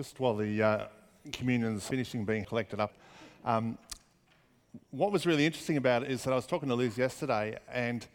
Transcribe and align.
just 0.00 0.18
while 0.18 0.34
the 0.34 0.62
uh, 0.62 0.86
communion's 1.30 1.86
finishing 1.86 2.24
being 2.24 2.42
collected 2.42 2.80
up, 2.80 2.94
um, 3.44 3.76
what 4.92 5.12
was 5.12 5.26
really 5.26 5.44
interesting 5.44 5.76
about 5.76 6.02
it 6.02 6.10
is 6.10 6.24
that 6.24 6.32
I 6.32 6.36
was 6.36 6.46
talking 6.46 6.70
to 6.70 6.74
Liz 6.74 6.96
yesterday, 6.96 7.58
and 7.70 8.06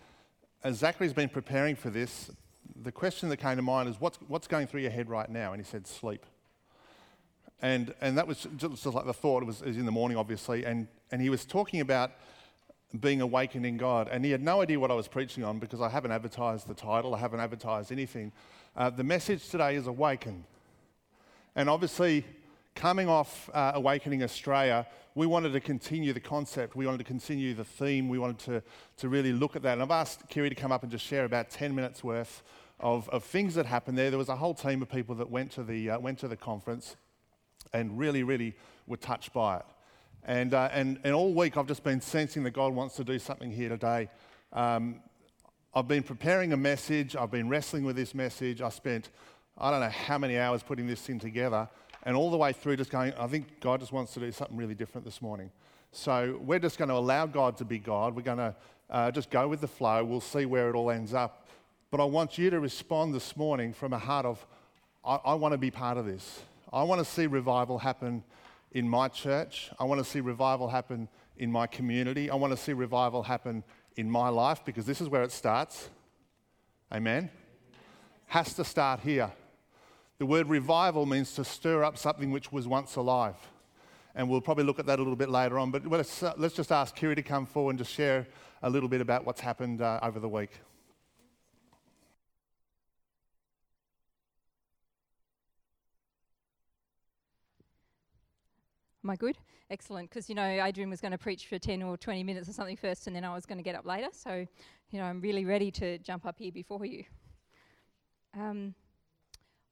as 0.63 0.77
Zachary's 0.77 1.13
been 1.13 1.29
preparing 1.29 1.75
for 1.75 1.91
this, 1.91 2.31
the 2.81 2.91
question 2.91 3.29
that 3.29 3.37
came 3.37 3.57
to 3.57 3.61
mind 3.61 3.87
is 3.87 4.01
what's, 4.01 4.17
what's 4.27 4.47
going 4.47 4.65
through 4.65 4.81
your 4.81 4.89
head 4.89 5.09
right 5.09 5.29
now? 5.29 5.53
And 5.53 5.63
he 5.63 5.69
said, 5.69 5.85
sleep. 5.85 6.25
And, 7.61 7.93
and 8.01 8.17
that 8.17 8.25
was 8.25 8.47
just 8.57 8.83
like 8.87 9.05
the 9.05 9.13
thought, 9.13 9.43
it 9.43 9.45
was, 9.45 9.61
it 9.61 9.67
was 9.67 9.77
in 9.77 9.85
the 9.85 9.91
morning, 9.91 10.17
obviously, 10.17 10.65
and, 10.65 10.87
and 11.11 11.21
he 11.21 11.29
was 11.29 11.45
talking 11.45 11.81
about 11.81 12.13
being 12.99 13.21
awakened 13.21 13.63
in 13.67 13.77
God. 13.77 14.09
And 14.11 14.25
he 14.25 14.31
had 14.31 14.41
no 14.41 14.61
idea 14.61 14.79
what 14.79 14.89
I 14.89 14.95
was 14.95 15.07
preaching 15.07 15.43
on 15.43 15.59
because 15.59 15.81
I 15.81 15.89
haven't 15.89 16.13
advertised 16.13 16.67
the 16.67 16.73
title, 16.73 17.13
I 17.13 17.19
haven't 17.19 17.41
advertised 17.41 17.91
anything. 17.91 18.31
Uh, 18.75 18.89
the 18.89 19.03
message 19.03 19.49
today 19.49 19.75
is 19.75 19.85
awaken. 19.85 20.45
And 21.55 21.69
obviously, 21.69 22.25
coming 22.75 23.07
off 23.07 23.49
uh, 23.53 23.71
Awakening 23.75 24.23
Australia, 24.23 24.85
we 25.15 25.25
wanted 25.25 25.53
to 25.53 25.61
continue 25.61 26.11
the 26.11 26.19
concept, 26.19 26.75
we 26.75 26.85
wanted 26.85 26.97
to 26.97 27.05
continue 27.05 27.53
the 27.53 27.63
theme, 27.63 28.09
we 28.09 28.19
wanted 28.19 28.39
to, 28.39 28.63
to 28.97 29.07
really 29.07 29.31
look 29.31 29.55
at 29.55 29.61
that. 29.61 29.73
And 29.73 29.81
I've 29.81 29.91
asked 29.91 30.27
Kiri 30.29 30.49
to 30.49 30.55
come 30.55 30.73
up 30.73 30.83
and 30.83 30.91
just 30.91 31.05
share 31.05 31.23
about 31.23 31.49
10 31.49 31.73
minutes 31.73 32.03
worth 32.03 32.43
of, 32.81 33.07
of 33.09 33.23
things 33.23 33.55
that 33.55 33.65
happened 33.65 33.97
there. 33.97 34.09
There 34.09 34.19
was 34.19 34.27
a 34.27 34.35
whole 34.35 34.53
team 34.53 34.81
of 34.81 34.89
people 34.89 35.15
that 35.15 35.31
went 35.31 35.51
to 35.53 35.63
the, 35.63 35.91
uh, 35.91 35.99
went 35.99 36.19
to 36.19 36.27
the 36.27 36.35
conference 36.35 36.97
and 37.71 37.97
really, 37.97 38.23
really 38.23 38.53
were 38.85 38.97
touched 38.97 39.31
by 39.31 39.57
it. 39.57 39.65
And, 40.25 40.53
uh, 40.53 40.69
and, 40.73 40.99
and 41.05 41.13
all 41.13 41.33
week 41.33 41.55
I've 41.55 41.67
just 41.67 41.83
been 41.83 42.01
sensing 42.01 42.43
that 42.43 42.51
God 42.51 42.73
wants 42.73 42.97
to 42.97 43.05
do 43.05 43.17
something 43.17 43.51
here 43.51 43.69
today. 43.69 44.09
Um, 44.51 44.99
I've 45.73 45.87
been 45.87 46.03
preparing 46.03 46.53
a 46.53 46.57
message, 46.57 47.15
I've 47.15 47.31
been 47.31 47.49
wrestling 47.49 47.83
with 47.83 47.97
this 47.97 48.15
message. 48.15 48.61
I 48.61 48.69
spent, 48.69 49.09
I 49.57 49.71
don't 49.71 49.79
know 49.79 49.89
how 49.89 50.17
many 50.17 50.37
hours 50.37 50.63
putting 50.63 50.87
this 50.87 51.01
thing 51.01 51.19
together, 51.19 51.69
and 52.03 52.15
all 52.15 52.29
the 52.29 52.37
way 52.37 52.53
through 52.53 52.77
just 52.77 52.91
going, 52.91 53.13
I 53.13 53.27
think 53.27 53.59
God 53.59 53.79
just 53.79 53.91
wants 53.91 54.13
to 54.13 54.19
do 54.19 54.31
something 54.31 54.57
really 54.57 54.75
different 54.75 55.05
this 55.05 55.21
morning. 55.21 55.49
So 55.91 56.39
we're 56.41 56.59
just 56.59 56.77
going 56.77 56.89
to 56.89 56.95
allow 56.95 57.25
God 57.25 57.57
to 57.57 57.65
be 57.65 57.79
God. 57.79 58.15
We're 58.15 58.21
going 58.21 58.37
to 58.37 58.55
uh, 58.89 59.11
just 59.11 59.29
go 59.29 59.47
with 59.47 59.61
the 59.61 59.67
flow. 59.67 60.03
We'll 60.03 60.19
see 60.19 60.45
where 60.45 60.69
it 60.69 60.75
all 60.75 60.91
ends 60.91 61.13
up. 61.13 61.47
But 61.89 62.01
I 62.01 62.03
want 62.03 62.37
you 62.37 62.49
to 62.49 62.59
respond 62.59 63.15
this 63.15 63.37
morning 63.37 63.71
from 63.71 63.93
a 63.93 63.97
heart 63.97 64.25
of, 64.25 64.45
I, 65.05 65.15
I 65.23 65.33
want 65.35 65.53
to 65.53 65.57
be 65.57 65.71
part 65.71 65.97
of 65.97 66.05
this. 66.05 66.41
I 66.73 66.83
want 66.83 66.99
to 66.99 67.05
see 67.05 67.27
revival 67.27 67.79
happen 67.79 68.23
in 68.73 68.89
my 68.89 69.07
church. 69.07 69.71
I 69.79 69.85
want 69.85 70.03
to 70.03 70.05
see 70.05 70.19
revival 70.19 70.67
happen 70.67 71.07
in 71.37 71.49
my 71.49 71.65
community. 71.65 72.29
I 72.29 72.35
want 72.35 72.51
to 72.51 72.57
see 72.57 72.73
revival 72.73 73.23
happen 73.23 73.63
in 73.95 74.11
my 74.11 74.27
life 74.27 74.65
because 74.65 74.85
this 74.85 74.99
is 74.99 75.07
where 75.07 75.23
it 75.23 75.31
starts. 75.31 75.89
Amen? 76.93 77.29
Has 78.27 78.53
to 78.55 78.65
start 78.65 78.99
here. 78.99 79.31
The 80.17 80.25
word 80.25 80.47
revival 80.47 81.05
means 81.05 81.33
to 81.33 81.43
stir 81.43 81.83
up 81.83 81.97
something 81.97 82.31
which 82.31 82.51
was 82.51 82.67
once 82.67 82.95
alive. 82.95 83.35
And 84.15 84.29
we'll 84.29 84.39
probably 84.39 84.63
look 84.63 84.79
at 84.79 84.85
that 84.85 84.97
a 84.97 85.01
little 85.01 85.17
bit 85.17 85.29
later 85.29 85.59
on. 85.59 85.71
But 85.71 85.85
let's, 85.85 86.23
uh, 86.23 86.33
let's 86.37 86.55
just 86.55 86.71
ask 86.71 86.95
Kiri 86.95 87.15
to 87.15 87.21
come 87.21 87.45
forward 87.45 87.71
and 87.71 87.79
just 87.79 87.91
share 87.91 88.25
a 88.63 88.69
little 88.69 88.87
bit 88.87 89.01
about 89.01 89.25
what's 89.25 89.41
happened 89.41 89.81
uh, 89.81 89.99
over 90.01 90.21
the 90.21 90.29
week. 90.29 90.51
Am 99.03 99.09
I 99.09 99.17
good? 99.17 99.37
Excellent. 99.69 100.09
Because, 100.09 100.29
you 100.29 100.35
know, 100.35 100.47
Adrian 100.47 100.89
was 100.89 101.01
going 101.01 101.11
to 101.11 101.17
preach 101.17 101.47
for 101.47 101.59
10 101.59 101.83
or 101.83 101.97
20 101.97 102.23
minutes 102.23 102.47
or 102.47 102.53
something 102.53 102.77
first, 102.77 103.07
and 103.07 103.15
then 103.15 103.25
I 103.25 103.33
was 103.35 103.45
going 103.45 103.57
to 103.57 103.63
get 103.63 103.75
up 103.75 103.85
later. 103.85 104.07
So, 104.13 104.47
you 104.91 104.99
know, 104.99 105.05
I'm 105.05 105.19
really 105.19 105.43
ready 105.43 105.71
to 105.71 105.97
jump 105.99 106.25
up 106.25 106.39
here 106.39 106.53
before 106.53 106.85
you. 106.85 107.03
Um, 108.33 108.73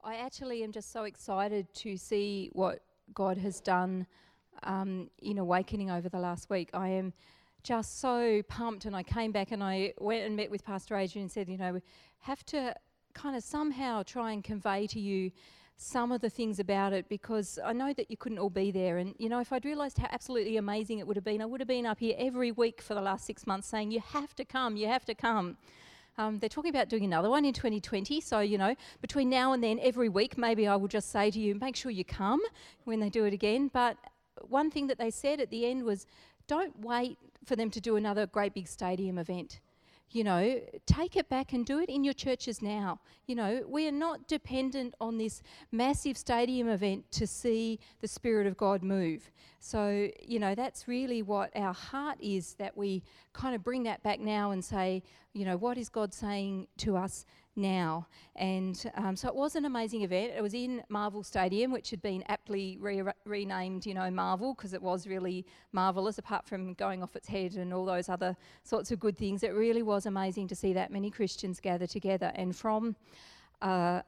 I 0.05 0.15
actually 0.15 0.63
am 0.63 0.73
just 0.73 0.91
so 0.91 1.03
excited 1.03 1.73
to 1.75 1.95
see 1.95 2.49
what 2.51 2.79
God 3.13 3.37
has 3.37 3.61
done 3.61 4.05
um, 4.63 5.09
in 5.21 5.37
awakening 5.37 5.91
over 5.91 6.09
the 6.09 6.19
last 6.19 6.49
week. 6.49 6.69
I 6.73 6.89
am 6.89 7.13
just 7.63 8.01
so 8.01 8.41
pumped, 8.49 8.83
and 8.83 8.97
I 8.97 9.03
came 9.03 9.31
back 9.31 9.51
and 9.51 9.63
I 9.63 9.93
went 9.99 10.25
and 10.25 10.35
met 10.35 10.51
with 10.51 10.65
Pastor 10.65 10.97
Adrian 10.97 11.23
and 11.23 11.31
said, 11.31 11.47
you 11.47 11.57
know, 11.57 11.73
we 11.73 11.81
have 12.19 12.45
to 12.47 12.75
kind 13.13 13.37
of 13.37 13.43
somehow 13.43 14.03
try 14.03 14.33
and 14.33 14.43
convey 14.43 14.87
to 14.87 14.99
you 14.99 15.31
some 15.77 16.11
of 16.11 16.19
the 16.19 16.29
things 16.29 16.59
about 16.59 16.91
it 16.91 17.07
because 17.07 17.57
I 17.63 17.71
know 17.71 17.93
that 17.93 18.11
you 18.11 18.17
couldn't 18.17 18.39
all 18.39 18.49
be 18.49 18.71
there. 18.71 18.97
And, 18.97 19.15
you 19.17 19.29
know, 19.29 19.39
if 19.39 19.53
I'd 19.53 19.63
realised 19.63 19.99
how 19.99 20.09
absolutely 20.11 20.57
amazing 20.57 20.99
it 20.99 21.07
would 21.07 21.15
have 21.15 21.23
been, 21.23 21.41
I 21.41 21.45
would 21.45 21.61
have 21.61 21.67
been 21.67 21.85
up 21.85 21.99
here 21.99 22.15
every 22.17 22.51
week 22.51 22.81
for 22.81 22.93
the 22.93 23.01
last 23.01 23.25
six 23.25 23.47
months 23.47 23.69
saying, 23.69 23.91
You 23.91 24.01
have 24.01 24.35
to 24.35 24.43
come, 24.43 24.75
you 24.75 24.87
have 24.87 25.05
to 25.05 25.15
come. 25.15 25.55
Um, 26.17 26.39
they're 26.39 26.49
talking 26.49 26.69
about 26.69 26.89
doing 26.89 27.03
another 27.03 27.29
one 27.29 27.45
in 27.45 27.53
2020. 27.53 28.21
So, 28.21 28.39
you 28.39 28.57
know, 28.57 28.75
between 29.01 29.29
now 29.29 29.53
and 29.53 29.63
then, 29.63 29.79
every 29.81 30.09
week, 30.09 30.37
maybe 30.37 30.67
I 30.67 30.75
will 30.75 30.87
just 30.87 31.11
say 31.11 31.31
to 31.31 31.39
you, 31.39 31.55
make 31.55 31.75
sure 31.75 31.91
you 31.91 32.05
come 32.05 32.41
when 32.83 32.99
they 32.99 33.09
do 33.09 33.25
it 33.25 33.33
again. 33.33 33.69
But 33.73 33.97
one 34.41 34.69
thing 34.69 34.87
that 34.87 34.97
they 34.97 35.09
said 35.09 35.39
at 35.39 35.49
the 35.49 35.65
end 35.65 35.83
was, 35.83 36.05
don't 36.47 36.79
wait 36.79 37.17
for 37.45 37.55
them 37.55 37.69
to 37.71 37.81
do 37.81 37.95
another 37.95 38.25
great 38.25 38.53
big 38.53 38.67
stadium 38.67 39.17
event 39.17 39.59
you 40.11 40.23
know, 40.23 40.61
take 40.85 41.15
it 41.15 41.27
back 41.29 41.53
and 41.53 41.65
do 41.65 41.79
it 41.79 41.89
in 41.89 42.03
your 42.03 42.13
churches 42.13 42.61
now. 42.61 42.99
You 43.25 43.35
know, 43.35 43.63
we 43.67 43.87
are 43.87 43.91
not 43.91 44.27
dependent 44.27 44.93
on 45.01 45.17
this 45.17 45.41
massive 45.71 46.17
stadium 46.17 46.67
event 46.69 47.11
to 47.13 47.25
see 47.25 47.79
the 48.01 48.07
Spirit 48.07 48.45
of 48.45 48.55
God 48.55 48.83
move. 48.83 49.31
So, 49.59 50.09
you 50.21 50.39
know, 50.39 50.55
that's 50.55 50.87
really 50.87 51.21
what 51.21 51.49
our 51.55 51.73
heart 51.73 52.17
is 52.21 52.53
that 52.55 52.77
we 52.77 53.03
kind 53.33 53.55
of 53.55 53.63
bring 53.63 53.83
that 53.83 54.03
back 54.03 54.19
now 54.19 54.51
and 54.51 54.63
say, 54.63 55.03
you 55.33 55.45
know, 55.45 55.57
what 55.57 55.77
is 55.77 55.89
God 55.89 56.13
saying 56.13 56.67
to 56.77 56.95
us 56.95 57.25
now. 57.55 58.07
And 58.35 58.83
um, 58.95 59.15
so 59.15 59.27
it 59.27 59.35
was 59.35 59.55
an 59.55 59.65
amazing 59.65 60.01
event. 60.01 60.33
It 60.35 60.41
was 60.41 60.53
in 60.53 60.83
Marvel 60.89 61.23
Stadium, 61.23 61.71
which 61.71 61.89
had 61.89 62.01
been 62.01 62.23
aptly 62.27 62.77
re- 62.79 63.03
renamed, 63.25 63.85
you 63.85 63.93
know, 63.93 64.09
Marvel, 64.09 64.53
because 64.53 64.73
it 64.73 64.81
was 64.81 65.07
really 65.07 65.45
marvelous, 65.71 66.17
apart 66.17 66.47
from 66.47 66.73
going 66.73 67.03
off 67.03 67.15
its 67.15 67.27
head 67.27 67.53
and 67.55 67.73
all 67.73 67.85
those 67.85 68.09
other 68.09 68.35
sorts 68.63 68.91
of 68.91 68.99
good 68.99 69.17
things. 69.17 69.43
It 69.43 69.53
really 69.53 69.83
was 69.83 70.05
amazing 70.05 70.47
to 70.49 70.55
see 70.55 70.73
that 70.73 70.91
many 70.91 71.11
Christians 71.11 71.59
gather 71.59 71.87
together. 71.87 72.31
And 72.35 72.55
from 72.55 72.95
uh, 73.61 74.01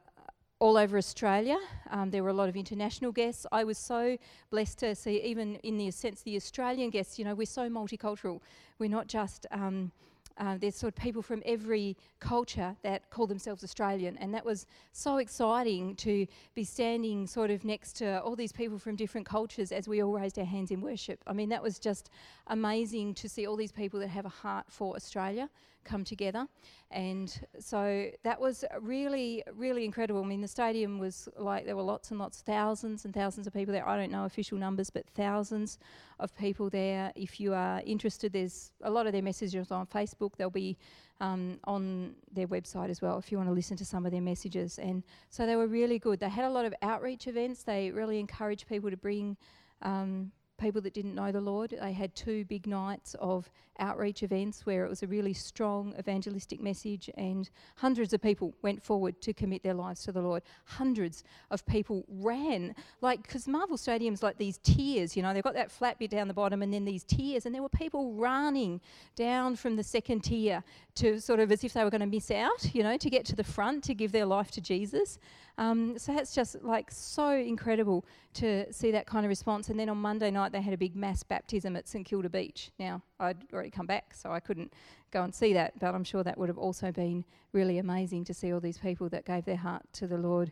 all 0.59 0.77
over 0.77 0.97
Australia. 0.97 1.57
Um, 1.89 2.09
there 2.11 2.23
were 2.23 2.29
a 2.29 2.33
lot 2.33 2.49
of 2.49 2.55
international 2.55 3.11
guests. 3.11 3.45
I 3.51 3.63
was 3.63 3.77
so 3.77 4.17
blessed 4.49 4.79
to 4.79 4.95
see, 4.95 5.21
even 5.21 5.55
in 5.57 5.77
the 5.77 5.91
sense, 5.91 6.21
the 6.21 6.35
Australian 6.35 6.89
guests. 6.89 7.19
You 7.19 7.25
know, 7.25 7.35
we're 7.35 7.45
so 7.45 7.69
multicultural. 7.69 8.39
We're 8.79 8.89
not 8.89 9.07
just 9.07 9.45
um, 9.51 9.91
uh, 10.37 10.57
there's 10.57 10.75
sort 10.75 10.95
of 10.95 11.01
people 11.01 11.21
from 11.21 11.41
every 11.45 11.95
culture 12.19 12.75
that 12.83 13.09
call 13.09 13.27
themselves 13.27 13.63
Australian, 13.63 14.17
and 14.17 14.33
that 14.33 14.45
was 14.45 14.65
so 14.91 15.17
exciting 15.17 15.95
to 15.95 16.27
be 16.53 16.63
standing 16.63 17.25
sort 17.25 17.51
of 17.51 17.63
next 17.63 17.93
to 17.93 18.21
all 18.21 18.35
these 18.35 18.51
people 18.51 18.77
from 18.77 18.95
different 18.95 19.25
cultures 19.25 19.71
as 19.71 19.87
we 19.87 20.03
all 20.03 20.13
raised 20.13 20.37
our 20.37 20.45
hands 20.45 20.71
in 20.71 20.81
worship. 20.81 21.23
I 21.25 21.33
mean, 21.33 21.49
that 21.49 21.63
was 21.63 21.79
just 21.79 22.09
amazing 22.47 23.13
to 23.15 23.29
see 23.29 23.47
all 23.47 23.55
these 23.55 23.71
people 23.71 23.99
that 23.99 24.09
have 24.09 24.25
a 24.25 24.29
heart 24.29 24.65
for 24.69 24.95
Australia 24.95 25.49
come 25.85 26.03
together. 26.03 26.47
And 26.91 27.33
so 27.59 28.09
that 28.23 28.39
was 28.39 28.65
really, 28.81 29.43
really 29.53 29.85
incredible. 29.85 30.23
I 30.23 30.27
mean, 30.27 30.41
the 30.41 30.47
stadium 30.47 30.99
was 30.99 31.29
like 31.37 31.65
there 31.65 31.75
were 31.75 31.83
lots 31.83 32.11
and 32.11 32.19
lots, 32.19 32.41
thousands 32.41 33.05
and 33.05 33.13
thousands 33.13 33.47
of 33.47 33.53
people 33.53 33.73
there. 33.73 33.87
I 33.87 33.95
don't 33.97 34.11
know 34.11 34.25
official 34.25 34.57
numbers, 34.57 34.89
but 34.89 35.05
thousands 35.15 35.77
of 36.19 36.35
people 36.35 36.69
there. 36.69 37.13
If 37.15 37.39
you 37.39 37.53
are 37.53 37.81
interested, 37.85 38.33
there's 38.33 38.71
a 38.81 38.89
lot 38.89 39.07
of 39.07 39.13
their 39.13 39.21
messages 39.21 39.71
on 39.71 39.85
Facebook. 39.87 40.35
They'll 40.37 40.49
be 40.49 40.77
um, 41.21 41.59
on 41.63 42.15
their 42.33 42.47
website 42.47 42.89
as 42.89 43.01
well 43.01 43.17
if 43.17 43.31
you 43.31 43.37
want 43.37 43.49
to 43.49 43.53
listen 43.53 43.77
to 43.77 43.85
some 43.85 44.05
of 44.05 44.11
their 44.11 44.21
messages. 44.21 44.79
And 44.79 45.03
so 45.29 45.45
they 45.45 45.55
were 45.55 45.67
really 45.67 45.99
good. 45.99 46.19
They 46.19 46.29
had 46.29 46.45
a 46.45 46.49
lot 46.49 46.65
of 46.65 46.73
outreach 46.81 47.27
events. 47.27 47.63
They 47.63 47.91
really 47.91 48.19
encouraged 48.19 48.67
people 48.67 48.89
to 48.89 48.97
bring. 48.97 49.37
Um, 49.81 50.31
people 50.57 50.81
that 50.81 50.93
didn't 50.93 51.15
know 51.15 51.31
the 51.31 51.41
Lord. 51.41 51.75
They 51.79 51.93
had 51.93 52.15
two 52.15 52.45
big 52.45 52.67
nights 52.67 53.15
of 53.19 53.49
outreach 53.79 54.23
events 54.23 54.65
where 54.65 54.85
it 54.85 54.89
was 54.89 55.03
a 55.03 55.07
really 55.07 55.33
strong 55.33 55.93
evangelistic 55.99 56.61
message, 56.61 57.09
and 57.17 57.49
hundreds 57.75 58.13
of 58.13 58.21
people 58.21 58.53
went 58.61 58.81
forward 58.81 59.21
to 59.21 59.33
commit 59.33 59.63
their 59.63 59.73
lives 59.73 60.03
to 60.03 60.11
the 60.11 60.21
Lord. 60.21 60.43
Hundreds 60.65 61.23
of 61.51 61.65
people 61.65 62.05
ran, 62.07 62.73
like, 63.01 63.21
because 63.23 63.47
Marvel 63.47 63.77
Stadium's 63.77 64.23
like 64.23 64.37
these 64.37 64.59
tiers, 64.59 65.17
you 65.17 65.23
know, 65.23 65.33
they've 65.33 65.43
got 65.43 65.55
that 65.55 65.71
flat 65.71 65.99
bit 65.99 66.09
down 66.09 66.27
the 66.27 66.33
bottom 66.33 66.61
and 66.61 66.73
then 66.73 66.85
these 66.85 67.03
tiers, 67.03 67.45
and 67.45 67.53
there 67.53 67.61
were 67.61 67.69
people 67.69 68.13
running 68.13 68.79
down 69.15 69.55
from 69.55 69.75
the 69.75 69.83
second 69.83 70.21
tier 70.21 70.63
to 70.95 71.19
sort 71.19 71.39
of 71.39 71.51
as 71.51 71.63
if 71.63 71.73
they 71.73 71.83
were 71.83 71.89
going 71.89 72.01
to 72.01 72.07
miss 72.07 72.31
out, 72.31 72.73
you 72.73 72.83
know, 72.83 72.95
to 72.97 73.09
get 73.09 73.25
to 73.25 73.35
the 73.35 73.43
front 73.43 73.83
to 73.83 73.93
give 73.93 74.11
their 74.11 74.25
life 74.25 74.51
to 74.51 74.61
Jesus. 74.61 75.19
Um, 75.57 75.97
so 75.97 76.13
that's 76.13 76.35
just 76.35 76.61
like 76.63 76.91
so 76.91 77.31
incredible 77.31 78.05
to 78.35 78.71
see 78.73 78.91
that 78.91 79.07
kind 79.07 79.25
of 79.25 79.29
response. 79.29 79.69
And 79.69 79.79
then 79.79 79.89
on 79.89 79.97
Monday 79.97 80.29
night, 80.31 80.51
they 80.51 80.61
had 80.61 80.73
a 80.73 80.77
big 80.77 80.95
mass 80.95 81.23
baptism 81.23 81.75
at 81.75 81.87
St 81.87 82.05
Kilda 82.05 82.29
Beach. 82.29 82.71
Now, 82.77 83.01
I'd 83.19 83.37
already 83.53 83.69
come 83.69 83.85
back, 83.85 84.13
so 84.13 84.31
I 84.31 84.39
couldn't 84.39 84.73
go 85.11 85.23
and 85.23 85.33
see 85.33 85.53
that, 85.53 85.79
but 85.79 85.95
I'm 85.95 86.03
sure 86.03 86.23
that 86.23 86.37
would 86.37 86.49
have 86.49 86.57
also 86.57 86.91
been 86.91 87.23
really 87.53 87.77
amazing 87.77 88.25
to 88.25 88.33
see 88.33 88.51
all 88.51 88.59
these 88.59 88.77
people 88.77 89.07
that 89.09 89.25
gave 89.25 89.45
their 89.45 89.55
heart 89.55 89.83
to 89.93 90.07
the 90.07 90.17
Lord 90.17 90.51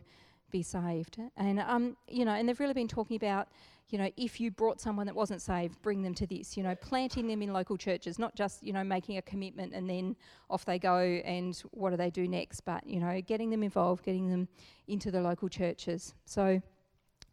be 0.50 0.62
saved. 0.62 1.18
And, 1.36 1.60
um, 1.60 1.96
you 2.08 2.24
know, 2.24 2.32
and 2.32 2.48
they've 2.48 2.60
really 2.60 2.74
been 2.74 2.88
talking 2.88 3.16
about, 3.16 3.48
you 3.90 3.98
know, 3.98 4.10
if 4.16 4.40
you 4.40 4.50
brought 4.50 4.80
someone 4.80 5.06
that 5.06 5.14
wasn't 5.14 5.42
saved, 5.42 5.80
bring 5.82 6.02
them 6.02 6.14
to 6.14 6.26
this, 6.26 6.56
you 6.56 6.62
know, 6.62 6.74
planting 6.74 7.26
them 7.26 7.42
in 7.42 7.52
local 7.52 7.76
churches, 7.76 8.18
not 8.18 8.34
just, 8.34 8.62
you 8.62 8.72
know, 8.72 8.82
making 8.82 9.18
a 9.18 9.22
commitment 9.22 9.72
and 9.74 9.88
then 9.88 10.16
off 10.48 10.64
they 10.64 10.78
go 10.78 10.98
and 10.98 11.62
what 11.72 11.90
do 11.90 11.96
they 11.96 12.10
do 12.10 12.26
next, 12.26 12.62
but, 12.62 12.86
you 12.86 12.98
know, 12.98 13.20
getting 13.20 13.50
them 13.50 13.62
involved, 13.62 14.04
getting 14.04 14.28
them 14.28 14.48
into 14.88 15.10
the 15.10 15.20
local 15.20 15.48
churches. 15.48 16.14
So, 16.24 16.60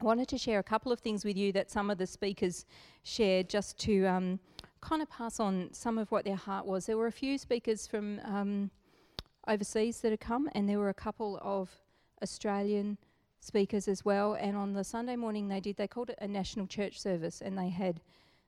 I 0.01 0.03
wanted 0.03 0.27
to 0.30 0.38
share 0.39 0.57
a 0.57 0.63
couple 0.63 0.92
of 0.92 1.00
things 1.00 1.24
with 1.24 1.38
you 1.38 1.51
that 1.51 1.69
some 1.69 1.92
of 1.92 2.00
the 2.00 2.07
speakers 2.07 2.65
shared 3.03 3.50
just 3.50 3.77
to 3.81 4.06
um, 4.06 4.39
kind 4.81 5.01
of 5.03 5.09
pass 5.12 5.39
on 5.39 5.69
some 5.74 6.00
of 6.00 6.12
what 6.12 6.25
their 6.25 6.36
heart 6.36 6.65
was. 6.65 6.88
There 6.88 6.98
were 6.98 7.06
a 7.06 7.12
few 7.12 7.38
speakers 7.38 7.86
from 7.86 8.19
um, 8.25 8.71
overseas 9.48 10.01
that 10.01 10.09
had 10.09 10.19
come, 10.19 10.50
and 10.56 10.68
there 10.68 10.80
were 10.80 10.89
a 10.89 10.94
couple 10.94 11.39
of 11.44 11.69
Australian 12.24 12.98
speakers 13.41 13.88
as 13.88 14.05
well. 14.05 14.33
And 14.33 14.55
on 14.55 14.73
the 14.73 14.83
Sunday 14.83 15.17
morning, 15.17 15.49
they 15.49 15.59
did, 15.59 15.75
they 15.75 15.88
called 15.88 16.09
it 16.09 16.17
a 16.21 16.27
national 16.27 16.67
church 16.67 16.99
service, 16.99 17.41
and 17.41 17.57
they 17.57 17.69
had 17.69 17.99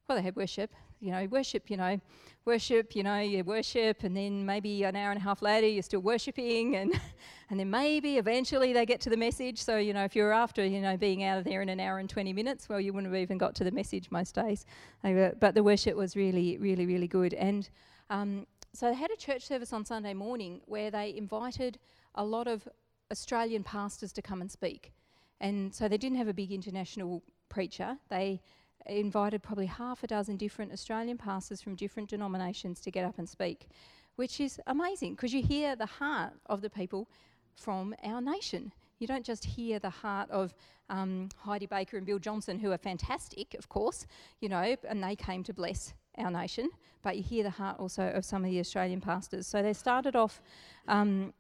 well, 0.08 0.18
they 0.18 0.22
had 0.22 0.36
worship, 0.36 0.74
you 1.00 1.12
know, 1.12 1.26
worship, 1.32 1.70
you 1.70 1.78
know, 1.78 2.00
worship, 2.44 2.94
you 2.94 3.04
know, 3.04 3.20
you 3.20 3.42
worship, 3.44 4.04
and 4.04 4.18
then 4.18 4.46
maybe 4.46 4.84
an 4.84 4.98
hour 4.98 5.12
and 5.12 5.20
a 5.20 5.24
half 5.24 5.42
later 5.42 5.66
you're 5.66 5.82
still 5.82 6.02
worshipping, 6.02 6.76
and 6.76 7.00
and 7.50 7.60
then 7.60 7.70
maybe 7.70 8.18
eventually 8.18 8.74
they 8.74 8.86
get 8.86 9.00
to 9.02 9.10
the 9.10 9.18
message. 9.18 9.62
So 9.62 9.78
you 9.78 9.94
know, 9.94 10.04
if 10.04 10.16
you're 10.16 10.34
after 10.34 10.66
you 10.66 10.82
know 10.82 10.98
being 10.98 11.24
out 11.24 11.38
of 11.38 11.46
there 11.46 11.62
in 11.62 11.70
an 11.70 11.80
hour 11.80 12.00
and 12.00 12.10
20 12.10 12.34
minutes, 12.34 12.68
well, 12.68 12.82
you 12.82 12.92
wouldn't 12.94 13.14
have 13.14 13.22
even 13.22 13.38
got 13.38 13.56
to 13.56 13.64
the 13.64 13.72
message 13.72 14.12
most 14.12 14.36
days. 14.36 14.66
but 15.02 15.56
the 15.56 15.64
worship 15.64 15.96
was 15.96 16.16
really, 16.16 16.58
really, 16.58 16.86
really 16.86 17.08
good, 17.08 17.34
and 17.34 17.70
um, 18.10 18.46
so 18.74 18.90
they 18.90 18.96
had 18.96 19.12
a 19.12 19.18
church 19.18 19.46
service 19.46 19.72
on 19.72 19.86
Sunday 19.86 20.14
morning 20.14 20.62
where 20.66 20.92
they 20.92 21.16
invited 21.16 21.80
a 22.16 22.26
lot 22.26 22.48
of 22.48 22.68
Australian 23.14 23.64
pastors 23.64 24.12
to 24.14 24.22
come 24.22 24.42
and 24.42 24.52
speak, 24.52 24.92
and 25.40 25.74
so 25.74 25.88
they 25.88 26.00
didn't 26.04 26.18
have 26.18 26.28
a 26.28 26.34
big 26.34 26.52
international 26.52 27.24
preacher. 27.48 27.98
They 28.10 28.42
invited 28.86 29.44
probably 29.44 29.68
half 29.68 30.04
a 30.04 30.08
dozen 30.08 30.36
different 30.38 30.74
Australian 30.74 31.18
pastors 31.18 31.62
from 31.62 31.76
different 31.76 32.10
denominations 32.10 32.82
to 32.82 32.92
get 32.92 33.06
up 33.06 33.20
and 33.20 33.30
speak, 33.30 33.68
which 34.16 34.40
is 34.40 34.60
amazing 34.68 35.12
because 35.16 35.34
you 35.34 35.44
hear 35.44 35.76
the 35.76 35.86
heart 35.86 36.34
of 36.48 36.62
the 36.62 36.70
people 36.70 37.08
from 37.56 37.96
our 38.04 38.22
nation. 38.22 38.74
You 39.00 39.08
don't 39.08 39.26
just 39.26 39.46
hear 39.46 39.80
the 39.80 39.90
heart 39.90 40.30
of 40.32 40.54
um, 40.90 41.30
Heidi 41.38 41.66
Baker 41.66 41.98
and 41.98 42.06
Bill 42.06 42.20
Johnson, 42.20 42.60
who 42.60 42.72
are 42.72 42.78
fantastic, 42.78 43.54
of 43.60 43.70
course, 43.70 44.06
you 44.40 44.50
know, 44.50 44.76
and 44.90 45.04
they 45.04 45.16
came 45.16 45.44
to 45.44 45.54
bless 45.54 45.94
our 46.18 46.32
nation, 46.32 46.70
but 47.02 47.18
you 47.18 47.24
hear 47.24 47.44
the 47.44 47.50
heart 47.50 47.80
also 47.80 48.04
of 48.18 48.24
some 48.24 48.44
of 48.46 48.52
the 48.52 48.60
Australian 48.60 49.02
pastors. 49.02 49.46
So 49.48 49.62
they 49.62 49.74
started 49.74 50.16
off, 50.16 50.42
um, 50.88 51.34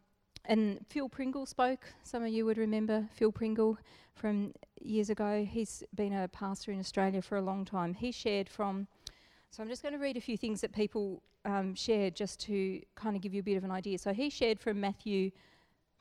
and 0.45 0.85
Phil 0.89 1.09
Pringle 1.09 1.45
spoke. 1.45 1.93
Some 2.03 2.23
of 2.23 2.29
you 2.29 2.45
would 2.45 2.57
remember 2.57 3.07
Phil 3.13 3.31
Pringle 3.31 3.77
from 4.13 4.53
years 4.81 5.09
ago. 5.09 5.47
He's 5.49 5.83
been 5.95 6.13
a 6.13 6.27
pastor 6.27 6.71
in 6.71 6.79
Australia 6.79 7.21
for 7.21 7.37
a 7.37 7.41
long 7.41 7.65
time. 7.65 7.93
He 7.93 8.11
shared 8.11 8.49
from, 8.49 8.87
so 9.49 9.63
I'm 9.63 9.69
just 9.69 9.81
going 9.81 9.93
to 9.93 9.99
read 9.99 10.17
a 10.17 10.21
few 10.21 10.37
things 10.37 10.61
that 10.61 10.73
people 10.73 11.23
um, 11.45 11.75
shared 11.75 12.15
just 12.15 12.39
to 12.41 12.81
kind 12.95 13.15
of 13.15 13.21
give 13.21 13.33
you 13.33 13.39
a 13.39 13.43
bit 13.43 13.57
of 13.57 13.63
an 13.63 13.71
idea. 13.71 13.97
So 13.97 14.13
he 14.13 14.29
shared 14.29 14.59
from 14.59 14.79
Matthew 14.79 15.31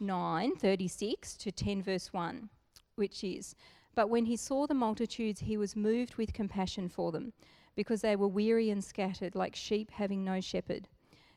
9 0.01 0.57
36 0.57 1.35
to 1.35 1.53
10 1.53 1.83
verse 1.83 2.13
1, 2.13 2.49
which 2.97 3.23
is, 3.23 3.55
But 3.95 4.11
when 4.11 4.27
he 4.27 4.37
saw 4.37 4.67
the 4.67 4.75
multitudes, 4.75 5.41
he 5.41 5.57
was 5.57 5.77
moved 5.77 6.17
with 6.17 6.33
compassion 6.33 6.89
for 6.89 7.13
them, 7.13 7.33
because 7.77 8.01
they 8.01 8.17
were 8.17 8.29
weary 8.29 8.71
and 8.71 8.83
scattered, 8.83 9.35
like 9.35 9.55
sheep 9.55 9.93
having 9.93 10.25
no 10.25 10.41
shepherd. 10.41 10.89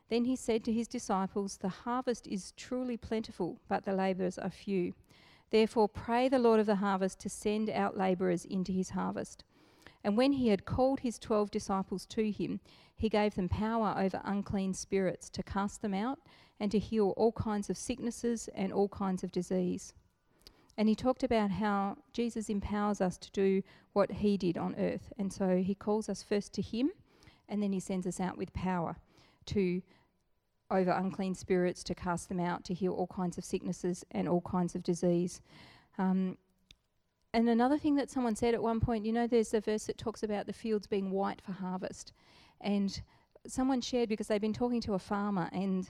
Then 0.10 0.26
he 0.26 0.36
said 0.36 0.64
to 0.66 0.72
his 0.72 0.88
disciples, 0.88 1.58
The 1.58 1.70
harvest 1.70 2.28
is 2.28 2.54
truly 2.56 2.96
plentiful, 2.96 3.60
but 3.68 3.86
the 3.86 3.94
labourers 3.94 4.38
are 4.38 4.52
few. 4.52 4.94
Therefore, 5.50 5.90
pray 5.90 6.30
the 6.30 6.40
Lord 6.40 6.60
of 6.60 6.68
the 6.68 6.76
harvest 6.76 7.20
to 7.22 7.30
send 7.30 7.70
out 7.70 7.98
labourers 7.98 8.46
into 8.46 8.72
his 8.72 8.92
harvest. 8.92 9.44
And 10.04 10.16
when 10.16 10.34
he 10.34 10.50
had 10.50 10.66
called 10.66 11.00
his 11.00 11.18
twelve 11.18 11.50
disciples 11.50 12.06
to 12.08 12.32
him, 12.32 12.60
he 12.96 13.10
gave 13.10 13.34
them 13.34 13.50
power 13.50 13.96
over 13.98 14.22
unclean 14.24 14.76
spirits 14.76 15.30
to 15.32 15.44
cast 15.44 15.82
them 15.82 15.94
out 15.94 16.20
and 16.60 16.72
to 16.72 16.80
heal 16.80 17.14
all 17.18 17.32
kinds 17.32 17.70
of 17.70 17.78
sicknesses 17.78 18.48
and 18.54 18.72
all 18.72 18.88
kinds 18.88 19.24
of 19.24 19.32
disease. 19.32 19.94
And 20.78 20.88
he 20.88 20.96
talked 20.96 21.24
about 21.24 21.52
how 21.52 21.98
Jesus 22.14 22.50
empowers 22.50 23.02
us 23.02 23.18
to 23.18 23.32
do 23.32 23.64
what 23.94 24.12
he 24.12 24.38
did 24.38 24.58
on 24.58 24.76
earth. 24.78 25.12
And 25.18 25.34
so 25.34 25.58
he 25.58 25.74
calls 25.74 26.10
us 26.10 26.22
first 26.22 26.54
to 26.54 26.62
him, 26.62 26.92
and 27.50 27.64
then 27.64 27.74
he 27.74 27.80
sends 27.80 28.06
us 28.06 28.20
out 28.20 28.38
with 28.38 28.54
power 28.54 28.98
to 29.48 29.82
over 30.72 30.92
unclean 30.92 31.36
spirits, 31.36 31.84
to 31.84 31.96
cast 31.96 32.30
them 32.30 32.40
out, 32.40 32.64
to 32.66 32.74
heal 32.74 32.94
all 32.94 33.08
kinds 33.08 33.38
of 33.38 33.46
sicknesses 33.46 34.04
and 34.12 34.28
all 34.28 34.42
kinds 34.42 34.76
of 34.76 34.84
disease. 34.84 35.42
Um, 35.98 36.38
and 37.34 37.50
another 37.50 37.78
thing 37.78 37.96
that 37.96 38.10
someone 38.10 38.36
said 38.36 38.54
at 38.54 38.64
one 38.64 38.80
point, 38.80 39.06
you 39.06 39.12
know, 39.12 39.28
there's 39.28 39.54
a 39.54 39.60
verse 39.60 39.86
that 39.86 39.98
talks 39.98 40.24
about 40.24 40.48
the 40.48 40.54
fields 40.54 40.88
being 40.88 41.12
white 41.12 41.42
for 41.42 41.52
harvest. 41.52 42.14
And 42.62 43.02
someone 43.46 43.82
shared 43.82 44.10
because 44.10 44.28
they've 44.28 44.42
been 44.42 44.54
talking 44.54 44.82
to 44.82 44.94
a 44.94 45.00
farmer, 45.00 45.50
and 45.52 45.90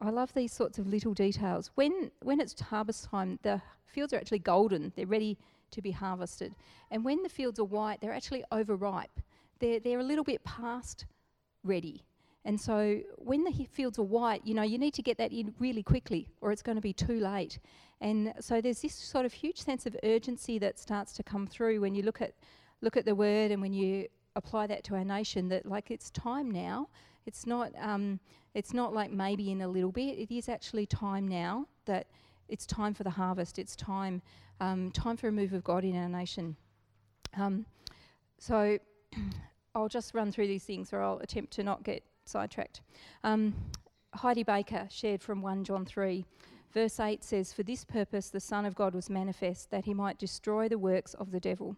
I 0.00 0.10
love 0.10 0.32
these 0.32 0.52
sorts 0.52 0.78
of 0.78 0.86
little 0.86 1.12
details. 1.12 1.70
When, 1.74 2.10
when 2.22 2.40
it's 2.40 2.58
harvest 2.60 3.04
time, 3.10 3.38
the 3.42 3.60
fields 3.86 4.12
are 4.12 4.16
actually 4.16 4.38
golden, 4.38 4.92
they're 4.94 5.06
ready 5.06 5.38
to 5.72 5.82
be 5.82 5.90
harvested. 5.90 6.54
And 6.90 7.04
when 7.04 7.22
the 7.22 7.28
fields 7.28 7.58
are 7.58 7.64
white, 7.64 8.00
they're 8.00 8.12
actually 8.12 8.44
overripe. 8.52 9.20
They're, 9.58 9.80
they're 9.80 9.98
a 9.98 10.04
little 10.04 10.24
bit 10.24 10.44
past 10.44 11.06
ready. 11.64 12.04
And 12.46 12.60
so 12.60 13.00
when 13.16 13.42
the 13.42 13.66
fields 13.72 13.98
are 13.98 14.04
white, 14.04 14.46
you 14.46 14.54
know, 14.54 14.62
you 14.62 14.78
need 14.78 14.94
to 14.94 15.02
get 15.02 15.18
that 15.18 15.32
in 15.32 15.52
really 15.58 15.82
quickly 15.82 16.28
or 16.40 16.52
it's 16.52 16.62
going 16.62 16.76
to 16.76 16.80
be 16.80 16.92
too 16.92 17.18
late. 17.18 17.58
And 18.00 18.32
so 18.38 18.60
there's 18.60 18.82
this 18.82 18.94
sort 18.94 19.26
of 19.26 19.32
huge 19.32 19.58
sense 19.58 19.84
of 19.84 19.96
urgency 20.04 20.60
that 20.60 20.78
starts 20.78 21.12
to 21.14 21.24
come 21.24 21.48
through 21.48 21.80
when 21.80 21.92
you 21.92 22.04
look 22.04 22.22
at 22.22 22.34
look 22.82 22.96
at 22.96 23.04
the 23.04 23.16
word 23.16 23.50
and 23.50 23.60
when 23.60 23.72
you 23.72 24.06
apply 24.36 24.68
that 24.68 24.84
to 24.84 24.94
our 24.94 25.04
nation 25.04 25.48
that 25.48 25.66
like 25.66 25.90
it's 25.90 26.10
time 26.10 26.48
now. 26.48 26.88
It's 27.26 27.46
not 27.46 27.72
um, 27.80 28.20
it's 28.54 28.72
not 28.72 28.94
like 28.94 29.10
maybe 29.10 29.50
in 29.50 29.62
a 29.62 29.68
little 29.68 29.90
bit. 29.90 30.16
It 30.16 30.32
is 30.32 30.48
actually 30.48 30.86
time 30.86 31.26
now 31.26 31.66
that 31.86 32.06
it's 32.48 32.64
time 32.64 32.94
for 32.94 33.02
the 33.02 33.10
harvest. 33.10 33.58
It's 33.58 33.74
time 33.74 34.22
um, 34.60 34.92
time 34.92 35.16
for 35.16 35.26
a 35.26 35.32
move 35.32 35.52
of 35.52 35.64
God 35.64 35.82
in 35.82 35.96
our 35.96 36.08
nation. 36.08 36.54
Um, 37.36 37.66
so 38.38 38.78
I'll 39.74 39.88
just 39.88 40.14
run 40.14 40.30
through 40.30 40.46
these 40.46 40.62
things, 40.62 40.92
or 40.92 41.02
I'll 41.02 41.18
attempt 41.18 41.52
to 41.54 41.64
not 41.64 41.82
get 41.82 42.04
sidetracked. 42.28 42.80
Um, 43.24 43.54
Heidi 44.14 44.42
Baker 44.42 44.86
shared 44.90 45.22
from 45.22 45.42
1 45.42 45.64
John 45.64 45.84
3. 45.84 46.24
Verse 46.72 47.00
8 47.00 47.24
says, 47.24 47.52
For 47.52 47.62
this 47.62 47.84
purpose 47.84 48.28
the 48.28 48.40
Son 48.40 48.66
of 48.66 48.74
God 48.74 48.94
was 48.94 49.08
manifest, 49.08 49.70
that 49.70 49.84
he 49.84 49.94
might 49.94 50.18
destroy 50.18 50.68
the 50.68 50.78
works 50.78 51.14
of 51.14 51.30
the 51.30 51.40
devil. 51.40 51.76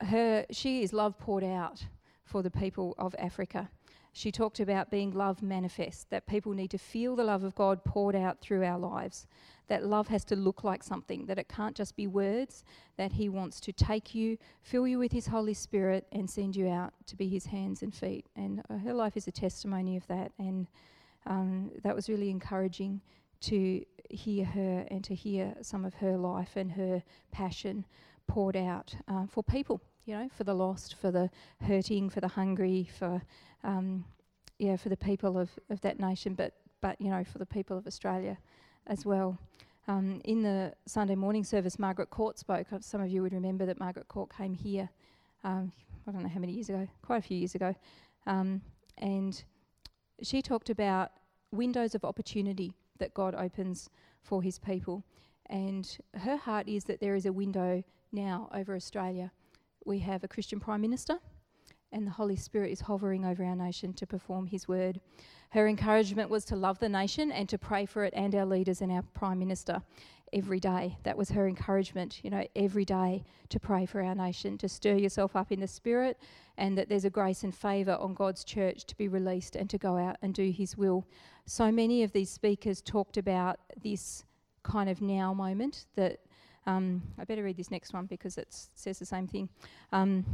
Her, 0.00 0.46
she 0.50 0.82
is 0.82 0.92
love 0.92 1.18
poured 1.18 1.44
out 1.44 1.84
for 2.24 2.42
the 2.42 2.50
people 2.50 2.94
of 2.98 3.14
Africa. 3.18 3.68
She 4.14 4.30
talked 4.30 4.60
about 4.60 4.90
being 4.90 5.12
love 5.12 5.42
manifest, 5.42 6.10
that 6.10 6.26
people 6.26 6.52
need 6.52 6.70
to 6.72 6.78
feel 6.78 7.16
the 7.16 7.24
love 7.24 7.44
of 7.44 7.54
God 7.54 7.82
poured 7.82 8.14
out 8.14 8.40
through 8.40 8.62
our 8.62 8.78
lives, 8.78 9.26
that 9.68 9.86
love 9.86 10.08
has 10.08 10.22
to 10.26 10.36
look 10.36 10.64
like 10.64 10.82
something, 10.82 11.24
that 11.26 11.38
it 11.38 11.48
can't 11.48 11.74
just 11.74 11.96
be 11.96 12.06
words, 12.06 12.62
that 12.98 13.12
He 13.12 13.30
wants 13.30 13.58
to 13.60 13.72
take 13.72 14.14
you, 14.14 14.36
fill 14.60 14.86
you 14.86 14.98
with 14.98 15.12
His 15.12 15.26
Holy 15.26 15.54
Spirit, 15.54 16.06
and 16.12 16.28
send 16.28 16.54
you 16.54 16.68
out 16.68 16.92
to 17.06 17.16
be 17.16 17.26
His 17.28 17.46
hands 17.46 17.82
and 17.82 17.94
feet. 17.94 18.26
And 18.36 18.62
uh, 18.68 18.76
her 18.78 18.92
life 18.92 19.16
is 19.16 19.26
a 19.28 19.32
testimony 19.32 19.96
of 19.96 20.06
that. 20.08 20.32
And 20.38 20.66
um, 21.24 21.70
that 21.82 21.96
was 21.96 22.10
really 22.10 22.28
encouraging 22.28 23.00
to 23.42 23.82
hear 24.10 24.44
her 24.44 24.86
and 24.90 25.02
to 25.04 25.14
hear 25.14 25.54
some 25.62 25.86
of 25.86 25.94
her 25.94 26.18
life 26.18 26.56
and 26.56 26.72
her 26.72 27.02
passion 27.30 27.86
poured 28.26 28.56
out 28.56 28.94
uh, 29.08 29.26
for 29.26 29.42
people, 29.42 29.80
you 30.04 30.14
know, 30.16 30.28
for 30.36 30.44
the 30.44 30.54
lost, 30.54 30.96
for 31.00 31.10
the 31.10 31.30
hurting, 31.60 32.10
for 32.10 32.20
the 32.20 32.28
hungry, 32.28 32.88
for 32.98 33.22
um, 33.64 34.04
yeah, 34.58 34.76
for 34.76 34.88
the 34.88 34.96
people 34.96 35.38
of, 35.38 35.50
of 35.70 35.80
that 35.82 36.00
nation, 36.00 36.34
but 36.34 36.54
but 36.80 37.00
you 37.00 37.10
know, 37.10 37.24
for 37.24 37.38
the 37.38 37.46
people 37.46 37.76
of 37.78 37.86
Australia 37.86 38.38
as 38.86 39.06
well. 39.06 39.38
Um, 39.88 40.20
in 40.24 40.42
the 40.42 40.74
Sunday 40.86 41.16
morning 41.16 41.44
service, 41.44 41.78
Margaret 41.78 42.10
Court 42.10 42.38
spoke. 42.38 42.72
Uh, 42.72 42.78
some 42.80 43.00
of 43.00 43.08
you 43.08 43.22
would 43.22 43.32
remember 43.32 43.66
that 43.66 43.80
Margaret 43.80 44.08
Court 44.08 44.30
came 44.36 44.54
here, 44.54 44.88
um, 45.44 45.72
I 46.06 46.12
don't 46.12 46.22
know 46.22 46.28
how 46.28 46.40
many 46.40 46.52
years 46.52 46.68
ago, 46.68 46.86
quite 47.02 47.18
a 47.18 47.22
few 47.22 47.36
years 47.36 47.54
ago, 47.54 47.74
um, 48.26 48.60
and 48.98 49.42
she 50.22 50.42
talked 50.42 50.70
about 50.70 51.10
windows 51.50 51.94
of 51.94 52.04
opportunity 52.04 52.72
that 52.98 53.12
God 53.14 53.34
opens 53.34 53.90
for 54.22 54.42
his 54.42 54.58
people. 54.58 55.04
And 55.46 55.98
her 56.14 56.36
heart 56.36 56.68
is 56.68 56.84
that 56.84 57.00
there 57.00 57.14
is 57.14 57.26
a 57.26 57.32
window 57.32 57.82
now 58.12 58.48
over 58.54 58.74
Australia. 58.74 59.32
We 59.84 59.98
have 60.00 60.22
a 60.22 60.28
Christian 60.28 60.60
Prime 60.60 60.80
Minister, 60.80 61.18
and 61.90 62.06
the 62.06 62.12
Holy 62.12 62.36
Spirit 62.36 62.70
is 62.70 62.80
hovering 62.80 63.24
over 63.24 63.44
our 63.44 63.56
nation 63.56 63.92
to 63.94 64.06
perform 64.06 64.46
his 64.46 64.68
word. 64.68 65.00
Her 65.50 65.66
encouragement 65.66 66.30
was 66.30 66.44
to 66.46 66.56
love 66.56 66.78
the 66.78 66.88
nation 66.88 67.32
and 67.32 67.48
to 67.48 67.58
pray 67.58 67.84
for 67.86 68.04
it 68.04 68.14
and 68.16 68.34
our 68.34 68.46
leaders 68.46 68.80
and 68.80 68.92
our 68.92 69.02
Prime 69.02 69.40
Minister 69.40 69.82
every 70.32 70.60
day. 70.60 70.96
That 71.02 71.18
was 71.18 71.30
her 71.30 71.48
encouragement, 71.48 72.20
you 72.22 72.30
know, 72.30 72.46
every 72.54 72.84
day 72.84 73.24
to 73.48 73.58
pray 73.58 73.84
for 73.84 74.00
our 74.00 74.14
nation, 74.14 74.56
to 74.58 74.68
stir 74.68 74.94
yourself 74.94 75.34
up 75.34 75.50
in 75.50 75.58
the 75.58 75.66
Spirit, 75.66 76.16
and 76.56 76.78
that 76.78 76.88
there's 76.88 77.04
a 77.04 77.10
grace 77.10 77.42
and 77.42 77.54
favour 77.54 77.96
on 77.96 78.14
God's 78.14 78.44
church 78.44 78.86
to 78.86 78.96
be 78.96 79.08
released 79.08 79.56
and 79.56 79.68
to 79.68 79.78
go 79.78 79.98
out 79.98 80.16
and 80.22 80.32
do 80.32 80.50
His 80.50 80.76
will. 80.76 81.04
So 81.44 81.72
many 81.72 82.04
of 82.04 82.12
these 82.12 82.30
speakers 82.30 82.80
talked 82.80 83.16
about 83.16 83.58
this 83.82 84.24
kind 84.62 84.88
of 84.88 85.02
now 85.02 85.34
moment 85.34 85.86
that. 85.96 86.20
Um, 86.66 87.02
I 87.18 87.24
better 87.24 87.42
read 87.42 87.56
this 87.56 87.70
next 87.70 87.92
one 87.92 88.06
because 88.06 88.38
it 88.38 88.48
says 88.74 88.98
the 88.98 89.06
same 89.06 89.26
thing. 89.26 89.48
Um, 89.92 90.24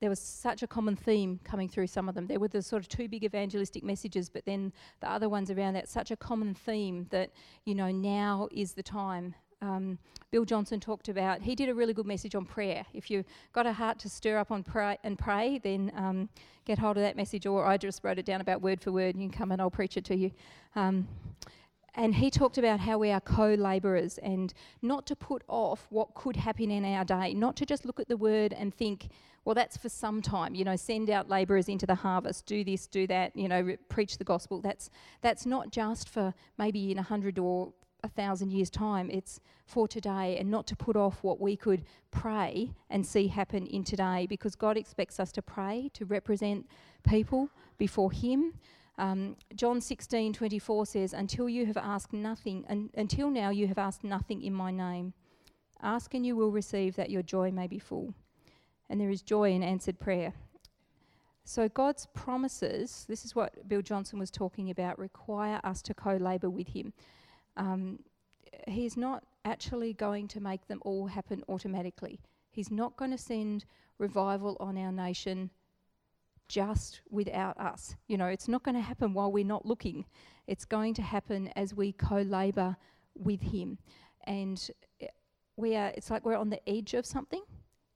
there 0.00 0.10
was 0.10 0.18
such 0.18 0.64
a 0.64 0.66
common 0.66 0.96
theme 0.96 1.38
coming 1.44 1.68
through 1.68 1.86
some 1.86 2.08
of 2.08 2.16
them. 2.16 2.26
There 2.26 2.40
were 2.40 2.48
the 2.48 2.60
sort 2.60 2.82
of 2.82 2.88
two 2.88 3.08
big 3.08 3.22
evangelistic 3.22 3.84
messages, 3.84 4.28
but 4.28 4.44
then 4.44 4.72
the 5.00 5.08
other 5.08 5.28
ones 5.28 5.50
around 5.50 5.74
that, 5.74 5.88
such 5.88 6.10
a 6.10 6.16
common 6.16 6.54
theme 6.54 7.06
that, 7.10 7.30
you 7.64 7.76
know, 7.76 7.90
now 7.92 8.48
is 8.50 8.72
the 8.72 8.82
time 8.82 9.36
um, 9.62 9.98
Bill 10.30 10.44
Johnson 10.44 10.80
talked 10.80 11.08
about. 11.08 11.40
He 11.40 11.54
did 11.54 11.68
a 11.68 11.74
really 11.74 11.94
good 11.94 12.06
message 12.06 12.34
on 12.34 12.44
prayer. 12.44 12.84
If 12.92 13.10
you've 13.10 13.24
got 13.52 13.64
a 13.64 13.72
heart 13.72 13.98
to 14.00 14.08
stir 14.08 14.36
up 14.36 14.50
on 14.50 14.64
pray 14.64 14.98
and 15.04 15.16
pray, 15.16 15.60
then 15.62 15.92
um, 15.96 16.28
get 16.64 16.78
hold 16.78 16.96
of 16.96 17.02
that 17.04 17.16
message. 17.16 17.46
Or 17.46 17.64
I 17.64 17.76
just 17.76 18.02
wrote 18.02 18.18
it 18.18 18.26
down 18.26 18.40
about 18.40 18.60
word 18.60 18.80
for 18.80 18.90
word. 18.90 19.14
and 19.14 19.22
You 19.22 19.30
can 19.30 19.38
come 19.38 19.52
and 19.52 19.62
I'll 19.62 19.70
preach 19.70 19.96
it 19.96 20.04
to 20.06 20.16
you. 20.16 20.32
Um, 20.74 21.06
and 21.94 22.14
he 22.14 22.30
talked 22.30 22.56
about 22.56 22.80
how 22.80 22.98
we 22.98 23.10
are 23.10 23.20
co 23.20 23.54
labourers 23.54 24.18
and 24.18 24.54
not 24.80 25.06
to 25.06 25.16
put 25.16 25.42
off 25.46 25.86
what 25.90 26.14
could 26.14 26.36
happen 26.36 26.70
in 26.70 26.84
our 26.84 27.04
day, 27.04 27.34
not 27.34 27.56
to 27.56 27.66
just 27.66 27.84
look 27.84 28.00
at 28.00 28.08
the 28.08 28.16
word 28.16 28.52
and 28.52 28.74
think, 28.74 29.08
well, 29.44 29.54
that's 29.54 29.76
for 29.76 29.88
some 29.88 30.22
time, 30.22 30.54
you 30.54 30.64
know, 30.64 30.76
send 30.76 31.10
out 31.10 31.28
labourers 31.28 31.68
into 31.68 31.84
the 31.84 31.96
harvest, 31.96 32.46
do 32.46 32.64
this, 32.64 32.86
do 32.86 33.06
that, 33.08 33.36
you 33.36 33.48
know, 33.48 33.60
re- 33.60 33.76
preach 33.88 34.16
the 34.16 34.24
gospel. 34.24 34.60
That's, 34.60 34.88
that's 35.20 35.44
not 35.44 35.70
just 35.70 36.08
for 36.08 36.32
maybe 36.58 36.92
in 36.92 36.98
a 36.98 37.02
hundred 37.02 37.38
or 37.38 37.72
a 38.04 38.08
thousand 38.08 38.52
years' 38.52 38.70
time, 38.70 39.10
it's 39.10 39.40
for 39.66 39.86
today 39.86 40.36
and 40.38 40.50
not 40.50 40.66
to 40.68 40.76
put 40.76 40.96
off 40.96 41.22
what 41.22 41.40
we 41.40 41.56
could 41.56 41.84
pray 42.10 42.72
and 42.90 43.06
see 43.06 43.28
happen 43.28 43.66
in 43.66 43.84
today 43.84 44.26
because 44.28 44.54
God 44.54 44.76
expects 44.76 45.20
us 45.20 45.30
to 45.32 45.42
pray, 45.42 45.90
to 45.94 46.04
represent 46.04 46.66
people 47.06 47.50
before 47.78 48.10
Him. 48.10 48.54
Um, 48.98 49.36
John 49.54 49.80
16 49.80 50.32
24 50.32 50.86
says, 50.86 51.12
Until 51.12 51.48
you 51.48 51.66
have 51.66 51.76
asked 51.76 52.12
nothing, 52.12 52.64
un- 52.68 52.90
until 52.94 53.30
now 53.30 53.50
you 53.50 53.66
have 53.66 53.78
asked 53.78 54.04
nothing 54.04 54.42
in 54.42 54.52
my 54.52 54.70
name. 54.70 55.14
Ask 55.82 56.14
and 56.14 56.24
you 56.24 56.36
will 56.36 56.52
receive 56.52 56.94
that 56.96 57.10
your 57.10 57.22
joy 57.22 57.50
may 57.50 57.66
be 57.66 57.78
full. 57.78 58.14
And 58.88 59.00
there 59.00 59.10
is 59.10 59.22
joy 59.22 59.50
in 59.52 59.62
answered 59.62 59.98
prayer. 59.98 60.34
So 61.44 61.68
God's 61.68 62.06
promises, 62.14 63.04
this 63.08 63.24
is 63.24 63.34
what 63.34 63.68
Bill 63.68 63.82
Johnson 63.82 64.18
was 64.18 64.30
talking 64.30 64.70
about, 64.70 64.98
require 64.98 65.60
us 65.64 65.82
to 65.82 65.94
co 65.94 66.16
labour 66.16 66.50
with 66.50 66.68
Him. 66.68 66.92
Um, 67.56 67.98
he's 68.68 68.96
not 68.96 69.24
actually 69.44 69.92
going 69.92 70.28
to 70.28 70.40
make 70.40 70.68
them 70.68 70.80
all 70.82 71.06
happen 71.06 71.42
automatically. 71.48 72.20
He's 72.50 72.70
not 72.70 72.96
going 72.96 73.10
to 73.10 73.18
send 73.18 73.64
revival 73.98 74.56
on 74.60 74.76
our 74.78 74.92
nation 74.92 75.50
just 76.52 77.00
without 77.10 77.58
us. 77.58 77.96
You 78.08 78.18
know, 78.18 78.26
it's 78.26 78.46
not 78.46 78.62
going 78.62 78.74
to 78.74 78.82
happen 78.82 79.14
while 79.14 79.32
we're 79.32 79.42
not 79.42 79.64
looking. 79.64 80.04
It's 80.46 80.66
going 80.66 80.92
to 80.94 81.02
happen 81.02 81.48
as 81.56 81.72
we 81.72 81.92
co-labor 81.92 82.76
with 83.14 83.40
him. 83.40 83.78
And 84.24 84.62
eh, 85.00 85.06
we 85.56 85.76
are 85.76 85.92
it's 85.96 86.10
like 86.10 86.26
we're 86.26 86.36
on 86.36 86.50
the 86.50 86.60
edge 86.68 86.92
of 86.92 87.06
something. 87.06 87.42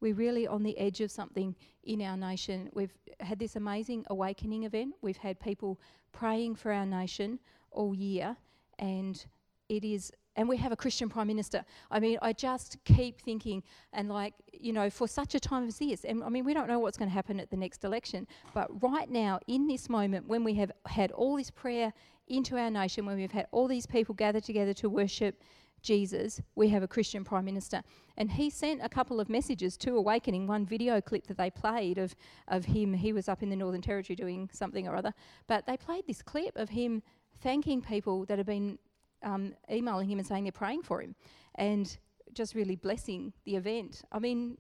We're 0.01 0.15
really 0.15 0.47
on 0.47 0.63
the 0.63 0.77
edge 0.79 1.03
of 1.03 1.11
something 1.11 1.55
in 1.85 2.01
our 2.01 2.17
nation. 2.17 2.71
We've 2.73 2.95
had 3.21 3.39
this 3.39 3.57
amazing 3.57 4.07
awakening 4.09 4.63
event. 4.65 4.95
We've 5.03 5.19
had 5.19 5.39
people 5.39 5.79
praying 6.13 6.55
for 6.55 6.73
our 6.73 6.87
nation 6.87 7.39
all 7.71 7.95
year 7.95 8.39
and 8.79 9.23
it 9.69 9.85
is 9.85 10.13
and 10.37 10.49
we 10.49 10.57
have 10.59 10.73
a 10.73 10.76
Christian 10.76 11.09
Prime 11.09 11.26
Minister. 11.26 11.64
I 11.90 11.99
mean, 11.99 12.19
I 12.23 12.33
just 12.33 12.76
keep 12.85 13.21
thinking, 13.21 13.62
and 13.93 14.09
like, 14.09 14.35
you 14.52 14.73
know, 14.73 14.88
for 14.90 15.09
such 15.09 15.35
a 15.35 15.40
time 15.40 15.66
as 15.66 15.78
this, 15.78 16.05
and 16.05 16.23
I 16.23 16.28
mean, 16.28 16.45
we 16.45 16.55
don't 16.55 16.69
know 16.69 16.78
what's 16.78 16.97
going 16.97 17.09
to 17.09 17.14
happen 17.14 17.40
at 17.40 17.50
the 17.50 17.57
next 17.57 17.85
election, 17.85 18.26
but 18.55 18.69
right 18.83 19.11
now, 19.11 19.40
in 19.49 19.66
this 19.66 19.88
moment, 19.88 20.28
when 20.28 20.45
we 20.45 20.55
have 20.55 20.71
had 20.87 21.11
all 21.12 21.37
this 21.37 21.50
prayer 21.50 21.93
into 22.28 22.57
our 22.57 22.71
nation, 22.71 23.07
when 23.07 23.16
we've 23.16 23.33
had 23.33 23.47
all 23.50 23.66
these 23.66 23.87
people 23.87 24.14
gather 24.14 24.40
together 24.40 24.75
to 24.75 24.88
worship 24.88 25.43
Jesus, 25.83 26.40
we 26.57 26.69
have 26.71 26.83
a 26.83 26.88
Christian 26.88 27.23
Prime 27.23 27.45
Minister. 27.45 27.83
And 28.16 28.31
he 28.31 28.50
sent 28.50 28.81
a 28.83 28.88
couple 28.88 29.21
of 29.21 29.28
messages 29.28 29.76
to 29.78 29.97
Awakening, 29.97 30.47
one 30.47 30.66
video 30.66 31.00
clip 31.00 31.26
that 31.28 31.37
they 31.37 31.50
played 31.50 31.99
of, 31.99 32.16
of 32.49 32.64
him. 32.64 32.93
He 32.93 33.12
was 33.12 33.28
up 33.28 33.43
in 33.43 33.50
the 33.50 33.57
Northern 33.57 33.83
Territory 33.83 34.16
doing 34.16 34.50
something 34.52 34.88
or 34.88 34.97
other, 34.97 35.12
but 35.47 35.64
they 35.66 35.76
played 35.76 36.07
this 36.07 36.23
clip 36.23 36.57
of 36.57 36.71
him 36.71 37.02
thanking 37.40 37.83
people 37.83 38.25
that 38.25 38.38
have 38.38 38.47
been 38.47 38.78
um, 39.26 39.52
emailing 39.71 40.09
him 40.09 40.18
and 40.18 40.26
saying 40.26 40.45
they're 40.45 40.52
praying 40.52 40.83
for 40.83 41.02
him 41.02 41.14
and 41.56 41.99
just 42.33 42.54
really 42.54 42.76
blessing 42.76 43.33
the 43.45 43.56
event. 43.56 44.02
I 44.12 44.18
mean, 44.21 44.56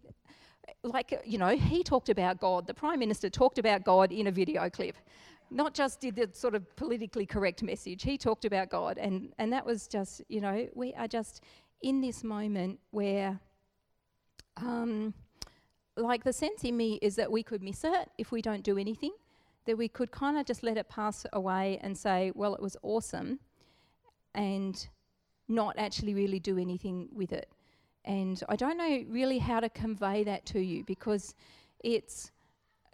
like, 0.82 1.18
you 1.24 1.38
know, 1.38 1.56
he 1.56 1.82
talked 1.82 2.08
about 2.08 2.40
God, 2.40 2.66
the 2.66 2.74
Prime 2.74 2.98
Minister 2.98 3.30
talked 3.30 3.58
about 3.58 3.84
God 3.84 4.12
in 4.12 4.26
a 4.26 4.32
video 4.32 4.68
clip. 4.68 4.96
Not 5.50 5.74
just 5.74 6.00
did 6.00 6.16
the 6.16 6.28
sort 6.32 6.56
of 6.56 6.74
politically 6.74 7.24
correct 7.24 7.62
message, 7.62 8.02
he 8.02 8.18
talked 8.18 8.44
about 8.44 8.68
God. 8.68 8.98
And, 8.98 9.32
and 9.38 9.52
that 9.52 9.64
was 9.64 9.86
just, 9.86 10.20
you 10.28 10.40
know, 10.40 10.68
we 10.74 10.92
are 10.94 11.06
just 11.06 11.42
in 11.82 12.00
this 12.00 12.24
moment 12.24 12.80
where, 12.90 13.38
um, 14.56 15.14
like, 15.96 16.24
the 16.24 16.32
sense 16.32 16.64
in 16.64 16.76
me 16.76 16.98
is 17.00 17.14
that 17.16 17.30
we 17.30 17.44
could 17.44 17.62
miss 17.62 17.84
it 17.84 18.10
if 18.18 18.32
we 18.32 18.42
don't 18.42 18.64
do 18.64 18.76
anything, 18.76 19.12
that 19.66 19.78
we 19.78 19.88
could 19.88 20.10
kind 20.10 20.36
of 20.36 20.44
just 20.44 20.64
let 20.64 20.76
it 20.76 20.88
pass 20.88 21.24
away 21.32 21.78
and 21.82 21.96
say, 21.96 22.32
well, 22.34 22.54
it 22.54 22.60
was 22.60 22.76
awesome 22.82 23.38
and 24.36 24.88
not 25.48 25.74
actually 25.78 26.14
really 26.14 26.38
do 26.38 26.58
anything 26.58 27.08
with 27.12 27.32
it. 27.32 27.48
And 28.04 28.40
I 28.48 28.54
don't 28.54 28.76
know 28.76 29.04
really 29.08 29.38
how 29.38 29.58
to 29.58 29.68
convey 29.68 30.22
that 30.24 30.46
to 30.46 30.60
you 30.60 30.84
because 30.84 31.34
it's 31.82 32.30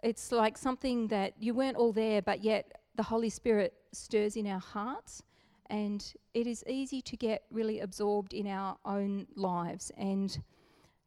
it's 0.01 0.31
like 0.31 0.57
something 0.57 1.07
that 1.07 1.33
you 1.39 1.53
weren't 1.53 1.77
all 1.77 1.93
there, 1.93 2.21
but 2.21 2.43
yet 2.43 2.81
the 2.95 3.03
Holy 3.03 3.29
Spirit 3.29 3.73
stirs 3.93 4.35
in 4.35 4.47
our 4.47 4.59
hearts, 4.59 5.23
and 5.69 6.13
it 6.33 6.45
is 6.45 6.63
easy 6.67 7.01
to 7.03 7.15
get 7.15 7.43
really 7.51 7.79
absorbed 7.79 8.33
in 8.33 8.47
our 8.47 8.77
own 8.85 9.27
lives. 9.35 9.91
And 9.97 10.37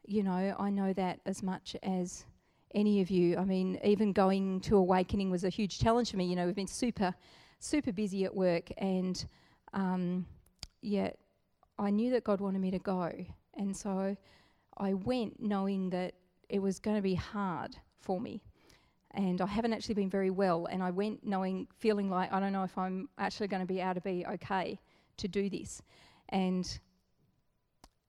you 0.07 0.23
know, 0.23 0.55
I 0.59 0.71
know 0.71 0.93
that 0.93 1.21
as 1.27 1.43
much 1.43 1.77
as 1.83 2.25
any 2.75 3.01
of 3.01 3.11
you. 3.11 3.37
I 3.37 3.45
mean, 3.45 3.79
even 3.83 4.13
going 4.13 4.61
to 4.63 4.77
awakening 4.77 5.31
was 5.31 5.45
a 5.45 5.49
huge 5.49 5.79
challenge 5.79 6.11
for 6.11 6.17
me. 6.17 6.27
You 6.27 6.37
know, 6.37 6.47
we've 6.47 6.55
been 6.55 6.67
super, 6.67 7.15
super 7.59 7.93
busy 7.93 8.25
at 8.25 8.35
work, 8.35 8.71
and 8.79 9.25
um, 9.77 10.27
yet 10.81 11.19
I 11.79 11.91
knew 11.91 12.11
that 12.13 12.25
God 12.25 12.41
wanted 12.41 12.61
me 12.61 12.71
to 12.73 12.79
go. 12.79 13.13
And 13.55 13.77
so 13.77 14.17
I 14.79 14.95
went 14.95 15.41
knowing 15.41 15.91
that 15.91 16.15
it 16.49 16.61
was 16.61 16.81
going 16.81 16.97
to 16.97 17.03
be 17.03 17.15
hard 17.15 17.77
for 18.01 18.21
me. 18.21 18.43
And 19.13 19.41
I 19.41 19.47
haven't 19.47 19.73
actually 19.73 19.95
been 19.95 20.11
very 20.11 20.31
well. 20.31 20.67
And 20.67 20.83
I 20.83 20.91
went 20.91 21.25
knowing, 21.25 21.69
feeling 21.79 22.11
like 22.11 22.33
I 22.33 22.41
don't 22.41 22.53
know 22.53 22.65
if 22.65 22.77
I'm 22.77 23.09
actually 23.19 23.49
going 23.49 23.63
to 23.63 23.67
be 23.67 23.81
able 23.81 23.95
to 23.95 24.01
be 24.01 24.27
okay 24.27 24.81
to 25.19 25.29
do 25.29 25.49
this. 25.49 25.83
And 26.31 26.79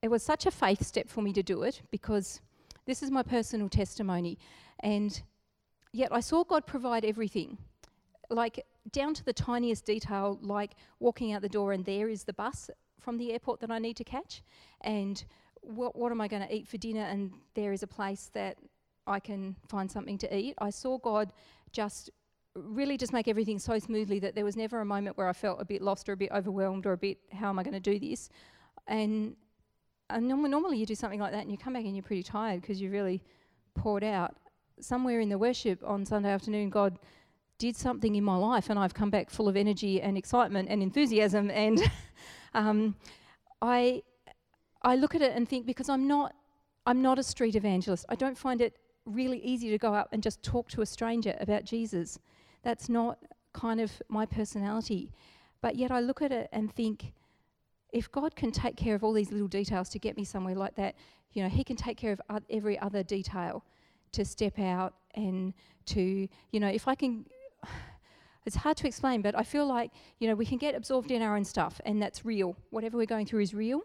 it 0.02 0.08
was 0.10 0.24
such 0.24 0.46
a 0.46 0.52
faith 0.52 0.86
step 0.86 1.10
for 1.10 1.22
me 1.22 1.34
to 1.34 1.44
do 1.44 1.64
it 1.64 1.82
because 1.92 2.40
this 2.86 3.04
is 3.04 3.12
my 3.12 3.24
personal 3.24 3.68
testimony. 3.68 4.38
And 4.80 5.22
yet 5.92 6.14
I 6.14 6.22
saw 6.22 6.44
God 6.44 6.66
provide 6.66 7.04
everything. 7.04 7.58
Like 8.30 8.66
down 8.92 9.14
to 9.14 9.24
the 9.24 9.34
tiniest 9.34 9.86
detail, 9.86 10.40
like 10.42 10.76
walking 11.00 11.34
out 11.34 11.42
the 11.42 11.50
door 11.50 11.72
and 11.72 11.86
there 11.86 12.10
is 12.10 12.24
the 12.24 12.34
bus 12.34 12.70
from 13.00 13.18
the 13.18 13.32
airport 13.32 13.60
that 13.62 13.72
I 13.72 13.80
need 13.80 13.96
to 13.98 14.04
catch, 14.04 14.44
and 14.82 15.24
what, 15.62 15.96
what 15.96 16.12
am 16.12 16.22
I 16.22 16.28
going 16.28 16.46
to 16.46 16.54
eat 16.54 16.68
for 16.68 16.78
dinner? 16.78 17.02
And 17.02 17.32
there 17.54 17.72
is 17.74 17.84
a 17.84 17.88
place 17.88 18.30
that 18.34 18.58
I 19.06 19.20
can 19.20 19.56
find 19.68 19.90
something 19.90 20.18
to 20.20 20.38
eat. 20.38 20.56
I 20.60 20.70
saw 20.70 20.98
God 20.98 21.32
just 21.72 22.10
really 22.56 22.98
just 22.98 23.14
make 23.14 23.28
everything 23.28 23.60
so 23.60 23.78
smoothly 23.80 24.20
that 24.20 24.36
there 24.36 24.44
was 24.44 24.58
never 24.58 24.82
a 24.82 24.86
moment 24.86 25.18
where 25.18 25.30
I 25.30 25.34
felt 25.34 25.62
a 25.62 25.66
bit 25.66 25.82
lost 25.82 26.10
or 26.10 26.14
a 26.14 26.18
bit 26.18 26.32
overwhelmed 26.32 26.86
or 26.86 26.94
a 26.94 26.98
bit, 26.98 27.20
how 27.32 27.50
am 27.50 27.60
I 27.60 27.64
going 27.64 27.74
to 27.74 27.80
do 27.80 28.00
this? 28.00 28.30
And, 28.88 29.36
and 30.10 30.28
normally 30.28 30.78
you 30.78 30.86
do 30.86 30.96
something 30.96 31.20
like 31.20 31.32
that 31.34 31.42
and 31.42 31.52
you 31.52 31.58
come 31.58 31.74
back 31.74 31.86
and 31.86 31.96
you're 31.96 32.04
pretty 32.04 32.24
tired 32.24 32.62
because 32.62 32.82
you 32.82 32.90
really 32.90 33.24
poured 33.76 34.04
out. 34.04 34.36
Somewhere 34.80 35.20
in 35.20 35.30
the 35.30 35.38
worship 35.38 35.82
on 35.86 36.06
Sunday 36.06 36.30
afternoon, 36.30 36.70
God 36.70 37.00
did 37.58 37.76
something 37.76 38.16
in 38.16 38.24
my 38.24 38.36
life, 38.36 38.70
and 38.70 38.78
I've 38.78 38.94
come 38.94 39.10
back 39.10 39.30
full 39.30 39.48
of 39.48 39.56
energy 39.56 40.02
and 40.02 40.18
excitement 40.18 40.70
and 40.70 40.82
enthusiasm. 40.84 41.50
And 41.50 41.82
um, 42.54 42.96
I, 43.62 44.04
I 44.82 44.96
look 44.96 45.16
at 45.16 45.22
it 45.22 45.36
and 45.36 45.48
think 45.48 45.66
because 45.66 45.90
I'm 45.90 46.08
not, 46.08 46.34
I'm 46.86 47.02
not 47.02 47.20
a 47.20 47.24
street 47.24 47.56
evangelist. 47.56 48.06
I 48.10 48.16
don't 48.16 48.38
find 48.38 48.62
it 48.62 48.78
really 49.06 49.40
easy 49.40 49.70
to 49.70 49.78
go 49.78 49.94
up 49.94 50.10
and 50.12 50.22
just 50.22 50.44
talk 50.44 50.70
to 50.70 50.82
a 50.82 50.86
stranger 50.86 51.36
about 51.40 51.64
Jesus. 51.64 52.20
That's 52.64 52.90
not 52.90 53.18
kind 53.54 53.82
of 53.82 53.92
my 54.10 54.26
personality. 54.26 55.12
But 55.62 55.76
yet 55.76 55.92
I 55.92 56.02
look 56.02 56.22
at 56.22 56.32
it 56.32 56.50
and 56.52 56.74
think, 56.74 57.14
if 57.94 58.12
God 58.12 58.36
can 58.36 58.52
take 58.52 58.76
care 58.76 58.96
of 58.96 59.04
all 59.04 59.14
these 59.14 59.32
little 59.32 59.48
details 59.48 59.90
to 59.90 60.00
get 60.00 60.18
me 60.18 60.24
somewhere 60.24 60.56
like 60.56 60.76
that, 60.76 60.96
you 61.34 61.42
know, 61.42 61.50
He 61.50 61.64
can 61.64 61.76
take 61.76 61.98
care 61.98 62.12
of 62.12 62.22
every 62.50 62.78
other 62.80 63.02
detail 63.02 63.64
to 64.12 64.26
step 64.26 64.60
out 64.60 64.94
and 65.16 65.54
to, 65.86 66.28
you 66.52 66.60
know, 66.60 66.68
if 66.68 66.88
I 66.88 66.96
can 66.96 67.26
it's 68.46 68.56
hard 68.56 68.78
to 68.78 68.88
explain, 68.88 69.22
but 69.22 69.38
I 69.38 69.44
feel 69.44 69.66
like, 69.66 69.92
you 70.20 70.28
know, 70.28 70.36
we 70.36 70.46
can 70.46 70.58
get 70.58 70.76
absorbed 70.76 71.12
in 71.12 71.22
our 71.22 71.36
own 71.36 71.46
stuff, 71.46 71.80
and 71.86 72.02
that's 72.02 72.26
real. 72.26 72.56
Whatever 72.70 72.98
we're 72.98 73.06
going 73.06 73.26
through 73.26 73.42
is 73.42 73.54
real. 73.54 73.82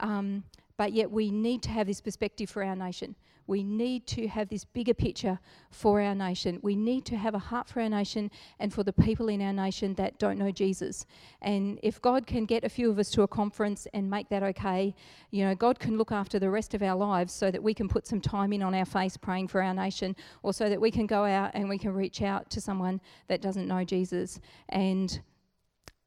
Um, 0.00 0.44
but 0.76 0.92
yet 0.92 1.10
we 1.10 1.30
need 1.30 1.62
to 1.62 1.70
have 1.70 1.86
this 1.86 2.00
perspective 2.00 2.50
for 2.50 2.62
our 2.64 2.74
nation. 2.76 3.14
We 3.46 3.62
need 3.62 4.06
to 4.08 4.26
have 4.28 4.48
this 4.48 4.64
bigger 4.64 4.94
picture 4.94 5.38
for 5.70 6.00
our 6.00 6.14
nation. 6.14 6.58
We 6.62 6.76
need 6.76 7.04
to 7.06 7.16
have 7.16 7.34
a 7.34 7.38
heart 7.38 7.68
for 7.68 7.80
our 7.80 7.88
nation 7.88 8.30
and 8.58 8.72
for 8.72 8.82
the 8.82 8.92
people 8.92 9.28
in 9.28 9.42
our 9.42 9.52
nation 9.52 9.94
that 9.94 10.18
don't 10.18 10.38
know 10.38 10.50
Jesus. 10.50 11.06
And 11.42 11.78
if 11.82 12.00
God 12.00 12.26
can 12.26 12.46
get 12.46 12.64
a 12.64 12.68
few 12.68 12.90
of 12.90 12.98
us 12.98 13.10
to 13.10 13.22
a 13.22 13.28
conference 13.28 13.86
and 13.92 14.08
make 14.08 14.28
that 14.30 14.42
okay, 14.42 14.94
you 15.30 15.44
know, 15.44 15.54
God 15.54 15.78
can 15.78 15.98
look 15.98 16.12
after 16.12 16.38
the 16.38 16.50
rest 16.50 16.74
of 16.74 16.82
our 16.82 16.96
lives 16.96 17.32
so 17.32 17.50
that 17.50 17.62
we 17.62 17.74
can 17.74 17.88
put 17.88 18.06
some 18.06 18.20
time 18.20 18.52
in 18.52 18.62
on 18.62 18.74
our 18.74 18.86
face 18.86 19.16
praying 19.16 19.48
for 19.48 19.62
our 19.62 19.74
nation, 19.74 20.16
or 20.42 20.52
so 20.52 20.68
that 20.68 20.80
we 20.80 20.90
can 20.90 21.06
go 21.06 21.24
out 21.24 21.50
and 21.54 21.68
we 21.68 21.78
can 21.78 21.92
reach 21.92 22.22
out 22.22 22.48
to 22.50 22.60
someone 22.60 23.00
that 23.28 23.42
doesn't 23.42 23.68
know 23.68 23.84
Jesus. 23.84 24.40
And, 24.70 25.20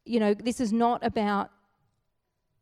you 0.04 0.18
know, 0.18 0.34
this 0.34 0.60
is 0.60 0.72
not 0.72 1.04
about 1.04 1.50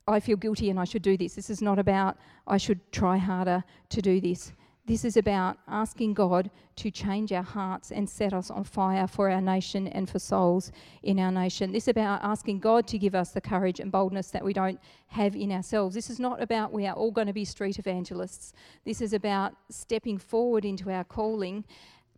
I 0.09 0.21
feel 0.21 0.37
guilty 0.37 0.71
and 0.71 0.79
I 0.79 0.85
should 0.85 1.03
do 1.03 1.17
this. 1.17 1.35
This 1.35 1.51
is 1.51 1.61
not 1.61 1.79
about 1.79 2.17
I 2.47 2.59
should 2.59 2.81
try 2.93 3.17
harder 3.17 3.65
to 3.89 4.01
do 4.01 4.21
this. 4.21 4.53
This 4.87 5.05
is 5.05 5.17
about 5.17 5.59
asking 5.67 6.15
God 6.15 6.49
to 6.77 6.93
change 6.93 7.33
our 7.33 7.43
hearts 7.43 7.91
and 7.91 8.09
set 8.09 8.33
us 8.33 8.53
on 8.53 8.63
fire 8.63 9.09
for 9.09 9.29
our 9.29 9.41
nation 9.41 9.89
and 9.89 10.09
for 10.09 10.21
souls 10.21 10.71
in 11.03 11.19
our 11.19 11.33
nation. 11.33 11.73
This 11.73 11.85
is 11.85 11.89
about 11.89 12.23
asking 12.23 12.61
God 12.61 12.87
to 12.89 12.99
give 12.99 13.17
us 13.17 13.33
the 13.33 13.41
courage 13.41 13.81
and 13.81 13.91
boldness 13.91 14.31
that 14.31 14.45
we 14.45 14.53
don't 14.53 14.79
have 15.09 15.35
in 15.35 15.51
ourselves. 15.51 15.97
This 15.97 16.09
is 16.09 16.21
not 16.21 16.41
about 16.41 16.73
we 16.73 16.87
are 16.87 16.95
all 16.95 17.11
going 17.11 17.27
to 17.27 17.33
be 17.33 17.45
street 17.45 17.81
evangelists. 17.81 18.53
This 18.85 19.01
is 19.01 19.13
about 19.13 19.55
stepping 19.71 20.19
forward 20.19 20.65
into 20.65 20.89
our 20.89 21.03
calling, 21.03 21.65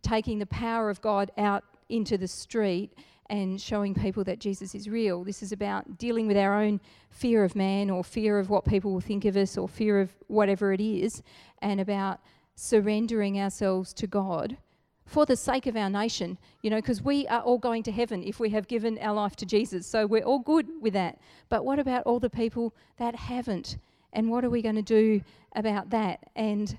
taking 0.03 0.37
the 0.37 0.45
power 0.45 0.91
of 0.91 1.01
God 1.01 1.31
out 1.39 1.63
into 1.89 2.19
the 2.19 2.27
street 2.27 2.93
and 3.31 3.59
showing 3.59 3.95
people 3.95 4.23
that 4.25 4.37
Jesus 4.37 4.75
is 4.75 4.87
real. 4.87 5.23
This 5.23 5.41
is 5.41 5.51
about 5.51 5.97
dealing 5.97 6.27
with 6.27 6.37
our 6.37 6.61
own 6.61 6.79
fear 7.09 7.43
of 7.43 7.55
man 7.55 7.89
or 7.89 8.03
fear 8.03 8.37
of 8.37 8.51
what 8.51 8.65
people 8.65 8.91
will 8.93 9.01
think 9.01 9.25
of 9.25 9.35
us 9.37 9.57
or 9.57 9.67
fear 9.67 9.99
of 9.99 10.11
whatever 10.27 10.71
it 10.71 10.81
is 10.81 11.23
and 11.63 11.79
about 11.79 12.19
surrendering 12.59 13.39
ourselves 13.39 13.93
to 13.93 14.05
God 14.05 14.57
for 15.05 15.25
the 15.25 15.35
sake 15.35 15.65
of 15.65 15.77
our 15.77 15.89
nation, 15.89 16.37
you 16.61 16.69
know, 16.69 16.75
because 16.75 17.01
we 17.01 17.25
are 17.27 17.39
all 17.39 17.57
going 17.57 17.81
to 17.83 17.91
heaven 17.91 18.21
if 18.23 18.39
we 18.39 18.49
have 18.49 18.67
given 18.67 18.99
our 18.99 19.13
life 19.13 19.35
to 19.37 19.45
Jesus. 19.45 19.87
So 19.87 20.05
we're 20.05 20.23
all 20.23 20.39
good 20.39 20.67
with 20.81 20.93
that. 20.93 21.19
But 21.47 21.63
what 21.63 21.79
about 21.79 22.03
all 22.03 22.19
the 22.19 22.29
people 22.29 22.75
that 22.97 23.15
haven't? 23.15 23.77
And 24.13 24.29
what 24.29 24.43
are 24.43 24.49
we 24.49 24.61
going 24.61 24.75
to 24.75 24.81
do 24.81 25.21
about 25.55 25.89
that? 25.91 26.19
And 26.35 26.77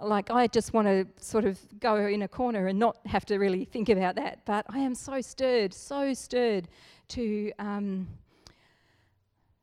like, 0.00 0.30
I 0.30 0.46
just 0.46 0.72
want 0.72 0.88
to 0.88 1.06
sort 1.22 1.44
of 1.44 1.58
go 1.78 2.06
in 2.06 2.22
a 2.22 2.28
corner 2.28 2.66
and 2.66 2.78
not 2.78 2.96
have 3.06 3.26
to 3.26 3.36
really 3.36 3.64
think 3.66 3.90
about 3.90 4.16
that. 4.16 4.40
But 4.46 4.64
I 4.70 4.78
am 4.78 4.94
so 4.94 5.20
stirred, 5.20 5.74
so 5.74 6.14
stirred 6.14 6.68
to. 7.08 7.52
Um, 7.58 8.08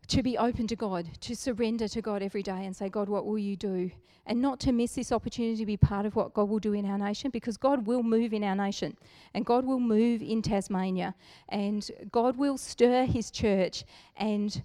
to 0.08 0.24
be 0.24 0.38
open 0.38 0.68
to 0.68 0.76
God, 0.76 1.10
to 1.22 1.36
surrender 1.36 1.88
to 1.88 2.02
God 2.02 2.22
every 2.22 2.44
day 2.44 2.66
and 2.66 2.76
say, 2.76 2.90
God, 2.90 3.10
what 3.10 3.26
will 3.26 3.40
you 3.40 3.56
do? 3.56 3.92
And 4.26 4.42
not 4.42 4.60
to 4.62 4.72
miss 4.72 4.94
this 4.94 5.12
opportunity 5.12 5.58
to 5.58 5.66
be 5.66 5.78
part 5.78 6.06
of 6.06 6.16
what 6.16 6.34
God 6.34 6.50
will 6.50 6.60
do 6.60 6.74
in 6.74 6.86
our 6.86 6.98
nation 6.98 7.30
because 7.30 7.58
God 7.58 7.86
will 7.86 8.02
move 8.02 8.34
in 8.34 8.44
our 8.44 8.56
nation 8.56 8.98
and 9.34 9.46
God 9.46 9.66
will 9.66 9.80
move 9.80 10.22
in 10.22 10.42
Tasmania 10.42 11.14
and 11.50 11.90
God 12.12 12.36
will 12.36 12.58
stir 12.58 13.06
his 13.06 13.30
church. 13.30 13.84
And 14.18 14.64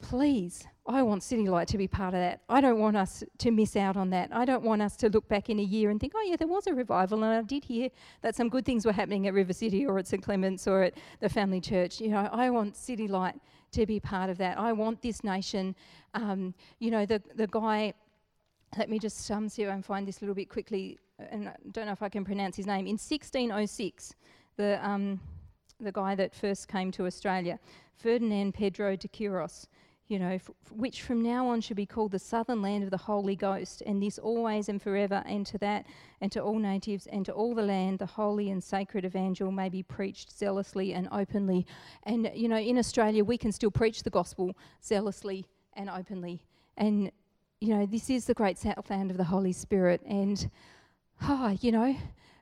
please, 0.00 0.66
I 0.86 1.02
want 1.02 1.22
City 1.22 1.48
Light 1.48 1.68
to 1.68 1.78
be 1.78 1.86
part 1.86 2.14
of 2.14 2.20
that. 2.20 2.40
I 2.48 2.62
don't 2.62 2.78
want 2.78 2.96
us 2.96 3.22
to 3.38 3.50
miss 3.50 3.76
out 3.76 3.96
on 3.96 4.08
that. 4.10 4.30
I 4.32 4.46
don't 4.46 4.62
want 4.62 4.80
us 4.80 4.96
to 4.98 5.10
look 5.10 5.28
back 5.28 5.50
in 5.50 5.58
a 5.58 5.62
year 5.62 5.90
and 5.90 6.00
think, 6.00 6.14
oh, 6.16 6.26
yeah, 6.26 6.36
there 6.36 6.48
was 6.48 6.66
a 6.66 6.72
revival, 6.72 7.22
and 7.22 7.34
I 7.34 7.42
did 7.42 7.64
hear 7.64 7.90
that 8.22 8.34
some 8.34 8.48
good 8.48 8.64
things 8.64 8.86
were 8.86 8.92
happening 8.92 9.26
at 9.26 9.34
River 9.34 9.52
City 9.52 9.84
or 9.84 9.98
at 9.98 10.06
St 10.06 10.22
Clements 10.22 10.66
or 10.66 10.84
at 10.84 10.94
the 11.20 11.28
Family 11.28 11.60
Church. 11.60 12.00
You 12.00 12.08
know, 12.08 12.28
I 12.32 12.48
want 12.48 12.74
City 12.74 13.06
Light 13.06 13.34
to 13.72 13.86
be 13.86 14.00
part 14.00 14.30
of 14.30 14.38
that. 14.38 14.58
I 14.58 14.72
want 14.72 15.02
this 15.02 15.22
nation. 15.24 15.74
Um, 16.14 16.54
you 16.78 16.90
know, 16.90 17.06
the 17.06 17.22
the 17.34 17.46
guy. 17.46 17.94
Let 18.76 18.90
me 18.90 18.98
just 18.98 19.30
um, 19.30 19.48
see 19.48 19.62
if 19.62 19.68
I 19.70 19.72
can 19.72 19.82
find 19.82 20.06
this 20.06 20.18
a 20.18 20.20
little 20.20 20.34
bit 20.34 20.50
quickly, 20.50 20.98
and 21.18 21.48
I 21.48 21.56
don't 21.72 21.86
know 21.86 21.92
if 21.92 22.02
I 22.02 22.10
can 22.10 22.22
pronounce 22.22 22.54
his 22.54 22.66
name. 22.66 22.86
In 22.86 22.98
1606, 22.98 24.14
the 24.56 24.78
um, 24.86 25.20
the 25.80 25.92
guy 25.92 26.14
that 26.14 26.34
first 26.34 26.68
came 26.68 26.90
to 26.92 27.06
Australia, 27.06 27.58
Ferdinand 27.96 28.52
Pedro 28.52 28.96
de 28.96 29.08
Quiros, 29.08 29.68
you 30.08 30.18
know, 30.18 30.32
f- 30.32 30.50
which 30.70 31.02
from 31.02 31.22
now 31.22 31.46
on 31.48 31.60
should 31.60 31.76
be 31.76 31.86
called 31.86 32.12
the 32.12 32.18
southern 32.18 32.62
land 32.62 32.82
of 32.82 32.90
the 32.90 32.96
Holy 32.96 33.36
Ghost, 33.36 33.82
and 33.86 34.02
this 34.02 34.18
always 34.18 34.68
and 34.68 34.80
forever, 34.80 35.22
and 35.26 35.46
to 35.46 35.58
that, 35.58 35.86
and 36.20 36.32
to 36.32 36.40
all 36.40 36.58
natives, 36.58 37.06
and 37.06 37.24
to 37.26 37.32
all 37.32 37.54
the 37.54 37.62
land, 37.62 37.98
the 37.98 38.06
holy 38.06 38.50
and 38.50 38.64
sacred 38.64 39.04
evangel 39.04 39.52
may 39.52 39.68
be 39.68 39.82
preached 39.82 40.36
zealously 40.36 40.94
and 40.94 41.08
openly. 41.12 41.66
And, 42.04 42.30
you 42.34 42.48
know, 42.48 42.58
in 42.58 42.78
Australia, 42.78 43.22
we 43.22 43.36
can 43.36 43.52
still 43.52 43.70
preach 43.70 44.02
the 44.02 44.10
gospel 44.10 44.56
zealously 44.82 45.46
and 45.74 45.90
openly. 45.90 46.42
And, 46.78 47.12
you 47.60 47.74
know, 47.74 47.84
this 47.84 48.08
is 48.08 48.24
the 48.24 48.34
great 48.34 48.56
south 48.56 48.88
land 48.88 49.10
of 49.10 49.18
the 49.18 49.24
Holy 49.24 49.52
Spirit. 49.52 50.00
And, 50.06 50.50
ah, 51.20 51.50
oh, 51.50 51.58
you 51.60 51.70
know, 51.70 51.94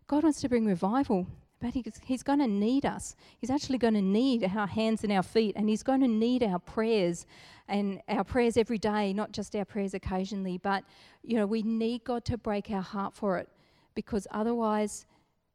God 0.06 0.22
wants 0.22 0.40
to 0.42 0.48
bring 0.48 0.66
revival 0.66 1.26
but 1.60 1.74
he's, 1.74 2.00
he's 2.04 2.22
going 2.22 2.38
to 2.40 2.46
need 2.46 2.84
us. 2.84 3.16
He's 3.38 3.50
actually 3.50 3.78
going 3.78 3.94
to 3.94 4.02
need 4.02 4.44
our 4.44 4.66
hands 4.66 5.04
and 5.04 5.12
our 5.12 5.22
feet, 5.22 5.54
and 5.56 5.68
he's 5.68 5.82
going 5.82 6.00
to 6.00 6.08
need 6.08 6.42
our 6.42 6.58
prayers 6.58 7.26
and 7.68 8.00
our 8.08 8.24
prayers 8.24 8.56
every 8.56 8.78
day, 8.78 9.12
not 9.12 9.32
just 9.32 9.56
our 9.56 9.64
prayers 9.64 9.94
occasionally. 9.94 10.58
But, 10.58 10.84
you 11.22 11.36
know, 11.36 11.46
we 11.46 11.62
need 11.62 12.04
God 12.04 12.24
to 12.26 12.36
break 12.36 12.70
our 12.70 12.82
heart 12.82 13.14
for 13.14 13.38
it 13.38 13.48
because 13.94 14.26
otherwise 14.30 15.06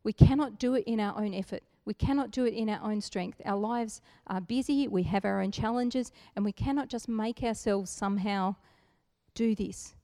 we 0.04 0.12
cannot 0.14 0.60
do 0.60 0.74
it 0.76 0.84
in 0.88 1.00
our 1.00 1.18
own 1.18 1.34
effort. 1.34 1.64
We 1.86 1.94
cannot 1.94 2.32
do 2.32 2.46
it 2.46 2.54
in 2.54 2.70
our 2.70 2.80
own 2.84 3.02
strength. 3.02 3.42
Our 3.46 3.58
lives 3.58 4.02
are 4.28 4.42
busy, 4.42 4.88
we 4.88 5.04
have 5.04 5.26
our 5.26 5.42
own 5.42 5.52
challenges, 5.52 6.12
and 6.36 6.46
we 6.46 6.52
cannot 6.52 6.90
just 6.90 7.08
make 7.08 7.44
ourselves 7.44 7.90
somehow 7.90 8.56
do 9.34 9.56
this. 9.56 9.96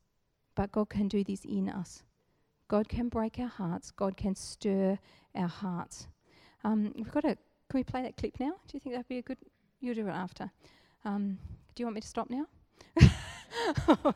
But 0.56 0.72
God 0.72 0.90
can 0.90 1.08
do 1.08 1.24
this 1.24 1.46
in 1.46 1.70
us. 1.70 2.04
God 2.68 2.90
can 2.90 3.10
break 3.10 3.40
our 3.40 3.48
hearts, 3.48 3.92
God 3.92 4.18
can 4.18 4.36
stir 4.36 5.00
our 5.36 5.48
hearts. 5.48 6.08
Um, 6.64 6.94
we've 6.96 7.12
got 7.12 7.24
a. 7.26 7.38
Can 7.70 7.80
we 7.80 7.84
play 7.84 8.02
that 8.02 8.18
clip 8.18 8.40
now? 8.40 8.52
Do 8.68 8.74
you 8.74 8.80
think 8.80 8.96
that'd 8.96 9.08
be 9.08 9.18
a 9.18 9.22
good? 9.22 9.38
You'll 9.80 9.96
do 9.96 10.08
it 10.08 10.12
after. 10.12 10.52
Um, 11.06 11.38
do 11.76 11.82
you 11.82 11.86
want 11.86 11.96
me 11.96 12.02
to 12.02 12.08
stop 12.08 12.30
now? 12.30 12.46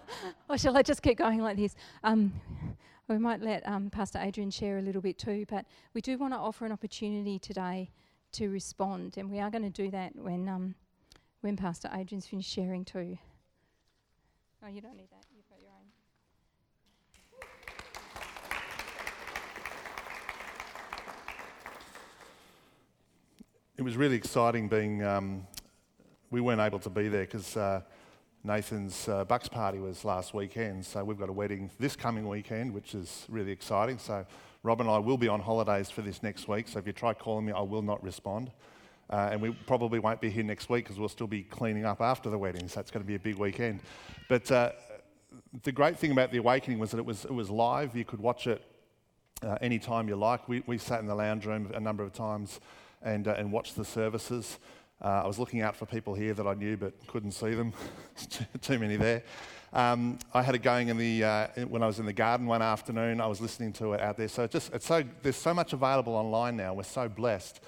or 0.49 0.57
shall 0.57 0.75
I 0.75 0.81
just 0.81 1.01
keep 1.01 1.17
going 1.17 1.39
like 1.39 1.57
this? 1.57 1.75
Um, 2.03 2.33
we 3.07 3.17
might 3.17 3.41
let 3.41 3.67
um, 3.67 3.89
Pastor 3.89 4.19
Adrian 4.19 4.51
share 4.51 4.77
a 4.77 4.81
little 4.81 5.01
bit 5.01 5.17
too, 5.17 5.45
but 5.49 5.65
we 5.93 6.01
do 6.01 6.17
want 6.17 6.33
to 6.33 6.37
offer 6.37 6.65
an 6.65 6.71
opportunity 6.71 7.39
today 7.39 7.91
to 8.33 8.49
respond, 8.49 9.17
and 9.17 9.29
we 9.29 9.39
are 9.39 9.49
going 9.49 9.63
to 9.63 9.69
do 9.69 9.91
that 9.91 10.15
when 10.15 10.47
um, 10.47 10.75
when 11.41 11.55
Pastor 11.55 11.89
Adrian's 11.93 12.27
finished 12.27 12.51
sharing 12.51 12.85
too. 12.85 13.17
Oh, 14.63 14.67
you 14.67 14.81
don't 14.81 14.95
need 14.95 15.09
that. 15.11 15.30
It 23.81 23.83
was 23.83 23.97
really 23.97 24.15
exciting 24.15 24.67
being, 24.67 25.03
um, 25.03 25.47
we 26.29 26.39
weren't 26.39 26.61
able 26.61 26.77
to 26.77 26.89
be 26.91 27.07
there 27.07 27.21
because 27.23 27.57
uh, 27.57 27.81
Nathan's 28.43 29.07
uh, 29.09 29.25
Bucks 29.25 29.47
party 29.47 29.79
was 29.79 30.05
last 30.05 30.35
weekend. 30.35 30.85
So 30.85 31.03
we've 31.03 31.17
got 31.17 31.29
a 31.29 31.33
wedding 31.33 31.71
this 31.79 31.95
coming 31.95 32.27
weekend, 32.27 32.75
which 32.75 32.93
is 32.93 33.25
really 33.27 33.51
exciting. 33.51 33.97
So 33.97 34.23
Rob 34.61 34.81
and 34.81 34.89
I 34.89 34.99
will 34.99 35.17
be 35.17 35.27
on 35.27 35.39
holidays 35.39 35.89
for 35.89 36.03
this 36.03 36.21
next 36.21 36.47
week. 36.47 36.67
So 36.67 36.77
if 36.77 36.85
you 36.85 36.93
try 36.93 37.15
calling 37.15 37.43
me, 37.43 37.53
I 37.53 37.61
will 37.61 37.81
not 37.81 38.03
respond. 38.03 38.51
Uh, 39.09 39.29
and 39.31 39.41
we 39.41 39.49
probably 39.49 39.97
won't 39.97 40.21
be 40.21 40.29
here 40.29 40.43
next 40.43 40.69
week 40.69 40.85
because 40.85 40.99
we'll 40.99 41.09
still 41.09 41.25
be 41.25 41.41
cleaning 41.41 41.83
up 41.83 42.01
after 42.01 42.29
the 42.29 42.37
wedding. 42.37 42.67
So 42.67 42.81
it's 42.81 42.91
going 42.91 43.03
to 43.03 43.07
be 43.07 43.15
a 43.15 43.19
big 43.19 43.37
weekend. 43.37 43.79
But 44.29 44.51
uh, 44.51 44.73
the 45.63 45.71
great 45.71 45.97
thing 45.97 46.11
about 46.11 46.31
the 46.31 46.37
awakening 46.37 46.77
was 46.77 46.91
that 46.91 46.99
it 46.99 47.05
was, 47.05 47.25
it 47.25 47.33
was 47.33 47.49
live. 47.49 47.95
You 47.95 48.05
could 48.05 48.19
watch 48.19 48.45
it 48.45 48.61
uh, 49.41 49.57
anytime 49.59 50.07
you 50.07 50.17
like. 50.17 50.47
We, 50.47 50.61
we 50.67 50.77
sat 50.77 50.99
in 50.99 51.07
the 51.07 51.15
lounge 51.15 51.47
room 51.47 51.71
a 51.73 51.79
number 51.79 52.03
of 52.03 52.13
times 52.13 52.59
and, 53.03 53.27
uh, 53.27 53.35
and 53.37 53.51
watched 53.51 53.75
the 53.75 53.85
services. 53.85 54.59
Uh, 55.03 55.21
I 55.23 55.27
was 55.27 55.39
looking 55.39 55.61
out 55.61 55.75
for 55.75 55.87
people 55.87 56.13
here 56.13 56.33
that 56.35 56.45
I 56.45 56.53
knew 56.53 56.77
but 56.77 56.93
couldn't 57.07 57.31
see 57.31 57.55
them. 57.55 57.73
too, 58.61 58.77
many 58.77 58.97
there. 58.97 59.23
Um, 59.73 60.19
I 60.31 60.43
had 60.43 60.53
it 60.53 60.61
going 60.61 60.89
in 60.89 60.97
the, 60.97 61.23
uh, 61.23 61.47
when 61.67 61.81
I 61.81 61.87
was 61.87 61.97
in 61.97 62.05
the 62.05 62.13
garden 62.13 62.45
one 62.45 62.61
afternoon. 62.61 63.19
I 63.19 63.25
was 63.25 63.41
listening 63.41 63.73
to 63.73 63.93
it 63.93 64.01
out 64.01 64.17
there. 64.17 64.27
So, 64.27 64.45
just, 64.45 64.71
it's 64.73 64.85
so 64.85 65.03
there's 65.23 65.37
so 65.37 65.55
much 65.55 65.73
available 65.73 66.13
online 66.13 66.55
now. 66.55 66.75
We're 66.75 66.83
so 66.83 67.09
blessed. 67.09 67.61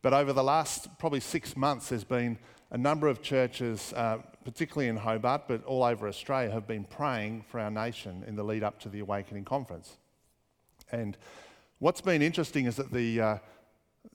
But 0.00 0.12
over 0.12 0.32
the 0.32 0.44
last 0.44 0.88
probably 0.98 1.18
six 1.18 1.56
months, 1.56 1.88
there's 1.88 2.04
been 2.04 2.38
a 2.70 2.78
number 2.78 3.08
of 3.08 3.20
churches, 3.20 3.92
uh, 3.94 4.18
particularly 4.44 4.88
in 4.88 4.96
Hobart, 4.96 5.48
but 5.48 5.64
all 5.64 5.82
over 5.82 6.06
Australia, 6.06 6.52
have 6.52 6.68
been 6.68 6.84
praying 6.84 7.44
for 7.48 7.58
our 7.58 7.70
nation 7.70 8.22
in 8.28 8.36
the 8.36 8.44
lead 8.44 8.62
up 8.62 8.78
to 8.80 8.88
the 8.88 9.00
Awakening 9.00 9.44
Conference. 9.44 9.96
And 10.92 11.16
what's 11.80 12.00
been 12.00 12.22
interesting 12.22 12.66
is 12.66 12.76
that 12.76 12.92
the, 12.92 13.40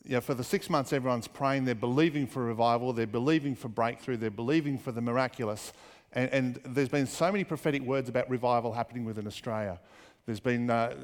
uh, 0.01 0.07
yeah, 0.07 0.19
for 0.19 0.33
the 0.33 0.43
six 0.43 0.69
months, 0.69 0.93
everyone's 0.93 1.27
praying. 1.27 1.65
They're 1.65 1.75
believing 1.75 2.27
for 2.27 2.43
revival. 2.43 2.93
They're 2.93 3.07
believing 3.07 3.55
for 3.55 3.67
breakthrough. 3.67 4.17
They're 4.17 4.29
believing 4.29 4.77
for 4.77 4.91
the 4.91 5.01
miraculous. 5.01 5.73
And, 6.13 6.29
and 6.31 6.59
there's 6.65 6.89
been 6.89 7.07
so 7.07 7.31
many 7.31 7.43
prophetic 7.43 7.81
words 7.81 8.09
about 8.09 8.29
revival 8.29 8.73
happening 8.73 9.05
within 9.05 9.27
Australia. 9.27 9.79
There's 10.25 10.39
been 10.39 10.69
uh, 10.69 10.95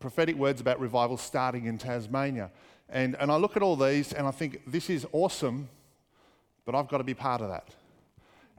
prophetic 0.00 0.36
words 0.36 0.60
about 0.60 0.80
revival 0.80 1.16
starting 1.16 1.66
in 1.66 1.78
Tasmania. 1.78 2.50
And, 2.88 3.16
and 3.18 3.30
I 3.30 3.36
look 3.36 3.56
at 3.56 3.62
all 3.62 3.76
these 3.76 4.12
and 4.12 4.26
I 4.26 4.30
think 4.30 4.62
this 4.66 4.88
is 4.88 5.06
awesome, 5.12 5.68
but 6.64 6.74
I've 6.74 6.88
got 6.88 6.98
to 6.98 7.04
be 7.04 7.14
part 7.14 7.40
of 7.40 7.48
that. 7.48 7.74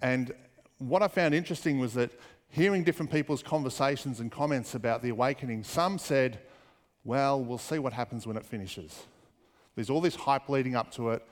And 0.02 0.34
what 0.80 1.02
I 1.02 1.08
found 1.08 1.34
interesting 1.34 1.80
was 1.80 1.94
that 1.96 2.12
hearing 2.50 2.84
different 2.84 3.12
people's 3.12 3.42
conversations 3.42 4.20
and 4.20 4.32
comments 4.32 4.76
about 4.76 5.02
the 5.02 5.10
awakening, 5.10 5.64
some 5.64 5.98
said, 5.98 6.40
well, 7.04 7.42
we'll 7.42 7.58
see 7.58 7.80
what 7.80 7.94
happens 7.94 8.28
when 8.28 8.38
it 8.38 8.46
finishes. 8.46 9.06
There's 9.78 9.92
all 9.92 10.02
this 10.02 10.16
hype 10.16 10.50
leading 10.50 10.76
up 10.76 10.90
to 10.94 11.12
it. 11.12 11.24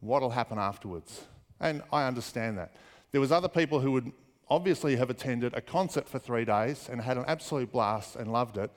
What'll 0.00 0.28
happen 0.28 0.58
afterwards? 0.58 1.22
And 1.58 1.82
I 1.90 2.06
understand 2.06 2.58
that. 2.58 2.76
There 3.12 3.20
was 3.20 3.32
other 3.32 3.48
people 3.48 3.80
who 3.80 3.92
would 3.92 4.12
obviously 4.50 4.96
have 4.96 5.08
attended 5.08 5.54
a 5.54 5.62
concert 5.62 6.06
for 6.06 6.18
three 6.18 6.44
days 6.44 6.90
and 6.92 7.00
had 7.00 7.16
an 7.16 7.24
absolute 7.26 7.72
blast 7.72 8.14
and 8.16 8.30
loved 8.30 8.58
it. 8.58 8.70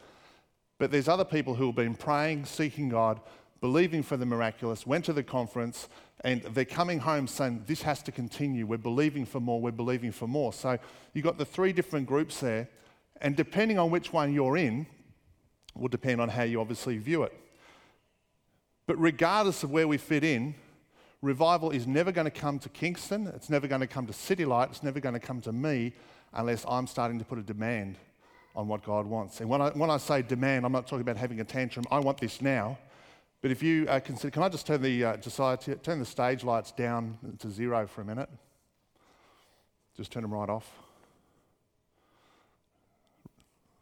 But 0.79 0.91
there's 0.91 1.09
other 1.09 1.25
people 1.25 1.55
who 1.55 1.65
have 1.65 1.75
been 1.75 1.93
praying, 1.93 2.45
seeking 2.45 2.87
God, 2.87 3.19
believing 3.59 4.01
for 4.01 4.15
the 4.15 4.25
miraculous, 4.25 4.87
went 4.87 5.03
to 5.05 5.13
the 5.13 5.23
conference, 5.23 5.89
and 6.21 6.41
they're 6.43 6.63
coming 6.63 6.99
home 6.99 7.27
saying, 7.27 7.65
This 7.67 7.81
has 7.81 8.01
to 8.03 8.13
continue. 8.13 8.65
We're 8.65 8.77
believing 8.77 9.25
for 9.25 9.41
more, 9.41 9.59
we're 9.59 9.71
believing 9.71 10.13
for 10.13 10.25
more. 10.25 10.53
So 10.53 10.79
you've 11.13 11.25
got 11.25 11.37
the 11.37 11.43
three 11.43 11.73
different 11.73 12.07
groups 12.07 12.39
there, 12.39 12.69
and 13.19 13.35
depending 13.35 13.77
on 13.77 13.91
which 13.91 14.13
one 14.13 14.33
you're 14.33 14.55
in, 14.55 14.87
will 15.75 15.89
depend 15.89 16.21
on 16.21 16.29
how 16.29 16.43
you 16.43 16.61
obviously 16.61 16.97
view 16.97 17.23
it. 17.23 17.33
But 18.91 18.99
regardless 18.99 19.63
of 19.63 19.71
where 19.71 19.87
we 19.87 19.95
fit 19.95 20.21
in, 20.21 20.53
revival 21.21 21.71
is 21.71 21.87
never 21.87 22.11
going 22.11 22.25
to 22.25 22.29
come 22.29 22.59
to 22.59 22.67
Kingston, 22.67 23.25
it's 23.27 23.49
never 23.49 23.65
going 23.65 23.79
to 23.79 23.87
come 23.87 24.05
to 24.05 24.11
City 24.11 24.43
Light, 24.43 24.67
it's 24.69 24.83
never 24.83 24.99
going 24.99 25.13
to 25.13 25.19
come 25.21 25.39
to 25.43 25.53
me 25.53 25.93
unless 26.33 26.65
I'm 26.67 26.87
starting 26.87 27.17
to 27.17 27.23
put 27.23 27.39
a 27.39 27.41
demand 27.41 27.95
on 28.53 28.67
what 28.67 28.83
God 28.83 29.05
wants. 29.05 29.39
And 29.39 29.49
when 29.49 29.61
I, 29.61 29.69
when 29.69 29.89
I 29.89 29.95
say 29.95 30.23
demand, 30.23 30.65
I'm 30.65 30.73
not 30.73 30.87
talking 30.87 31.03
about 31.03 31.15
having 31.15 31.39
a 31.39 31.45
tantrum. 31.45 31.85
I 31.89 31.99
want 31.99 32.17
this 32.17 32.41
now. 32.41 32.77
But 33.41 33.51
if 33.51 33.63
you 33.63 33.87
uh, 33.87 34.01
consider, 34.01 34.29
can 34.29 34.43
I 34.43 34.49
just 34.49 34.67
turn 34.67 34.81
the, 34.81 35.05
uh, 35.05 35.15
Josiah, 35.15 35.55
turn 35.55 35.99
the 35.99 36.05
stage 36.05 36.43
lights 36.43 36.73
down 36.73 37.17
to 37.39 37.49
zero 37.49 37.87
for 37.87 38.01
a 38.01 38.05
minute? 38.05 38.29
Just 39.95 40.11
turn 40.11 40.23
them 40.23 40.33
right 40.33 40.49
off. 40.49 40.69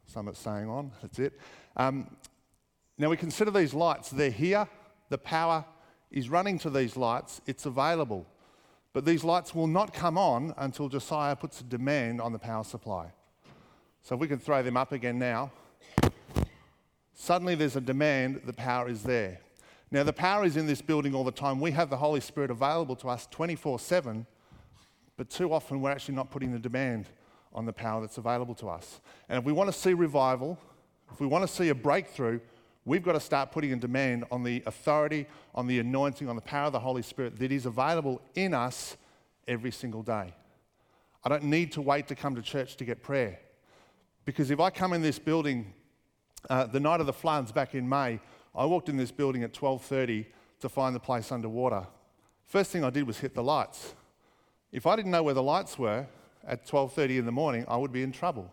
Some 0.06 0.28
it's 0.28 0.38
staying 0.38 0.70
on, 0.70 0.92
that's 1.02 1.18
it. 1.18 1.34
Um, 1.76 2.16
now 3.00 3.10
we 3.10 3.18
consider 3.18 3.50
these 3.50 3.74
lights, 3.74 4.12
they're 4.12 4.30
here, 4.30 4.68
the 5.10 5.18
power 5.18 5.66
is 6.12 6.30
running 6.30 6.58
to 6.60 6.70
these 6.70 6.96
lights, 6.96 7.42
it's 7.46 7.66
available. 7.66 8.26
But 8.94 9.06
these 9.06 9.24
lights 9.24 9.54
will 9.54 9.68
not 9.68 9.94
come 9.94 10.18
on 10.18 10.54
until 10.58 10.90
Josiah 10.90 11.36
puts 11.36 11.62
a 11.62 11.64
demand 11.64 12.22
on 12.22 12.34
the 12.34 12.40
power 12.40 12.64
supply. 12.64 13.12
So 14.02 14.16
if 14.16 14.22
we 14.22 14.28
can 14.28 14.40
throw 14.40 14.64
them 14.64 14.78
up 14.78 14.92
again 14.92 15.20
now, 15.20 15.52
suddenly 17.14 17.56
there's 17.56 17.76
a 17.76 17.82
demand, 17.82 18.42
the 18.46 18.54
power 18.54 18.90
is 18.90 19.04
there. 19.04 19.42
Now, 19.92 20.04
the 20.04 20.14
power 20.14 20.46
is 20.46 20.56
in 20.56 20.68
this 20.68 20.82
building 20.82 21.16
all 21.16 21.24
the 21.24 21.32
time. 21.32 21.60
We 21.60 21.72
have 21.72 21.90
the 21.90 21.98
Holy 21.98 22.22
Spirit 22.22 22.52
available 22.52 22.96
to 22.98 23.10
us 23.10 23.28
24 23.32 23.80
7, 23.80 24.26
but 25.18 25.30
too 25.30 25.52
often 25.52 25.82
we're 25.82 25.92
actually 25.92 26.16
not 26.16 26.30
putting 26.30 26.52
the 26.52 26.60
demand 26.60 27.08
on 27.54 27.66
the 27.66 27.74
power 27.74 28.02
that's 28.02 28.20
available 28.20 28.54
to 28.56 28.70
us. 28.70 29.02
And 29.28 29.40
if 29.40 29.46
we 29.46 29.52
want 29.52 29.72
to 29.72 29.78
see 29.78 29.94
revival, 29.94 30.60
if 31.12 31.20
we 31.20 31.26
want 31.26 31.48
to 31.48 31.54
see 31.54 31.70
a 31.70 31.76
breakthrough, 31.76 32.40
we've 32.90 33.04
got 33.04 33.14
to 33.14 33.20
start 33.20 33.52
putting 33.52 33.72
a 33.72 33.76
demand 33.76 34.26
on 34.32 34.42
the 34.42 34.64
authority, 34.66 35.28
on 35.54 35.68
the 35.68 35.78
anointing, 35.78 36.28
on 36.28 36.36
the 36.36 36.42
power 36.42 36.66
of 36.66 36.74
the 36.74 36.80
Holy 36.80 37.04
Spirit 37.04 37.38
that 37.38 37.52
is 37.52 37.68
available 37.68 38.20
in 38.34 38.52
us 38.52 38.98
every 39.48 39.70
single 39.70 40.02
day. 40.02 40.34
I 41.24 41.30
don't 41.30 41.44
need 41.44 41.72
to 41.74 41.82
wait 41.82 42.08
to 42.08 42.16
come 42.16 42.34
to 42.34 42.42
church 42.42 42.78
to 42.78 42.86
get 42.86 43.04
prayer. 43.04 43.40
Because 44.26 44.50
if 44.50 44.60
I 44.60 44.72
come 44.72 44.94
in 44.94 45.04
this 45.04 45.20
building 45.20 45.72
uh, 46.50 46.66
the 46.66 46.80
night 46.80 47.00
of 47.00 47.06
the 47.06 47.14
floods 47.14 47.52
back 47.52 47.76
in 47.76 47.88
May, 47.88 48.20
I 48.56 48.66
walked 48.66 48.90
in 48.90 48.98
this 48.98 49.12
building 49.12 49.44
at 49.44 49.54
12:30 49.54 50.26
to 50.62 50.68
find 50.68 50.96
the 50.96 51.00
place 51.00 51.32
underwater. 51.32 51.86
First 52.48 52.72
thing 52.72 52.84
I 52.84 52.90
did 52.90 53.06
was 53.06 53.20
hit 53.20 53.36
the 53.36 53.44
lights. 53.44 53.94
If 54.72 54.88
I 54.88 54.96
didn't 54.96 55.12
know 55.12 55.22
where 55.22 55.36
the 55.36 55.44
lights 55.44 55.78
were 55.78 56.08
at 56.44 56.66
12:30 56.66 57.20
in 57.20 57.26
the 57.28 57.32
morning, 57.32 57.66
I 57.68 57.78
would 57.78 57.92
be 57.92 58.02
in 58.02 58.12
trouble. 58.12 58.52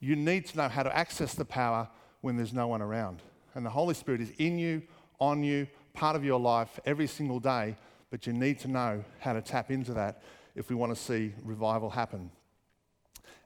You 0.00 0.16
need 0.16 0.44
to 0.48 0.58
know 0.58 0.68
how 0.68 0.82
to 0.82 0.94
access 0.94 1.32
the 1.34 1.46
power 1.46 1.88
when 2.24 2.38
there's 2.38 2.54
no 2.54 2.66
one 2.66 2.80
around. 2.80 3.20
And 3.54 3.66
the 3.66 3.70
Holy 3.70 3.92
Spirit 3.92 4.22
is 4.22 4.32
in 4.38 4.58
you, 4.58 4.82
on 5.20 5.44
you, 5.44 5.66
part 5.92 6.16
of 6.16 6.24
your 6.24 6.40
life 6.40 6.80
every 6.86 7.06
single 7.06 7.38
day, 7.38 7.76
but 8.10 8.26
you 8.26 8.32
need 8.32 8.58
to 8.60 8.68
know 8.68 9.04
how 9.20 9.34
to 9.34 9.42
tap 9.42 9.70
into 9.70 9.92
that 9.92 10.22
if 10.56 10.70
we 10.70 10.74
want 10.74 10.94
to 10.94 11.00
see 11.00 11.34
revival 11.42 11.90
happen. 11.90 12.30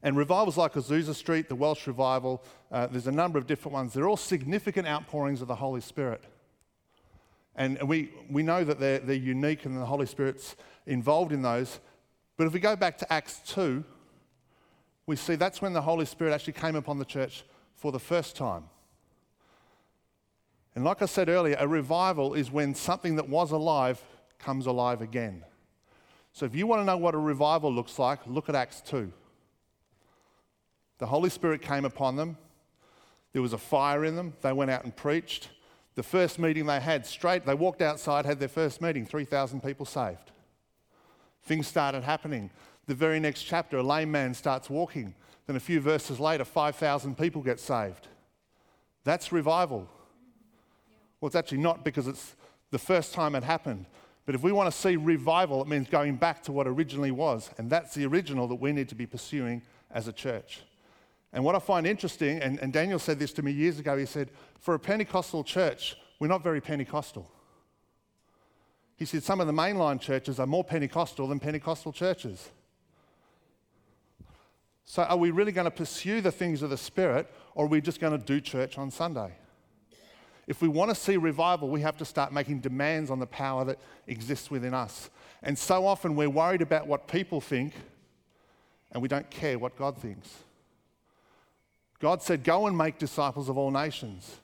And 0.01 0.17
revivals 0.17 0.57
like 0.57 0.75
Azusa 0.75 1.13
Street, 1.13 1.49
the 1.49 1.57
Welsh 1.57 1.89
Revival, 1.89 2.45
uh, 2.71 2.87
there's 2.87 3.09
a 3.09 3.13
number 3.13 3.37
of 3.37 3.49
different 3.49 3.73
ones. 3.73 3.95
They're 3.95 4.09
all 4.09 4.17
significant 4.17 4.87
outpourings 4.87 5.43
of 5.43 5.49
the 5.49 5.57
Holy 5.57 5.81
Spirit. 5.81 6.23
And 7.57 7.83
we, 7.83 8.13
we 8.31 8.45
know 8.45 8.63
that 8.63 8.79
they're, 8.79 9.01
they're 9.01 9.17
unique 9.17 9.65
and 9.65 9.77
the 9.77 9.87
Holy 9.87 10.07
Spirit's 10.07 10.55
involved 10.87 11.33
in 11.33 11.43
those. 11.43 11.81
But 12.37 12.47
if 12.47 12.53
we 12.53 12.61
go 12.61 12.77
back 12.77 12.97
to 12.99 13.13
Acts 13.13 13.41
2, 13.47 13.83
we 15.07 15.17
see 15.17 15.35
that's 15.35 15.61
when 15.61 15.73
the 15.73 15.83
Holy 15.83 16.07
Spirit 16.07 16.33
actually 16.33 16.53
came 16.53 16.77
upon 16.77 17.01
the 17.01 17.05
church 17.05 17.43
for 17.79 17.93
the 17.93 17.99
first 17.99 18.37
time. 18.37 18.65
And 20.75 20.85
like 20.85 21.01
I 21.01 21.07
said 21.07 21.29
earlier, 21.29 21.57
a 21.59 21.67
revival 21.67 22.35
is 22.35 22.51
when 22.51 22.75
something 22.75 23.17
that 23.17 23.29
was 23.29 23.53
alive 23.53 24.03
comes 24.39 24.67
alive 24.67 25.01
again. 25.01 25.45
So 26.33 26.45
if 26.45 26.55
you 26.55 26.67
want 26.67 26.83
to 26.83 26.85
know 26.85 26.97
what 26.97 27.15
a 27.15 27.19
revival 27.19 27.73
looks 27.73 27.99
like, 27.99 28.21
look 28.27 28.49
at 28.49 28.55
Acts 28.55 28.81
2. 28.83 29.13
The 30.99 31.07
Holy 31.07 31.31
Spirit 31.31 31.63
came 31.63 31.85
upon 31.85 32.17
them. 32.17 32.37
There 33.33 33.43
was 33.43 33.53
a 33.53 33.59
fire 33.59 34.05
in 34.05 34.17
them. 34.17 34.35
They 34.43 34.53
went 34.53 34.71
out 34.71 34.85
and 34.85 34.95
preached. 34.95 35.49
The 35.95 36.03
first 36.03 36.39
meeting 36.39 36.67
they 36.67 36.81
had, 36.81 37.07
straight, 37.07 37.47
they 37.47 37.55
walked 37.55 37.83
outside, 37.83 38.27
had 38.27 38.41
their 38.41 38.49
first 38.49 38.81
meeting, 38.81 39.07
3,000 39.07 39.63
people 39.63 39.87
saved. 39.87 40.33
Things 41.45 41.67
started 41.67 42.03
happening. 42.03 42.51
The 42.87 42.95
very 42.95 43.21
next 43.21 43.43
chapter, 43.45 43.79
a 43.79 43.83
lame 43.83 44.11
man 44.11 44.35
starts 44.35 44.69
walking. 44.69 45.15
Then 45.49 45.57
a 45.57 45.61
few 45.61 45.81
verses 45.81 46.21
later, 46.21 46.45
5,000 46.45 47.17
people 47.17 47.41
get 47.43 47.59
saved. 47.59 48.07
That's 49.05 49.33
revival. 49.33 49.89
Well, 51.21 51.27
it's 51.27 51.35
actually 51.35 51.59
not 51.59 51.87
because 51.87 52.07
it's 52.07 52.37
the 52.71 52.79
first 52.79 53.15
time 53.15 53.35
it 53.35 53.43
happened. 53.43 53.87
But 54.27 54.35
if 54.35 54.43
we 54.43 54.53
want 54.53 54.71
to 54.71 54.79
see 54.79 54.97
revival, 54.97 55.63
it 55.63 55.69
means 55.69 55.89
going 55.89 56.17
back 56.17 56.43
to 56.43 56.53
what 56.53 56.69
originally 56.69 57.13
was. 57.13 57.51
And 57.57 57.71
that's 57.71 57.95
the 57.95 58.05
original 58.05 58.47
that 58.49 58.57
we 58.57 58.73
need 58.73 58.91
to 58.91 58.95
be 58.95 59.07
pursuing 59.07 59.63
as 59.91 60.07
a 60.07 60.13
church. 60.13 60.61
And 61.33 61.43
what 61.43 61.55
I 61.55 61.61
find 61.61 61.87
interesting, 61.87 62.41
and, 62.41 62.59
and 62.59 62.71
Daniel 62.71 62.99
said 62.99 63.19
this 63.19 63.33
to 63.33 63.43
me 63.43 63.51
years 63.51 63.79
ago, 63.79 63.97
he 63.97 64.05
said, 64.05 64.29
for 64.61 64.75
a 64.75 64.79
Pentecostal 64.79 65.45
church, 65.45 65.97
we're 66.21 66.29
not 66.29 66.45
very 66.45 66.61
Pentecostal. 66.61 67.27
He 68.97 69.07
said 69.07 69.23
some 69.23 69.41
of 69.41 69.47
the 69.47 69.55
mainline 69.55 69.99
churches 69.99 70.39
are 70.39 70.47
more 70.47 70.63
Pentecostal 70.63 71.27
than 71.27 71.41
Pentecostal 71.41 71.95
churches. 71.95 72.51
So, 74.91 75.03
are 75.03 75.19
we 75.19 75.31
really 75.31 75.53
going 75.53 75.67
to 75.67 75.71
pursue 75.71 76.23
the 76.23 76.33
things 76.33 76.63
of 76.63 76.71
the 76.71 76.79
Spirit, 76.79 77.31
or 77.55 77.67
are 77.67 77.69
we 77.69 77.83
just 77.83 78.01
going 78.01 78.19
to 78.19 78.25
do 78.25 78.41
church 78.41 78.79
on 78.79 78.91
Sunday? 78.91 79.35
If 80.47 80.63
we 80.63 80.69
want 80.69 80.89
to 80.89 80.95
see 80.95 81.19
revival, 81.19 81.69
we 81.69 81.83
have 81.83 81.99
to 81.99 82.07
start 82.07 82.33
making 82.33 82.61
demands 82.61 83.11
on 83.11 83.19
the 83.19 83.27
power 83.27 83.67
that 83.67 83.79
exists 84.07 84.51
within 84.51 84.73
us. 84.73 85.11
And 85.43 85.59
so 85.59 85.87
often 85.87 86.17
we're 86.17 86.31
worried 86.31 86.63
about 86.63 86.87
what 86.87 87.07
people 87.07 87.43
think, 87.43 87.75
and 88.91 89.03
we 89.03 89.09
don't 89.09 89.29
care 89.29 89.59
what 89.59 89.77
God 89.77 89.99
thinks. 89.99 90.35
God 91.99 92.23
said, 92.23 92.43
Go 92.43 92.67
and 92.67 92.77
make 92.77 92.97
disciples 92.97 93.51
of 93.51 93.59
all 93.59 93.71
nations. 93.71 94.37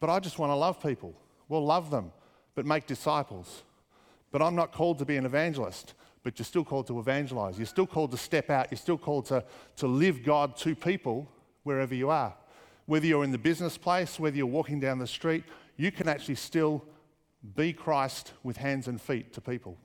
But 0.00 0.10
I 0.10 0.20
just 0.20 0.38
want 0.38 0.50
to 0.50 0.56
love 0.56 0.82
people. 0.82 1.14
Well, 1.48 1.64
love 1.64 1.90
them, 1.90 2.12
but 2.54 2.66
make 2.66 2.86
disciples. 2.86 3.62
But 4.32 4.42
I'm 4.42 4.54
not 4.54 4.72
called 4.72 4.98
to 4.98 5.06
be 5.06 5.16
an 5.16 5.24
evangelist, 5.24 5.94
but 6.22 6.38
you're 6.38 6.44
still 6.44 6.64
called 6.64 6.86
to 6.88 6.98
evangelize. 6.98 7.58
You're 7.58 7.66
still 7.66 7.86
called 7.86 8.10
to 8.10 8.16
step 8.16 8.50
out. 8.50 8.68
You're 8.70 8.78
still 8.78 8.98
called 8.98 9.26
to, 9.26 9.44
to 9.76 9.86
live 9.86 10.22
God 10.22 10.56
to 10.58 10.74
people 10.74 11.30
wherever 11.62 11.94
you 11.94 12.10
are. 12.10 12.34
Whether 12.86 13.06
you're 13.06 13.24
in 13.24 13.32
the 13.32 13.38
business 13.38 13.76
place, 13.76 14.18
whether 14.18 14.36
you're 14.36 14.46
walking 14.46 14.80
down 14.80 14.98
the 14.98 15.06
street, 15.06 15.44
you 15.76 15.92
can 15.92 16.08
actually 16.08 16.36
still 16.36 16.84
be 17.54 17.72
Christ 17.72 18.32
with 18.42 18.56
hands 18.56 18.88
and 18.88 19.00
feet 19.00 19.32
to 19.34 19.40
people. 19.40 19.76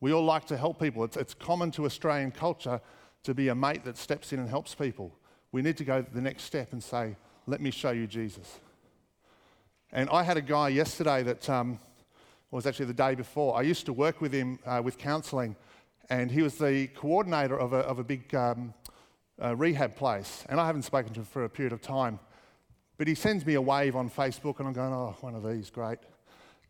We 0.00 0.12
all 0.12 0.24
like 0.24 0.46
to 0.46 0.56
help 0.56 0.80
people. 0.80 1.04
It's, 1.04 1.16
it's 1.16 1.34
common 1.34 1.70
to 1.72 1.84
Australian 1.84 2.30
culture 2.30 2.80
to 3.24 3.34
be 3.34 3.48
a 3.48 3.54
mate 3.54 3.84
that 3.84 3.96
steps 3.96 4.32
in 4.32 4.38
and 4.38 4.48
helps 4.48 4.74
people 4.74 5.12
we 5.52 5.62
need 5.62 5.76
to 5.78 5.84
go 5.84 6.02
the 6.02 6.20
next 6.20 6.44
step 6.44 6.72
and 6.72 6.82
say, 6.82 7.16
let 7.46 7.60
me 7.60 7.70
show 7.70 7.90
you 7.90 8.06
Jesus. 8.06 8.60
And 9.92 10.10
I 10.10 10.22
had 10.22 10.36
a 10.36 10.42
guy 10.42 10.68
yesterday 10.68 11.22
that 11.22 11.48
um, 11.48 11.80
was 12.50 12.66
actually 12.66 12.86
the 12.86 12.94
day 12.94 13.14
before. 13.14 13.56
I 13.56 13.62
used 13.62 13.86
to 13.86 13.92
work 13.92 14.20
with 14.20 14.32
him 14.32 14.58
uh, 14.64 14.80
with 14.84 14.98
counselling, 14.98 15.56
and 16.08 16.30
he 16.30 16.42
was 16.42 16.56
the 16.56 16.86
coordinator 16.88 17.58
of 17.58 17.72
a, 17.72 17.78
of 17.78 17.98
a 17.98 18.04
big 18.04 18.34
um, 18.34 18.72
uh, 19.42 19.54
rehab 19.54 19.96
place. 19.96 20.44
And 20.48 20.60
I 20.60 20.66
haven't 20.66 20.82
spoken 20.82 21.12
to 21.14 21.20
him 21.20 21.26
for 21.26 21.44
a 21.44 21.48
period 21.48 21.72
of 21.72 21.82
time. 21.82 22.18
But 22.96 23.06
he 23.06 23.14
sends 23.14 23.46
me 23.46 23.54
a 23.54 23.62
wave 23.62 23.94
on 23.94 24.10
Facebook, 24.10 24.58
and 24.58 24.66
I'm 24.66 24.74
going, 24.74 24.92
oh, 24.92 25.14
one 25.20 25.34
of 25.34 25.48
these, 25.48 25.70
great. 25.70 25.98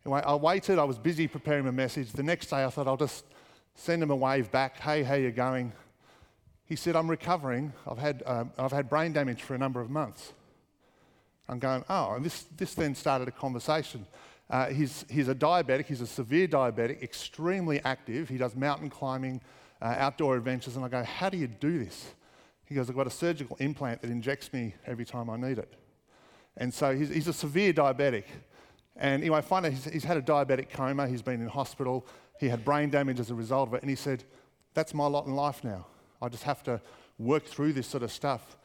Anyway, 0.05 0.21
I 0.25 0.35
waited. 0.35 0.77
I 0.77 0.83
was 0.83 0.97
busy 0.97 1.27
preparing 1.27 1.67
a 1.67 1.71
message. 1.71 2.11
The 2.11 2.23
next 2.23 2.47
day, 2.47 2.63
I 2.63 2.69
thought 2.69 2.87
I'll 2.87 2.97
just 2.97 3.25
send 3.75 4.03
him 4.03 4.11
a 4.11 4.15
wave 4.15 4.51
back. 4.51 4.79
Hey, 4.79 5.03
how 5.03 5.15
you 5.15 5.31
going? 5.31 5.71
He 6.65 6.75
said, 6.75 6.95
I'm 6.95 7.09
recovering. 7.09 7.73
I've 7.87 7.97
had, 7.97 8.21
um, 8.25 8.51
I've 8.57 8.71
had 8.71 8.89
brain 8.89 9.11
damage 9.11 9.41
for 9.41 9.55
a 9.55 9.57
number 9.57 9.81
of 9.81 9.89
months. 9.89 10.33
I'm 11.47 11.57
going, 11.57 11.83
oh, 11.89 12.13
and 12.13 12.23
this, 12.23 12.43
this 12.55 12.75
then 12.75 12.93
started 12.93 13.27
a 13.27 13.31
conversation. 13.31 14.05
Uh, 14.49 14.67
he's, 14.67 15.05
he's 15.09 15.27
a 15.27 15.35
diabetic, 15.35 15.85
he's 15.85 16.01
a 16.01 16.07
severe 16.07 16.47
diabetic, 16.47 17.03
extremely 17.03 17.79
active. 17.83 18.29
He 18.29 18.37
does 18.37 18.55
mountain 18.55 18.89
climbing, 18.89 19.41
uh, 19.81 19.95
outdoor 19.97 20.35
adventures. 20.35 20.75
And 20.75 20.83
I 20.83 20.87
go, 20.87 21.03
how 21.03 21.29
do 21.29 21.37
you 21.37 21.47
do 21.47 21.83
this? 21.83 22.13
He 22.65 22.75
goes, 22.75 22.89
I've 22.89 22.95
got 22.95 23.07
a 23.07 23.11
surgical 23.11 23.57
implant 23.59 24.01
that 24.01 24.09
injects 24.09 24.51
me 24.51 24.75
every 24.85 25.05
time 25.05 25.29
I 25.29 25.37
need 25.37 25.59
it. 25.59 25.73
And 26.57 26.73
so 26.73 26.95
he's, 26.95 27.09
he's 27.09 27.27
a 27.27 27.33
severe 27.33 27.73
diabetic. 27.73 28.25
And 28.95 29.21
anyway, 29.21 29.37
I 29.37 29.41
find 29.41 29.65
out 29.65 29.71
he's, 29.71 29.85
he's 29.85 30.03
had 30.03 30.17
a 30.17 30.21
diabetic 30.21 30.69
coma, 30.69 31.07
he's 31.07 31.21
been 31.21 31.41
in 31.41 31.47
hospital, 31.47 32.05
he 32.39 32.49
had 32.49 32.65
brain 32.65 32.89
damage 32.89 33.19
as 33.19 33.29
a 33.29 33.35
result 33.35 33.69
of 33.69 33.75
it. 33.75 33.81
And 33.81 33.89
he 33.89 33.95
said, 33.95 34.23
that's 34.73 34.93
my 34.93 35.05
lot 35.05 35.25
in 35.25 35.35
life 35.35 35.63
now. 35.63 35.85
I 36.21 36.29
just 36.29 36.43
have 36.43 36.63
to 36.63 36.81
work 37.17 37.45
through 37.45 37.73
this 37.73 37.87
sort 37.87 38.03
of 38.03 38.11
stuff. 38.11 38.57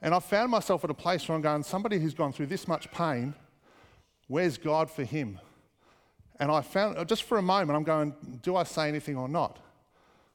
And 0.00 0.14
I 0.14 0.20
found 0.20 0.50
myself 0.50 0.84
at 0.84 0.90
a 0.90 0.94
place 0.94 1.28
where 1.28 1.36
I'm 1.36 1.42
going, 1.42 1.62
somebody 1.62 1.98
who's 1.98 2.14
gone 2.14 2.32
through 2.32 2.46
this 2.46 2.66
much 2.68 2.90
pain 2.90 3.34
Where's 4.28 4.58
God 4.58 4.90
for 4.90 5.04
him? 5.04 5.40
And 6.38 6.52
I 6.52 6.60
found, 6.60 7.06
just 7.08 7.24
for 7.24 7.38
a 7.38 7.42
moment, 7.42 7.76
I'm 7.76 7.82
going, 7.82 8.14
do 8.42 8.54
I 8.54 8.62
say 8.62 8.88
anything 8.88 9.16
or 9.16 9.28
not? 9.28 9.58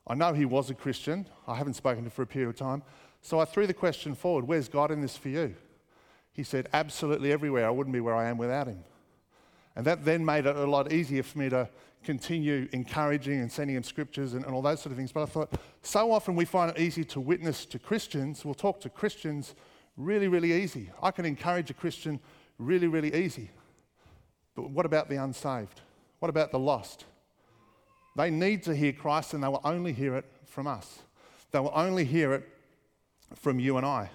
I 0.06 0.16
know 0.16 0.34
he 0.34 0.46
was 0.46 0.70
a 0.70 0.74
Christian. 0.74 1.26
I 1.48 1.56
haven't 1.56 1.76
spoken 1.76 2.00
to 2.00 2.08
him 2.08 2.12
for 2.12 2.24
a 2.24 2.28
period 2.28 2.50
of 2.50 2.58
time. 2.58 2.84
So 3.22 3.40
I 3.40 3.46
threw 3.46 3.66
the 3.66 3.74
question 3.74 4.16
forward 4.16 4.46
Where's 4.46 4.68
God 4.68 4.92
in 4.92 5.02
this 5.02 5.16
for 5.16 5.30
you? 5.30 5.56
He 6.34 6.44
said, 6.44 6.68
Absolutely 6.74 7.32
everywhere. 7.32 7.66
I 7.66 7.70
wouldn't 7.70 7.94
be 7.94 8.02
where 8.02 8.16
I 8.16 8.28
am 8.30 8.38
without 8.38 8.68
him. 8.68 8.84
And 9.76 9.86
that 9.86 10.04
then 10.04 10.26
made 10.26 10.46
it 10.46 10.56
a 10.56 10.66
lot 10.66 10.92
easier 10.92 11.24
for 11.24 11.40
me 11.40 11.50
to 11.50 11.70
continue 12.04 12.68
encouraging 12.74 13.40
and 13.40 13.50
sending 13.50 13.78
him 13.78 13.84
scriptures 13.84 14.34
and, 14.34 14.44
and 14.46 14.54
all 14.54 14.62
those 14.62 14.82
sort 14.82 14.92
of 14.92 14.98
things. 14.98 15.12
But 15.14 15.24
I 15.24 15.26
thought, 15.28 15.54
so 15.82 16.12
often 16.12 16.36
we 16.36 16.46
find 16.46 16.70
it 16.72 16.80
easy 16.80 17.06
to 17.06 17.22
witness 17.22 17.66
to 17.68 17.80
Christians. 17.80 18.44
We'll 18.44 18.54
talk 18.54 18.82
to 18.82 18.90
Christians 18.90 19.56
really, 19.96 20.28
really 20.28 20.52
easy. 20.52 20.90
I 21.02 21.12
can 21.12 21.26
encourage 21.26 21.70
a 21.70 21.74
Christian 21.74 22.20
really, 22.60 22.88
really 22.88 23.16
easy. 23.16 23.50
But 24.56 24.70
what 24.70 24.86
about 24.86 25.10
the 25.10 25.16
unsaved? 25.16 25.82
What 26.20 26.30
about 26.30 26.52
the 26.52 26.60
lost? 26.60 27.06
They 28.16 28.30
need 28.30 28.64
to 28.64 28.76
hear 28.76 28.94
Christ 28.94 29.34
and 29.34 29.44
they 29.44 29.48
will 29.48 29.62
only 29.64 29.94
hear 29.94 30.16
it 30.16 30.26
from 30.46 30.68
us. 30.68 31.00
They 31.52 31.60
will 31.60 31.72
only 31.74 32.06
hear 32.06 32.34
it 32.34 32.48
from 33.36 33.60
you 33.60 33.78
and 33.78 33.86
I. 33.86 34.10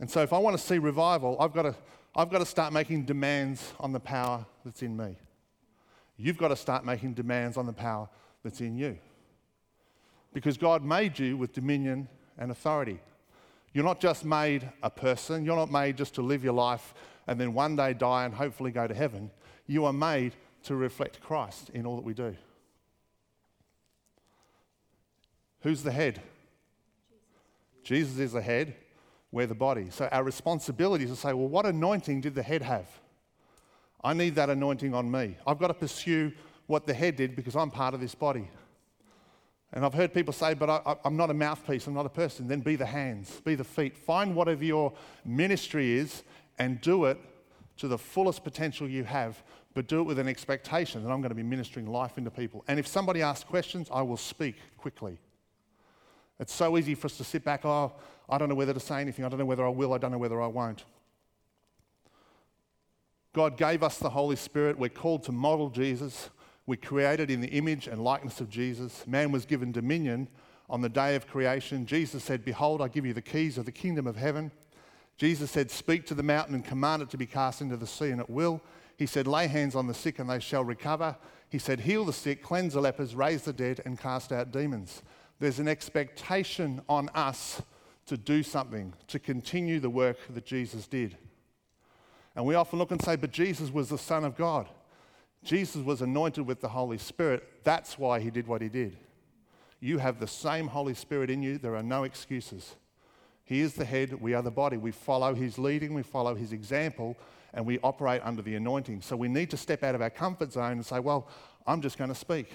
And 0.00 0.10
so 0.10 0.22
if 0.22 0.32
I 0.32 0.38
want 0.38 0.56
to 0.56 0.62
see 0.62 0.78
revival, 0.78 1.36
I've 1.40 1.52
got 1.52 1.62
to, 1.62 1.74
I've 2.14 2.30
got 2.30 2.38
to 2.38 2.46
start 2.46 2.72
making 2.72 3.04
demands 3.04 3.72
on 3.80 3.92
the 3.92 4.00
power 4.00 4.44
that's 4.64 4.82
in 4.82 4.96
me. 4.96 5.16
You've 6.16 6.38
got 6.38 6.48
to 6.48 6.56
start 6.56 6.84
making 6.84 7.14
demands 7.14 7.56
on 7.56 7.66
the 7.66 7.72
power 7.72 8.08
that's 8.44 8.60
in 8.60 8.76
you. 8.76 8.98
Because 10.32 10.56
God 10.56 10.84
made 10.84 11.18
you 11.18 11.36
with 11.36 11.52
dominion 11.52 12.08
and 12.36 12.50
authority. 12.50 13.00
You're 13.72 13.84
not 13.84 14.00
just 14.00 14.24
made 14.24 14.68
a 14.82 14.90
person, 14.90 15.44
you're 15.44 15.56
not 15.56 15.70
made 15.70 15.96
just 15.96 16.14
to 16.14 16.22
live 16.22 16.44
your 16.44 16.52
life 16.52 16.94
and 17.28 17.38
then 17.38 17.52
one 17.52 17.76
day 17.76 17.92
die 17.92 18.24
and 18.24 18.34
hopefully 18.34 18.72
go 18.72 18.88
to 18.88 18.94
heaven. 18.94 19.30
You 19.66 19.84
are 19.84 19.92
made 19.92 20.32
to 20.64 20.74
reflect 20.74 21.20
Christ 21.20 21.70
in 21.74 21.86
all 21.86 21.96
that 21.96 22.04
we 22.04 22.14
do. 22.14 22.34
Who's 25.60 25.82
the 25.82 25.92
head? 25.92 26.22
Jesus, 27.84 28.08
Jesus 28.14 28.18
is 28.18 28.32
the 28.32 28.40
head, 28.40 28.74
we're 29.30 29.46
the 29.46 29.54
body. 29.54 29.88
So 29.90 30.08
our 30.10 30.24
responsibility 30.24 31.04
is 31.04 31.10
to 31.10 31.16
say, 31.16 31.34
well, 31.34 31.48
what 31.48 31.66
anointing 31.66 32.22
did 32.22 32.34
the 32.34 32.42
head 32.42 32.62
have? 32.62 32.86
I 34.02 34.14
need 34.14 34.34
that 34.36 34.48
anointing 34.48 34.94
on 34.94 35.10
me. 35.10 35.36
I've 35.46 35.58
got 35.58 35.68
to 35.68 35.74
pursue 35.74 36.32
what 36.66 36.86
the 36.86 36.94
head 36.94 37.16
did 37.16 37.36
because 37.36 37.56
I'm 37.56 37.70
part 37.70 37.92
of 37.92 38.00
this 38.00 38.14
body. 38.14 38.48
And 39.72 39.84
I've 39.84 39.92
heard 39.92 40.14
people 40.14 40.32
say, 40.32 40.54
but 40.54 40.70
I, 40.70 40.96
am 41.04 41.16
not 41.16 41.28
a 41.28 41.34
mouthpiece, 41.34 41.86
I'm 41.86 41.94
not 41.94 42.06
a 42.06 42.10
person. 42.10 42.48
Then 42.48 42.60
be 42.60 42.76
the 42.76 42.86
hands, 42.86 43.42
be 43.44 43.54
the 43.54 43.64
feet. 43.64 43.98
Find 43.98 44.34
whatever 44.34 44.64
your 44.64 44.94
ministry 45.26 45.92
is 45.92 46.22
and 46.58 46.80
do 46.80 47.04
it 47.04 47.18
to 47.78 47.88
the 47.88 47.98
fullest 47.98 48.44
potential 48.44 48.88
you 48.88 49.04
have, 49.04 49.42
but 49.74 49.86
do 49.86 50.00
it 50.00 50.04
with 50.04 50.18
an 50.18 50.28
expectation 50.28 51.04
that 51.04 51.10
I'm 51.10 51.20
going 51.20 51.30
to 51.30 51.36
be 51.36 51.42
ministering 51.42 51.86
life 51.86 52.18
into 52.18 52.30
people. 52.30 52.64
And 52.68 52.78
if 52.78 52.86
somebody 52.86 53.22
asks 53.22 53.44
questions, 53.44 53.88
I 53.92 54.02
will 54.02 54.16
speak 54.16 54.56
quickly. 54.76 55.18
It's 56.40 56.52
so 56.52 56.76
easy 56.78 56.94
for 56.94 57.06
us 57.06 57.16
to 57.18 57.24
sit 57.24 57.44
back, 57.44 57.64
oh, 57.64 57.92
I 58.28 58.38
don't 58.38 58.48
know 58.48 58.54
whether 58.54 58.74
to 58.74 58.80
say 58.80 59.00
anything, 59.00 59.24
I 59.24 59.28
don't 59.28 59.38
know 59.38 59.44
whether 59.44 59.64
I 59.64 59.70
will, 59.70 59.92
I 59.92 59.98
don't 59.98 60.12
know 60.12 60.18
whether 60.18 60.40
I 60.40 60.46
won't. 60.46 60.84
God 63.32 63.56
gave 63.56 63.82
us 63.82 63.98
the 63.98 64.10
Holy 64.10 64.36
Spirit. 64.36 64.78
We're 64.78 64.88
called 64.88 65.22
to 65.24 65.32
model 65.32 65.70
Jesus. 65.70 66.30
We're 66.66 66.76
created 66.76 67.30
in 67.30 67.40
the 67.40 67.48
image 67.48 67.86
and 67.86 68.02
likeness 68.02 68.40
of 68.40 68.50
Jesus. 68.50 69.06
Man 69.06 69.30
was 69.30 69.46
given 69.46 69.70
dominion 69.70 70.28
on 70.68 70.80
the 70.80 70.88
day 70.88 71.14
of 71.14 71.26
creation. 71.26 71.86
Jesus 71.86 72.24
said, 72.24 72.44
Behold, 72.44 72.82
I 72.82 72.88
give 72.88 73.06
you 73.06 73.14
the 73.14 73.22
keys 73.22 73.56
of 73.56 73.64
the 73.64 73.72
kingdom 73.72 74.06
of 74.06 74.16
heaven. 74.16 74.50
Jesus 75.18 75.50
said, 75.50 75.70
Speak 75.70 76.06
to 76.06 76.14
the 76.14 76.22
mountain 76.22 76.54
and 76.54 76.64
command 76.64 77.02
it 77.02 77.10
to 77.10 77.18
be 77.18 77.26
cast 77.26 77.60
into 77.60 77.76
the 77.76 77.86
sea, 77.86 78.10
and 78.10 78.20
it 78.20 78.30
will. 78.30 78.62
He 78.96 79.04
said, 79.04 79.26
Lay 79.26 79.48
hands 79.48 79.74
on 79.74 79.86
the 79.86 79.94
sick 79.94 80.18
and 80.18 80.30
they 80.30 80.40
shall 80.40 80.64
recover. 80.64 81.16
He 81.50 81.58
said, 81.58 81.80
Heal 81.80 82.04
the 82.04 82.12
sick, 82.12 82.42
cleanse 82.42 82.74
the 82.74 82.80
lepers, 82.80 83.14
raise 83.14 83.42
the 83.42 83.52
dead, 83.52 83.80
and 83.84 83.98
cast 83.98 84.32
out 84.32 84.52
demons. 84.52 85.02
There's 85.40 85.58
an 85.58 85.68
expectation 85.68 86.80
on 86.88 87.08
us 87.10 87.60
to 88.06 88.16
do 88.16 88.42
something, 88.42 88.94
to 89.08 89.18
continue 89.18 89.80
the 89.80 89.90
work 89.90 90.18
that 90.30 90.46
Jesus 90.46 90.86
did. 90.86 91.16
And 92.34 92.46
we 92.46 92.54
often 92.54 92.78
look 92.78 92.92
and 92.92 93.02
say, 93.02 93.16
But 93.16 93.32
Jesus 93.32 93.72
was 93.72 93.88
the 93.88 93.98
Son 93.98 94.24
of 94.24 94.36
God. 94.36 94.68
Jesus 95.44 95.84
was 95.84 96.00
anointed 96.00 96.46
with 96.46 96.60
the 96.60 96.68
Holy 96.68 96.98
Spirit. 96.98 97.64
That's 97.64 97.98
why 97.98 98.20
he 98.20 98.30
did 98.30 98.46
what 98.46 98.62
he 98.62 98.68
did. 98.68 98.96
You 99.80 99.98
have 99.98 100.18
the 100.18 100.26
same 100.26 100.68
Holy 100.68 100.94
Spirit 100.94 101.30
in 101.30 101.42
you. 101.42 101.58
There 101.58 101.76
are 101.76 101.82
no 101.82 102.04
excuses. 102.04 102.74
He 103.48 103.62
is 103.62 103.72
the 103.72 103.86
head, 103.86 104.12
we 104.20 104.34
are 104.34 104.42
the 104.42 104.50
body. 104.50 104.76
We 104.76 104.90
follow 104.90 105.34
his 105.34 105.58
leading, 105.58 105.94
we 105.94 106.02
follow 106.02 106.34
his 106.34 106.52
example, 106.52 107.16
and 107.54 107.64
we 107.64 107.78
operate 107.78 108.20
under 108.22 108.42
the 108.42 108.54
anointing. 108.56 109.00
So 109.00 109.16
we 109.16 109.26
need 109.26 109.48
to 109.48 109.56
step 109.56 109.82
out 109.82 109.94
of 109.94 110.02
our 110.02 110.10
comfort 110.10 110.52
zone 110.52 110.72
and 110.72 110.84
say, 110.84 111.00
Well, 111.00 111.26
I'm 111.66 111.80
just 111.80 111.96
going 111.96 112.10
to 112.10 112.14
speak. 112.14 112.52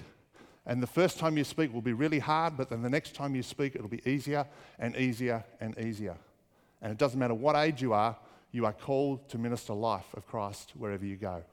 And 0.67 0.83
the 0.83 0.87
first 0.87 1.17
time 1.17 1.35
you 1.35 1.45
speak 1.45 1.73
will 1.73 1.81
be 1.81 1.93
really 1.93 2.19
hard, 2.19 2.57
but 2.57 2.69
then 2.69 2.83
the 2.83 2.91
next 2.91 3.15
time 3.15 3.33
you 3.33 3.41
speak, 3.41 3.73
it'll 3.73 3.87
be 3.87 4.07
easier 4.07 4.45
and 4.77 4.95
easier 4.95 5.43
and 5.59 5.75
easier. 5.79 6.15
And 6.79 6.91
it 6.91 6.99
doesn't 6.99 7.19
matter 7.19 7.33
what 7.33 7.55
age 7.55 7.81
you 7.81 7.93
are, 7.93 8.15
you 8.51 8.67
are 8.67 8.73
called 8.73 9.27
to 9.29 9.39
minister 9.39 9.73
life 9.73 10.13
of 10.13 10.27
Christ 10.27 10.73
wherever 10.77 11.03
you 11.03 11.15
go. 11.15 11.43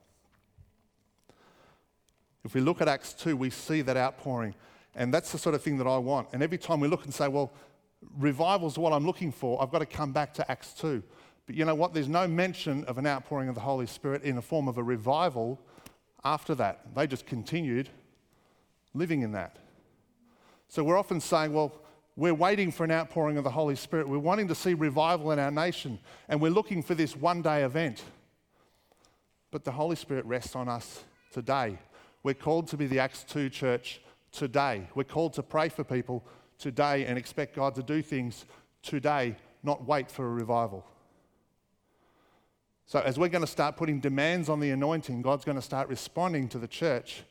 If 2.45 2.53
we 2.55 2.61
look 2.61 2.83
at 2.83 2.89
Acts 2.89 3.15
2, 3.15 3.39
we 3.39 3.49
see 3.49 3.81
that 3.81 3.97
outpouring. 3.97 4.55
And 4.95 5.15
that's 5.15 5.33
the 5.33 5.39
sort 5.39 5.55
of 5.55 5.63
thing 5.63 5.79
that 5.79 5.87
I 5.87 5.97
want. 5.97 6.29
And 6.35 6.43
every 6.43 6.59
time 6.59 6.81
we 6.81 6.89
look 6.89 7.05
and 7.05 7.15
say, 7.15 7.27
well, 7.27 7.53
revival's 8.19 8.79
what 8.79 8.93
I'm 8.93 9.07
looking 9.07 9.33
for, 9.33 9.63
I've 9.63 9.71
got 9.71 9.81
to 9.81 9.87
come 9.87 10.13
back 10.13 10.35
to 10.35 10.51
Acts 10.51 10.73
2. 10.75 11.03
But 11.47 11.57
you 11.57 11.65
know 11.65 11.75
what? 11.75 11.95
There's 11.95 12.09
no 12.09 12.29
mention 12.29 12.85
of 12.85 12.99
an 12.99 13.07
outpouring 13.07 13.49
of 13.49 13.55
the 13.55 13.61
Holy 13.61 13.87
Spirit 13.87 14.23
in 14.23 14.37
the 14.37 14.43
form 14.43 14.69
of 14.69 14.79
a 14.79 14.83
revival 14.83 15.61
after 16.25 16.55
that. 16.57 16.95
They 16.95 17.07
just 17.07 17.27
continued 17.27 17.89
living 18.95 19.23
in 19.23 19.33
that. 19.33 19.57
So 20.69 20.85
we're 20.85 20.99
often 20.99 21.21
saying, 21.21 21.53
well, 21.53 21.73
we're 22.17 22.35
waiting 22.35 22.71
for 22.71 22.85
an 22.85 22.91
outpouring 22.91 23.37
of 23.37 23.45
the 23.45 23.51
Holy 23.51 23.77
Spirit. 23.77 24.09
We're 24.09 24.19
wanting 24.19 24.49
to 24.49 24.55
see 24.55 24.75
revival 24.75 25.33
in 25.33 25.39
our 25.39 25.51
nation, 25.51 25.99
and 26.29 26.41
we're 26.41 26.51
looking 26.51 26.83
for 26.83 26.95
this 26.95 27.17
one 27.17 27.43
day 27.43 27.65
event. 27.65 28.03
But 29.51 29.65
the 29.65 29.73
Holy 29.73 29.97
Spirit 29.97 30.25
rests 30.27 30.55
on 30.55 30.69
us 30.69 31.03
today. 31.33 31.79
We're 32.23 32.35
called 32.35 32.69
to 32.69 32.77
be 32.77 32.87
the 32.87 32.99
Acts 32.99 33.25
2 33.25 33.49
church 33.49 34.01
today. 34.33 34.87
We're 34.95 35.05
called 35.05 35.33
to 35.35 35.43
pray 35.43 35.69
for 35.69 35.83
people 35.83 36.25
today 36.61 37.07
and 37.07 37.19
expect 37.19 37.57
God 37.57 37.75
to 37.75 37.83
do 37.83 38.03
things 38.03 38.45
today, 38.83 39.37
not 39.63 39.87
wait 39.87 40.11
for 40.11 40.27
a 40.27 40.31
revival. 40.31 40.85
So, 42.87 43.01
as 43.01 43.19
we're 43.19 43.29
going 43.29 43.45
to 43.45 43.51
start 43.51 43.77
putting 43.77 44.01
demands 44.01 44.49
on 44.49 44.59
the 44.61 44.71
anointing, 44.71 45.23
God's 45.23 45.45
going 45.45 45.57
to 45.57 45.63
start 45.63 45.89
responding 45.89 46.49
to 46.49 46.59
the 46.59 46.67
church, 46.67 47.23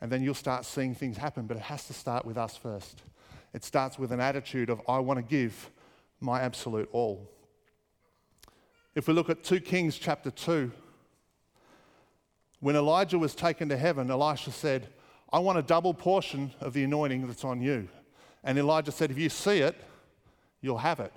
and 0.00 0.10
then 0.10 0.22
you'll 0.22 0.34
start 0.34 0.64
seeing 0.64 0.94
things 0.94 1.16
happen. 1.16 1.46
But 1.46 1.56
it 1.56 1.62
has 1.64 1.86
to 1.86 1.92
start 1.92 2.24
with 2.24 2.36
us 2.36 2.56
first. 2.56 3.02
It 3.52 3.62
starts 3.62 3.98
with 3.98 4.10
an 4.10 4.20
attitude 4.20 4.70
of, 4.70 4.80
I 4.88 4.98
want 4.98 5.18
to 5.18 5.22
give 5.22 5.70
my 6.20 6.40
absolute 6.40 6.88
all. 6.92 7.30
If 8.94 9.06
we 9.06 9.14
look 9.14 9.30
at 9.30 9.44
2 9.44 9.60
Kings 9.60 9.98
chapter 9.98 10.30
2, 10.30 10.72
when 12.58 12.76
Elijah 12.76 13.18
was 13.18 13.34
taken 13.34 13.68
to 13.68 13.76
heaven, 13.76 14.10
Elisha 14.10 14.50
said, 14.50 14.88
I 15.32 15.38
want 15.38 15.58
a 15.58 15.62
double 15.62 15.94
portion 15.94 16.52
of 16.60 16.72
the 16.72 16.82
anointing 16.84 17.26
that's 17.26 17.44
on 17.44 17.60
you. 17.60 17.88
And 18.44 18.58
Elijah 18.58 18.92
said, 18.92 19.10
If 19.10 19.18
you 19.18 19.28
see 19.28 19.58
it, 19.58 19.74
you'll 20.60 20.78
have 20.78 21.00
it. 21.00 21.12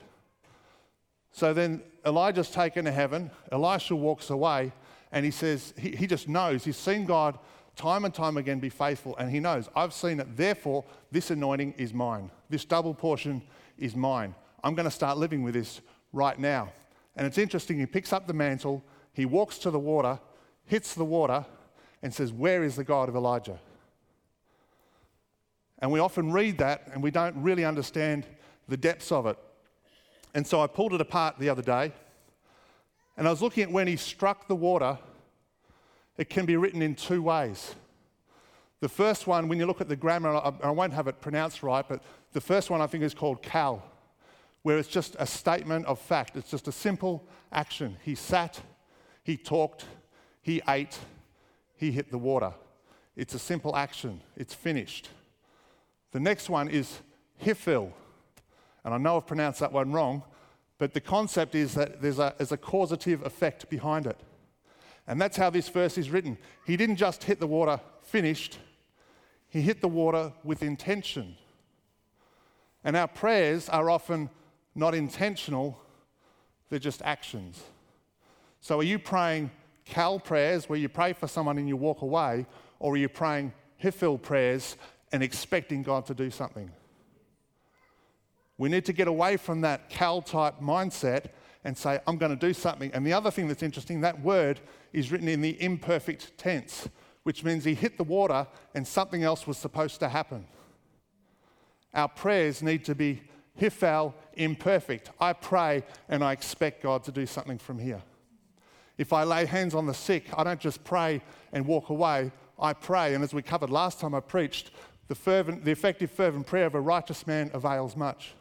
So 1.31 1.53
then 1.53 1.83
Elijah's 2.03 2.49
taken 2.49 2.85
to 2.85 2.91
heaven. 2.91 3.29
Elisha 3.51 3.95
walks 3.95 4.31
away 4.31 4.71
and 5.11 5.23
he 5.23 5.31
says, 5.31 5.73
he, 5.77 5.91
he 5.91 6.07
just 6.07 6.27
knows. 6.27 6.63
He's 6.63 6.77
seen 6.77 7.05
God 7.05 7.37
time 7.75 8.05
and 8.05 8.13
time 8.13 8.37
again 8.37 8.59
be 8.59 8.69
faithful 8.69 9.15
and 9.17 9.29
he 9.29 9.39
knows, 9.39 9.69
I've 9.75 9.93
seen 9.93 10.19
it. 10.19 10.35
Therefore, 10.35 10.83
this 11.11 11.29
anointing 11.29 11.75
is 11.77 11.93
mine. 11.93 12.31
This 12.49 12.65
double 12.65 12.93
portion 12.93 13.43
is 13.77 13.95
mine. 13.95 14.33
I'm 14.63 14.73
going 14.73 14.85
to 14.85 14.91
start 14.91 15.17
living 15.17 15.43
with 15.43 15.53
this 15.53 15.81
right 16.11 16.39
now. 16.39 16.71
And 17.15 17.27
it's 17.27 17.37
interesting, 17.37 17.77
he 17.79 17.85
picks 17.85 18.11
up 18.11 18.27
the 18.27 18.33
mantle, 18.33 18.83
he 19.13 19.25
walks 19.25 19.57
to 19.59 19.71
the 19.71 19.79
water, 19.79 20.19
hits 20.65 20.93
the 20.93 21.05
water, 21.05 21.45
and 22.01 22.13
says, 22.13 22.31
Where 22.31 22.63
is 22.63 22.75
the 22.75 22.83
God 22.83 23.09
of 23.09 23.15
Elijah? 23.15 23.59
And 25.79 25.91
we 25.91 25.99
often 25.99 26.31
read 26.31 26.57
that 26.59 26.87
and 26.93 27.03
we 27.03 27.11
don't 27.11 27.35
really 27.41 27.65
understand 27.65 28.25
the 28.67 28.77
depths 28.77 29.11
of 29.11 29.25
it. 29.25 29.37
And 30.33 30.45
so 30.45 30.61
I 30.61 30.67
pulled 30.67 30.93
it 30.93 31.01
apart 31.01 31.35
the 31.39 31.49
other 31.49 31.61
day 31.61 31.93
and 33.17 33.27
I 33.27 33.31
was 33.31 33.41
looking 33.41 33.63
at 33.63 33.71
when 33.71 33.87
he 33.87 33.95
struck 33.95 34.47
the 34.47 34.55
water, 34.55 34.97
it 36.17 36.29
can 36.29 36.45
be 36.45 36.55
written 36.55 36.83
in 36.83 36.93
two 36.93 37.23
ways. 37.23 37.73
The 38.79 38.89
first 38.89 39.25
one, 39.25 39.47
when 39.47 39.57
you 39.57 39.65
look 39.65 39.81
at 39.81 39.89
the 39.89 39.95
grammar, 39.95 40.39
I 40.63 40.69
won't 40.69 40.93
have 40.93 41.07
it 41.07 41.19
pronounced 41.19 41.63
right, 41.63 41.83
but 41.87 42.03
the 42.33 42.41
first 42.41 42.69
one 42.69 42.79
I 42.79 42.85
think 42.85 43.03
is 43.03 43.15
called 43.15 43.41
Qal, 43.41 43.81
where 44.61 44.77
it's 44.77 44.87
just 44.87 45.15
a 45.17 45.25
statement 45.25 45.87
of 45.87 45.99
fact. 45.99 46.35
It's 46.35 46.51
just 46.51 46.67
a 46.67 46.71
simple 46.71 47.27
action. 47.51 47.97
He 48.03 48.13
sat, 48.13 48.61
he 49.23 49.35
talked, 49.35 49.85
he 50.43 50.61
ate, 50.69 50.99
he 51.75 51.91
hit 51.91 52.11
the 52.11 52.19
water. 52.19 52.53
It's 53.15 53.33
a 53.33 53.39
simple 53.39 53.75
action, 53.75 54.21
it's 54.35 54.53
finished. 54.53 55.09
The 56.11 56.19
next 56.19 56.49
one 56.49 56.69
is 56.69 57.01
Hifil. 57.43 57.91
And 58.83 58.93
I 58.93 58.97
know 58.97 59.17
I've 59.17 59.27
pronounced 59.27 59.59
that 59.59 59.71
one 59.71 59.91
wrong, 59.91 60.23
but 60.77 60.93
the 60.93 61.01
concept 61.01 61.55
is 61.55 61.73
that 61.73 62.01
there's 62.01 62.19
a, 62.19 62.33
there's 62.37 62.51
a 62.51 62.57
causative 62.57 63.25
effect 63.25 63.69
behind 63.69 64.05
it. 64.05 64.19
And 65.07 65.19
that's 65.19 65.37
how 65.37 65.49
this 65.49 65.69
verse 65.69 65.97
is 65.97 66.09
written. 66.09 66.37
He 66.65 66.77
didn't 66.77 66.97
just 66.97 67.23
hit 67.23 67.39
the 67.39 67.47
water 67.47 67.79
finished, 68.01 68.59
he 69.49 69.61
hit 69.61 69.81
the 69.81 69.87
water 69.87 70.31
with 70.43 70.63
intention. 70.63 71.35
And 72.83 72.95
our 72.95 73.07
prayers 73.07 73.67
are 73.69 73.89
often 73.89 74.29
not 74.75 74.95
intentional, 74.95 75.77
they're 76.69 76.79
just 76.79 77.01
actions. 77.01 77.61
So 78.61 78.79
are 78.79 78.83
you 78.83 78.99
praying 78.99 79.51
Qal 79.89 80.23
prayers 80.23 80.69
where 80.69 80.79
you 80.79 80.89
pray 80.89 81.13
for 81.13 81.27
someone 81.27 81.57
and 81.57 81.67
you 81.67 81.75
walk 81.75 82.01
away, 82.01 82.45
or 82.79 82.93
are 82.93 82.97
you 82.97 83.09
praying 83.09 83.53
Hifil 83.83 84.21
prayers 84.21 84.77
and 85.11 85.23
expecting 85.23 85.83
God 85.83 86.05
to 86.07 86.13
do 86.13 86.29
something? 86.29 86.71
We 88.57 88.69
need 88.69 88.85
to 88.85 88.93
get 88.93 89.07
away 89.07 89.37
from 89.37 89.61
that 89.61 89.89
Qal 89.89 90.25
type 90.25 90.59
mindset 90.59 91.27
and 91.63 91.77
say, 91.77 91.99
I'm 92.07 92.17
going 92.17 92.37
to 92.37 92.47
do 92.47 92.53
something. 92.53 92.91
And 92.93 93.05
the 93.05 93.13
other 93.13 93.29
thing 93.29 93.47
that's 93.47 93.63
interesting, 93.63 94.01
that 94.01 94.21
word 94.21 94.59
is 94.93 95.11
written 95.11 95.27
in 95.27 95.41
the 95.41 95.61
imperfect 95.61 96.37
tense, 96.37 96.87
which 97.23 97.43
means 97.43 97.65
he 97.65 97.75
hit 97.75 97.97
the 97.97 98.03
water 98.03 98.47
and 98.73 98.87
something 98.87 99.23
else 99.23 99.45
was 99.45 99.57
supposed 99.57 99.99
to 99.99 100.09
happen. 100.09 100.45
Our 101.93 102.07
prayers 102.07 102.63
need 102.63 102.85
to 102.85 102.95
be 102.95 103.21
Hiphil 103.59 104.13
imperfect. 104.35 105.11
I 105.19 105.33
pray 105.33 105.83
and 106.09 106.23
I 106.23 106.31
expect 106.31 106.83
God 106.83 107.03
to 107.05 107.11
do 107.11 107.25
something 107.25 107.57
from 107.57 107.79
here. 107.79 108.01
If 108.97 109.13
I 109.13 109.23
lay 109.23 109.45
hands 109.45 109.75
on 109.75 109.85
the 109.85 109.93
sick, 109.93 110.25
I 110.35 110.43
don't 110.43 110.59
just 110.59 110.83
pray 110.83 111.21
and 111.53 111.65
walk 111.65 111.89
away. 111.89 112.31
I 112.59 112.73
pray, 112.73 113.13
and 113.13 113.23
as 113.23 113.33
we 113.33 113.43
covered 113.43 113.69
last 113.69 113.99
time 113.99 114.15
I 114.15 114.19
preached, 114.19 114.71
the, 115.07 115.15
fervent, 115.15 115.63
the 115.63 115.71
effective, 115.71 116.11
fervent 116.11 116.47
prayer 116.47 116.65
of 116.65 116.75
a 116.75 116.81
righteous 116.81 117.25
man 117.27 117.51
avails 117.53 117.95
much. 117.95 118.33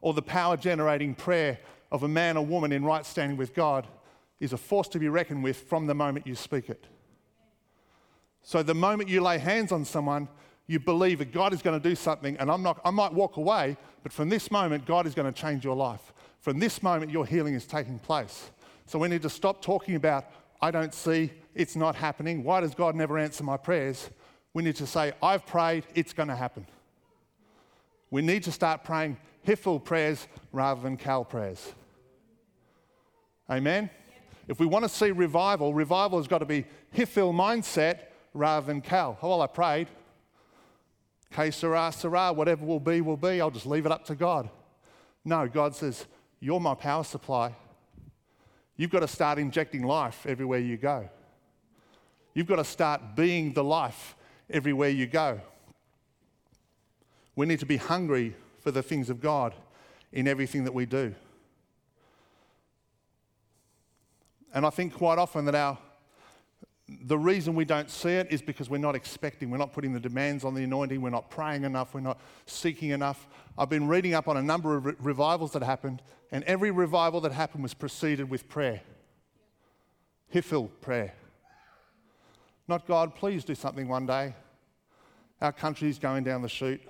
Or 0.00 0.12
the 0.14 0.22
power 0.22 0.56
generating 0.56 1.14
prayer 1.14 1.60
of 1.90 2.02
a 2.02 2.08
man 2.08 2.36
or 2.36 2.44
woman 2.44 2.72
in 2.72 2.84
right 2.84 3.06
standing 3.06 3.36
with 3.36 3.54
God 3.54 3.86
is 4.40 4.52
a 4.52 4.56
force 4.56 4.88
to 4.88 4.98
be 4.98 5.08
reckoned 5.08 5.44
with 5.44 5.56
from 5.68 5.86
the 5.86 5.94
moment 5.94 6.26
you 6.26 6.34
speak 6.34 6.68
it. 6.68 6.86
So, 8.42 8.62
the 8.64 8.74
moment 8.74 9.08
you 9.08 9.20
lay 9.20 9.38
hands 9.38 9.70
on 9.70 9.84
someone, 9.84 10.26
you 10.66 10.80
believe 10.80 11.18
that 11.18 11.32
God 11.32 11.52
is 11.52 11.62
going 11.62 11.80
to 11.80 11.88
do 11.88 11.94
something, 11.94 12.36
and 12.38 12.50
I'm 12.50 12.62
not, 12.62 12.80
I 12.84 12.90
might 12.90 13.12
walk 13.12 13.36
away, 13.36 13.76
but 14.02 14.12
from 14.12 14.28
this 14.28 14.50
moment, 14.50 14.84
God 14.84 15.06
is 15.06 15.14
going 15.14 15.32
to 15.32 15.40
change 15.40 15.64
your 15.64 15.76
life. 15.76 16.12
From 16.40 16.58
this 16.58 16.82
moment, 16.82 17.12
your 17.12 17.24
healing 17.24 17.54
is 17.54 17.66
taking 17.66 18.00
place. 18.00 18.50
So 18.86 18.98
we 18.98 19.08
need 19.08 19.22
to 19.22 19.30
stop 19.30 19.62
talking 19.62 19.94
about, 19.94 20.24
I 20.60 20.72
don't 20.72 20.92
see, 20.92 21.30
it's 21.54 21.76
not 21.76 21.94
happening. 21.94 22.42
Why 22.42 22.60
does 22.60 22.74
God 22.74 22.96
never 22.96 23.18
answer 23.18 23.44
my 23.44 23.56
prayers? 23.56 24.10
We 24.54 24.62
need 24.62 24.76
to 24.76 24.86
say, 24.86 25.12
I've 25.22 25.46
prayed, 25.46 25.84
it's 25.94 26.12
going 26.12 26.28
to 26.28 26.36
happen. 26.36 26.66
We 28.10 28.20
need 28.20 28.42
to 28.44 28.52
start 28.52 28.84
praying 28.84 29.16
Hiphil 29.46 29.82
prayers 29.82 30.26
rather 30.52 30.82
than 30.82 30.96
Qal 30.96 31.28
prayers. 31.28 31.72
Amen? 33.50 33.90
If 34.48 34.60
we 34.60 34.66
want 34.66 34.84
to 34.84 34.88
see 34.88 35.10
revival, 35.10 35.72
revival 35.72 36.18
has 36.18 36.28
got 36.28 36.38
to 36.38 36.44
be 36.44 36.66
Hiphil 36.94 37.32
mindset 37.32 38.00
rather 38.34 38.66
than 38.66 38.82
Qal. 38.82 39.16
Oh, 39.22 39.30
well, 39.30 39.42
I 39.42 39.46
prayed. 39.46 39.88
Que 41.30 41.50
sera, 41.50 41.90
sera, 41.92 42.32
whatever 42.32 42.64
will 42.64 42.80
be, 42.80 43.00
will 43.00 43.16
be. 43.16 43.40
I'll 43.40 43.50
just 43.50 43.66
leave 43.66 43.86
it 43.86 43.92
up 43.92 44.04
to 44.06 44.14
God. 44.14 44.50
No, 45.24 45.48
God 45.48 45.74
says, 45.74 46.04
You're 46.40 46.60
my 46.60 46.74
power 46.74 47.04
supply. 47.04 47.54
You've 48.76 48.90
got 48.90 49.00
to 49.00 49.08
start 49.08 49.38
injecting 49.38 49.82
life 49.82 50.26
everywhere 50.26 50.58
you 50.58 50.76
go. 50.76 51.08
You've 52.34 52.46
got 52.46 52.56
to 52.56 52.64
start 52.64 53.14
being 53.14 53.52
the 53.52 53.64
life 53.64 54.16
everywhere 54.50 54.88
you 54.88 55.06
go. 55.06 55.40
We 57.34 57.46
need 57.46 57.60
to 57.60 57.66
be 57.66 57.76
hungry 57.78 58.36
for 58.60 58.70
the 58.70 58.82
things 58.82 59.10
of 59.10 59.20
God 59.20 59.54
in 60.12 60.28
everything 60.28 60.64
that 60.64 60.74
we 60.74 60.86
do. 60.86 61.14
And 64.54 64.66
I 64.66 64.70
think 64.70 64.94
quite 64.94 65.18
often 65.18 65.46
that 65.46 65.54
our 65.54 65.78
the 67.00 67.18
reason 67.18 67.54
we 67.54 67.64
don't 67.64 67.90
see 67.90 68.10
it 68.10 68.28
is 68.30 68.42
because 68.42 68.68
we're 68.68 68.78
not 68.78 68.94
expecting, 68.94 69.50
we're 69.50 69.58
not 69.58 69.72
putting 69.72 69.92
the 69.92 70.00
demands 70.00 70.44
on 70.44 70.54
the 70.54 70.64
anointing, 70.64 71.00
we're 71.00 71.10
not 71.10 71.30
praying 71.30 71.64
enough, 71.64 71.94
we're 71.94 72.00
not 72.00 72.20
seeking 72.46 72.90
enough. 72.90 73.26
I've 73.56 73.70
been 73.70 73.88
reading 73.88 74.14
up 74.14 74.28
on 74.28 74.36
a 74.36 74.42
number 74.42 74.76
of 74.76 74.86
re- 74.86 74.94
revivals 74.98 75.52
that 75.52 75.62
happened, 75.62 76.02
and 76.30 76.44
every 76.44 76.70
revival 76.70 77.20
that 77.22 77.32
happened 77.32 77.62
was 77.62 77.74
preceded 77.74 78.28
with 78.28 78.48
prayer. 78.48 78.82
Hiphil 80.34 80.70
prayer. 80.80 81.14
Not 82.68 82.86
God, 82.86 83.14
please 83.14 83.44
do 83.44 83.54
something 83.54 83.88
one 83.88 84.06
day. 84.06 84.34
Our 85.40 85.52
country 85.52 85.88
is 85.88 85.98
going 85.98 86.24
down 86.24 86.42
the 86.42 86.48
chute. 86.48 86.80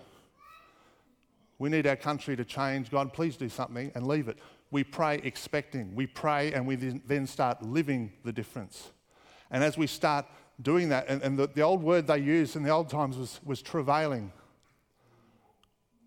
We 1.59 1.71
need 1.71 1.87
our 1.87 1.97
country 1.97 2.37
to 2.37 2.45
change. 2.45 2.91
God, 2.91 3.13
please 3.13 3.37
do 3.37 3.49
something 3.49 3.93
and 3.95 4.07
leave 4.07 4.29
it. 4.29 4.39
We 4.71 4.85
pray 4.85 5.21
expecting. 5.23 5.95
We 5.95 6.07
pray 6.07 6.53
and 6.53 6.67
we 6.67 6.77
then 6.77 7.27
start 7.27 7.63
living 7.63 8.13
the 8.25 8.33
difference. 8.33 8.91
And 9.51 9.63
as 9.63 9.79
we 9.79 9.87
start 9.87 10.27
doing 10.61 10.89
that, 10.91 11.07
and, 11.09 11.23
and 11.23 11.39
the, 11.39 11.47
the 11.47 11.63
old 11.63 11.83
word 11.83 12.07
they 12.07 12.19
used 12.19 12.57
in 12.57 12.63
the 12.63 12.71
old 12.71 12.89
times 12.89 13.17
was, 13.17 13.41
was 13.45 13.63
travailing. 13.63 14.33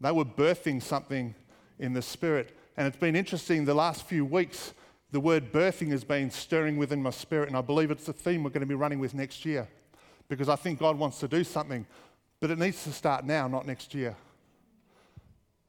They 0.01 0.11
were 0.11 0.25
birthing 0.25 0.81
something 0.81 1.35
in 1.79 1.93
the 1.93 2.01
spirit. 2.01 2.55
And 2.77 2.87
it's 2.87 2.97
been 2.97 3.15
interesting 3.15 3.65
the 3.65 3.73
last 3.73 4.03
few 4.03 4.25
weeks, 4.25 4.73
the 5.11 5.19
word 5.19 5.51
birthing 5.51 5.91
has 5.91 6.03
been 6.03 6.29
stirring 6.31 6.77
within 6.77 7.01
my 7.01 7.09
spirit. 7.09 7.47
And 7.47 7.57
I 7.57 7.61
believe 7.61 7.91
it's 7.91 8.05
the 8.05 8.13
theme 8.13 8.43
we're 8.43 8.49
going 8.49 8.61
to 8.61 8.67
be 8.67 8.75
running 8.75 8.99
with 8.99 9.13
next 9.13 9.45
year 9.45 9.67
because 10.27 10.49
I 10.49 10.55
think 10.55 10.79
God 10.79 10.97
wants 10.97 11.19
to 11.19 11.27
do 11.27 11.43
something, 11.43 11.85
but 12.39 12.51
it 12.51 12.57
needs 12.57 12.83
to 12.83 12.91
start 12.91 13.25
now, 13.25 13.47
not 13.47 13.65
next 13.65 13.93
year. 13.93 14.15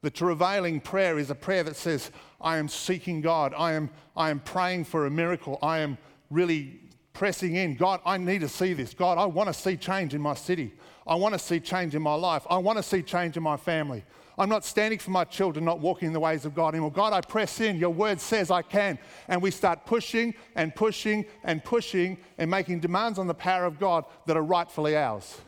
The 0.01 0.11
travailing 0.11 0.79
prayer 0.79 1.17
is 1.17 1.29
a 1.29 1.35
prayer 1.35 1.63
that 1.63 1.75
says, 1.75 2.11
I 2.39 2.57
am 2.57 2.67
seeking 2.67 3.21
God. 3.21 3.53
I 3.57 3.73
am, 3.73 3.89
I 4.15 4.29
am 4.29 4.39
praying 4.39 4.85
for 4.85 5.05
a 5.05 5.09
miracle. 5.11 5.57
I 5.61 5.79
am 5.79 5.97
really 6.29 6.79
pressing 7.13 7.55
in. 7.55 7.75
God, 7.75 7.99
I 8.05 8.17
need 8.17 8.41
to 8.41 8.49
see 8.49 8.73
this. 8.73 8.93
God, 8.93 9.17
I 9.17 9.25
want 9.25 9.47
to 9.47 9.53
see 9.53 9.75
change 9.75 10.13
in 10.13 10.21
my 10.21 10.35
city. 10.35 10.73
I 11.05 11.15
want 11.15 11.33
to 11.33 11.39
see 11.39 11.59
change 11.59 11.95
in 11.95 12.01
my 12.01 12.13
life. 12.13 12.45
I 12.49 12.57
want 12.57 12.77
to 12.77 12.83
see 12.83 13.01
change 13.01 13.37
in 13.37 13.43
my 13.43 13.57
family. 13.57 14.03
I'm 14.37 14.49
not 14.49 14.63
standing 14.63 14.99
for 14.99 15.11
my 15.11 15.23
children, 15.23 15.65
not 15.65 15.79
walking 15.79 16.07
in 16.07 16.13
the 16.13 16.19
ways 16.19 16.45
of 16.45 16.53
God 16.53 16.75
anymore. 16.75 16.91
God, 16.91 17.11
I 17.11 17.21
press 17.21 17.59
in. 17.59 17.77
Your 17.77 17.89
word 17.89 18.21
says 18.21 18.51
I 18.51 18.61
can. 18.61 18.99
And 19.27 19.41
we 19.41 19.49
start 19.49 19.85
pushing 19.85 20.35
and 20.55 20.75
pushing 20.75 21.25
and 21.43 21.63
pushing 21.63 22.17
and 22.37 22.51
making 22.51 22.81
demands 22.81 23.17
on 23.17 23.27
the 23.27 23.33
power 23.33 23.65
of 23.65 23.79
God 23.79 24.05
that 24.27 24.37
are 24.37 24.43
rightfully 24.43 24.95
ours. 24.95 25.39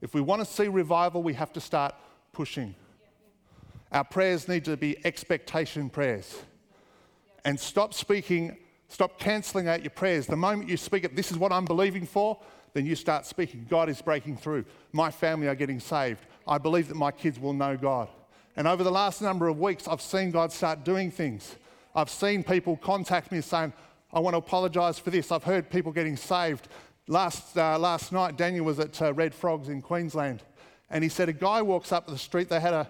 If 0.00 0.14
we 0.14 0.20
want 0.20 0.40
to 0.40 0.46
see 0.46 0.68
revival, 0.68 1.22
we 1.22 1.34
have 1.34 1.52
to 1.52 1.60
start 1.60 1.94
pushing. 2.32 2.74
Our 3.92 4.04
prayers 4.04 4.48
need 4.48 4.64
to 4.64 4.76
be 4.76 5.04
expectation 5.06 5.88
prayers. 5.88 6.36
And 7.44 7.58
stop 7.58 7.94
speaking 7.94 8.56
Stop 8.88 9.18
cancelling 9.18 9.68
out 9.68 9.82
your 9.82 9.90
prayers. 9.90 10.26
The 10.26 10.36
moment 10.36 10.68
you 10.68 10.76
speak 10.76 11.04
it, 11.04 11.14
this 11.14 11.30
is 11.30 11.36
what 11.36 11.52
I'm 11.52 11.66
believing 11.66 12.06
for, 12.06 12.38
then 12.72 12.86
you 12.86 12.96
start 12.96 13.26
speaking. 13.26 13.66
God 13.68 13.88
is 13.88 14.00
breaking 14.00 14.38
through. 14.38 14.64
My 14.92 15.10
family 15.10 15.46
are 15.46 15.54
getting 15.54 15.78
saved. 15.78 16.24
I 16.48 16.58
believe 16.58 16.88
that 16.88 16.96
my 16.96 17.12
kids 17.12 17.38
will 17.38 17.52
know 17.52 17.76
God. 17.76 18.08
And 18.56 18.66
over 18.66 18.82
the 18.82 18.90
last 18.90 19.22
number 19.22 19.46
of 19.46 19.60
weeks, 19.60 19.86
I've 19.86 20.00
seen 20.00 20.30
God 20.30 20.50
start 20.50 20.82
doing 20.82 21.10
things. 21.10 21.54
I've 21.94 22.10
seen 22.10 22.42
people 22.42 22.76
contact 22.76 23.30
me 23.30 23.40
saying, 23.40 23.72
I 24.12 24.20
want 24.20 24.34
to 24.34 24.38
apologise 24.38 24.98
for 24.98 25.10
this. 25.10 25.30
I've 25.30 25.44
heard 25.44 25.70
people 25.70 25.92
getting 25.92 26.16
saved. 26.16 26.68
Last, 27.06 27.56
uh, 27.56 27.78
last 27.78 28.10
night, 28.12 28.36
Daniel 28.36 28.64
was 28.64 28.80
at 28.80 29.00
uh, 29.00 29.12
Red 29.12 29.34
Frogs 29.34 29.68
in 29.68 29.82
Queensland, 29.82 30.42
and 30.90 31.04
he 31.04 31.10
said 31.10 31.28
a 31.28 31.32
guy 31.32 31.62
walks 31.62 31.92
up 31.92 32.06
the 32.06 32.18
street. 32.18 32.48
They 32.48 32.60
had 32.60 32.74
a, 32.74 32.88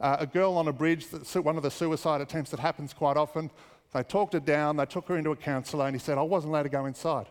uh, 0.00 0.16
a 0.20 0.26
girl 0.26 0.54
on 0.54 0.68
a 0.68 0.72
bridge, 0.72 1.06
one 1.34 1.56
of 1.56 1.62
the 1.62 1.70
suicide 1.70 2.20
attempts 2.20 2.50
that 2.52 2.60
happens 2.60 2.92
quite 2.92 3.16
often. 3.16 3.50
They 3.92 4.04
talked 4.04 4.34
her 4.34 4.40
down, 4.40 4.76
they 4.76 4.86
took 4.86 5.08
her 5.08 5.16
into 5.16 5.30
a 5.32 5.36
counsellor, 5.36 5.86
and 5.86 5.94
he 5.94 6.00
said, 6.00 6.16
I 6.16 6.22
wasn't 6.22 6.52
allowed 6.52 6.64
to 6.64 6.68
go 6.68 6.86
inside. 6.86 7.26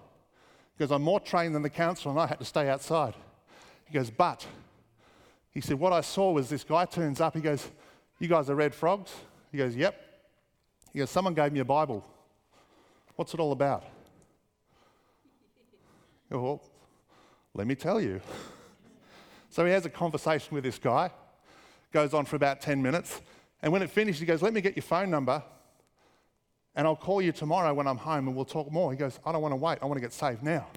Because 0.77 0.91
I'm 0.91 1.01
more 1.01 1.19
trained 1.19 1.55
than 1.55 1.61
the 1.61 1.69
counsellor, 1.69 2.11
and 2.11 2.19
I 2.19 2.27
had 2.27 2.39
to 2.39 2.45
stay 2.45 2.69
outside. 2.69 3.13
He 3.85 3.93
goes, 3.93 4.09
But, 4.09 4.45
he 5.51 5.61
said, 5.61 5.79
What 5.79 5.93
I 5.93 6.01
saw 6.01 6.31
was 6.31 6.49
this 6.49 6.63
guy 6.63 6.85
turns 6.85 7.21
up, 7.21 7.35
he 7.35 7.41
goes, 7.41 7.67
You 8.19 8.27
guys 8.27 8.49
are 8.49 8.55
red 8.55 8.73
frogs? 8.73 9.11
He 9.51 9.57
goes, 9.57 9.75
Yep. 9.75 9.95
He 10.93 10.99
goes, 10.99 11.09
Someone 11.09 11.33
gave 11.33 11.51
me 11.51 11.59
a 11.59 11.65
Bible. 11.65 12.05
What's 13.15 13.33
it 13.33 13.39
all 13.39 13.51
about? 13.51 13.83
Well, 16.31 16.61
let 17.55 17.65
me 17.65 17.73
tell 17.73 17.99
you. 17.99 18.21
so 19.49 19.65
he 19.65 19.71
has 19.71 19.87
a 19.87 19.89
conversation 19.89 20.53
with 20.53 20.63
this 20.63 20.77
guy, 20.77 21.09
goes 21.91 22.13
on 22.13 22.25
for 22.25 22.35
about 22.35 22.61
10 22.61 22.79
minutes, 22.83 23.19
and 23.63 23.73
when 23.73 23.81
it 23.81 23.89
finished, 23.89 24.19
he 24.19 24.27
goes, 24.27 24.43
Let 24.43 24.53
me 24.53 24.61
get 24.61 24.75
your 24.75 24.83
phone 24.83 25.09
number 25.09 25.41
and 26.75 26.87
I'll 26.87 26.95
call 26.95 27.21
you 27.21 27.33
tomorrow 27.33 27.73
when 27.73 27.87
I'm 27.87 27.97
home 27.97 28.27
and 28.27 28.35
we'll 28.35 28.45
talk 28.45 28.71
more. 28.71 28.91
He 28.91 28.97
goes, 28.97 29.19
I 29.25 29.31
don't 29.31 29.41
want 29.41 29.51
to 29.51 29.57
wait. 29.57 29.79
I 29.81 29.85
want 29.85 29.97
to 29.97 30.01
get 30.01 30.13
saved 30.13 30.43
now. 30.43 30.67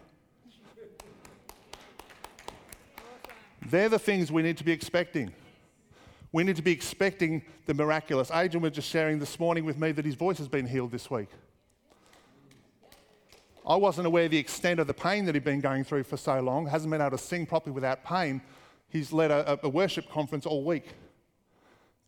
They're 3.67 3.89
the 3.89 3.99
things 3.99 4.31
we 4.31 4.43
need 4.43 4.59
to 4.59 4.65
be 4.65 4.73
expecting. 4.73 5.33
We 6.33 6.45
need 6.45 6.57
to 6.57 6.63
be 6.63 6.73
expecting 6.73 7.43
the 7.67 7.75
miraculous. 7.75 8.31
Adrian 8.31 8.63
was 8.63 8.73
just 8.73 8.89
sharing 8.89 9.19
this 9.19 9.39
morning 9.39 9.65
with 9.65 9.79
me 9.79 9.93
that 9.93 10.05
his 10.05 10.15
voice 10.15 10.39
has 10.39 10.49
been 10.49 10.67
healed 10.67 10.91
this 10.91 11.11
week. 11.11 11.29
I 13.67 13.77
wasn't 13.77 14.07
aware 14.07 14.25
of 14.25 14.31
the 14.31 14.39
extent 14.39 14.81
of 14.81 14.87
the 14.87 14.95
pain 14.95 15.25
that 15.27 15.35
he'd 15.35 15.45
been 15.45 15.61
going 15.61 15.85
through 15.85 16.05
for 16.05 16.17
so 16.17 16.41
long, 16.41 16.67
hasn't 16.67 16.91
been 16.91 17.01
able 17.01 17.17
to 17.17 17.19
sing 17.19 17.47
properly 17.47 17.73
without 17.73 18.05
pain. 18.05 18.41
He's 18.89 19.13
led 19.13 19.31
a, 19.31 19.59
a 19.63 19.69
worship 19.69 20.11
conference 20.11 20.47
all 20.47 20.65
week 20.65 20.89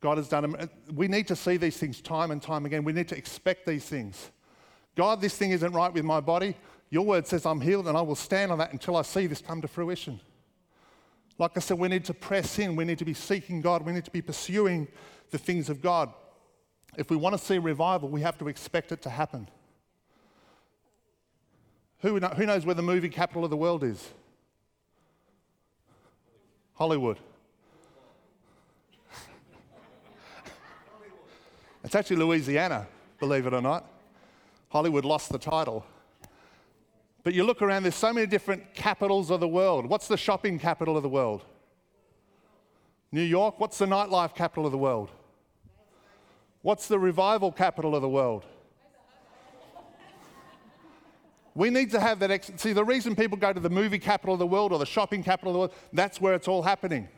God 0.04 0.18
has 0.18 0.28
done. 0.28 0.68
We 0.92 1.08
need 1.08 1.26
to 1.28 1.34
see 1.34 1.56
these 1.56 1.78
things 1.78 2.02
time 2.02 2.30
and 2.30 2.42
time 2.42 2.66
again. 2.66 2.84
We 2.84 2.92
need 2.92 3.08
to 3.08 3.16
expect 3.16 3.64
these 3.64 3.86
things. 3.86 4.32
God, 4.96 5.18
this 5.18 5.34
thing 5.34 5.52
isn't 5.52 5.72
right 5.72 5.90
with 5.90 6.04
my 6.04 6.20
body. 6.20 6.58
Your 6.90 7.06
word 7.06 7.26
says 7.26 7.46
I'm 7.46 7.58
healed, 7.58 7.88
and 7.88 7.96
I 7.96 8.02
will 8.02 8.14
stand 8.14 8.52
on 8.52 8.58
that 8.58 8.70
until 8.70 8.96
I 8.96 9.02
see 9.02 9.26
this 9.26 9.40
come 9.40 9.62
to 9.62 9.66
fruition. 9.66 10.20
Like 11.38 11.52
I 11.56 11.60
said, 11.60 11.78
we 11.78 11.88
need 11.88 12.04
to 12.04 12.14
press 12.14 12.58
in. 12.58 12.76
We 12.76 12.84
need 12.84 12.98
to 12.98 13.04
be 13.04 13.14
seeking 13.14 13.60
God. 13.60 13.82
We 13.82 13.92
need 13.92 14.04
to 14.04 14.10
be 14.10 14.22
pursuing 14.22 14.86
the 15.30 15.38
things 15.38 15.68
of 15.68 15.82
God. 15.82 16.12
If 16.96 17.10
we 17.10 17.16
want 17.16 17.36
to 17.36 17.44
see 17.44 17.58
revival, 17.58 18.08
we 18.08 18.20
have 18.20 18.38
to 18.38 18.48
expect 18.48 18.92
it 18.92 19.02
to 19.02 19.10
happen. 19.10 19.48
Who, 22.00 22.20
who 22.20 22.46
knows 22.46 22.64
where 22.66 22.74
the 22.74 22.82
movie 22.82 23.08
capital 23.08 23.44
of 23.44 23.50
the 23.50 23.56
world 23.56 23.82
is? 23.82 24.10
Hollywood. 26.74 27.18
it's 31.82 31.94
actually 31.94 32.16
Louisiana, 32.16 32.86
believe 33.18 33.46
it 33.46 33.54
or 33.54 33.62
not. 33.62 33.90
Hollywood 34.68 35.04
lost 35.04 35.30
the 35.30 35.38
title. 35.38 35.86
But 37.24 37.32
you 37.32 37.42
look 37.42 37.62
around, 37.62 37.84
there's 37.84 37.94
so 37.94 38.12
many 38.12 38.26
different 38.26 38.74
capitals 38.74 39.30
of 39.30 39.40
the 39.40 39.48
world. 39.48 39.86
What's 39.86 40.06
the 40.06 40.16
shopping 40.16 40.58
capital 40.58 40.96
of 40.96 41.02
the 41.02 41.08
world? 41.08 41.42
New 43.10 43.22
York. 43.22 43.58
What's 43.58 43.78
the 43.78 43.86
nightlife 43.86 44.34
capital 44.34 44.66
of 44.66 44.72
the 44.72 44.78
world? 44.78 45.10
What's 46.60 46.86
the 46.86 46.98
revival 46.98 47.50
capital 47.50 47.94
of 47.96 48.02
the 48.02 48.08
world? 48.08 48.44
We 51.54 51.70
need 51.70 51.92
to 51.92 52.00
have 52.00 52.18
that. 52.18 52.30
Ex- 52.30 52.50
See, 52.56 52.72
the 52.72 52.84
reason 52.84 53.16
people 53.16 53.38
go 53.38 53.52
to 53.52 53.60
the 53.60 53.70
movie 53.70 53.98
capital 53.98 54.34
of 54.34 54.38
the 54.40 54.46
world 54.46 54.72
or 54.72 54.78
the 54.78 54.86
shopping 54.86 55.22
capital 55.22 55.50
of 55.50 55.54
the 55.54 55.58
world, 55.60 55.74
that's 55.92 56.20
where 56.20 56.34
it's 56.34 56.48
all 56.48 56.62
happening. 56.62 57.08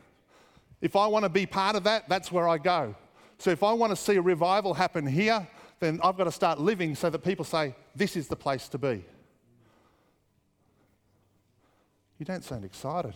If 0.79 0.95
I 0.95 1.07
want 1.07 1.23
to 1.23 1.29
be 1.29 1.45
part 1.45 1.75
of 1.75 1.83
that, 1.83 2.07
that's 2.07 2.31
where 2.31 2.47
I 2.47 2.59
go. 2.59 2.95
So 3.39 3.49
if 3.49 3.63
I 3.63 3.73
want 3.73 3.91
to 3.91 3.95
see 3.95 4.15
a 4.15 4.21
revival 4.21 4.73
happen 4.73 5.05
here, 5.05 5.45
then 5.79 5.99
I've 6.03 6.17
got 6.17 6.25
to 6.25 6.31
start 6.31 6.59
living 6.59 6.95
so 6.95 7.09
that 7.09 7.19
people 7.19 7.43
say, 7.43 7.75
this 7.95 8.15
is 8.15 8.27
the 8.27 8.35
place 8.35 8.67
to 8.69 8.77
be. 8.77 9.03
You 12.17 12.25
don't 12.25 12.43
sound 12.43 12.65
excited. 12.65 13.13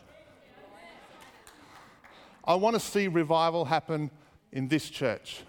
I 2.43 2.55
want 2.55 2.75
to 2.75 2.79
see 2.79 3.07
revival 3.07 3.65
happen 3.65 4.11
in 4.51 4.67
this 4.67 4.89
church. 4.89 5.41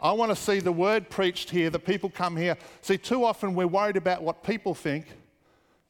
I 0.00 0.12
want 0.12 0.30
to 0.30 0.36
see 0.36 0.60
the 0.60 0.72
word 0.72 1.08
preached 1.08 1.50
here, 1.50 1.70
that 1.70 1.80
people 1.80 2.10
come 2.10 2.36
here. 2.36 2.56
See, 2.82 2.98
too 2.98 3.24
often 3.24 3.54
we're 3.54 3.66
worried 3.66 3.96
about 3.96 4.22
what 4.22 4.42
people 4.42 4.74
think, 4.74 5.06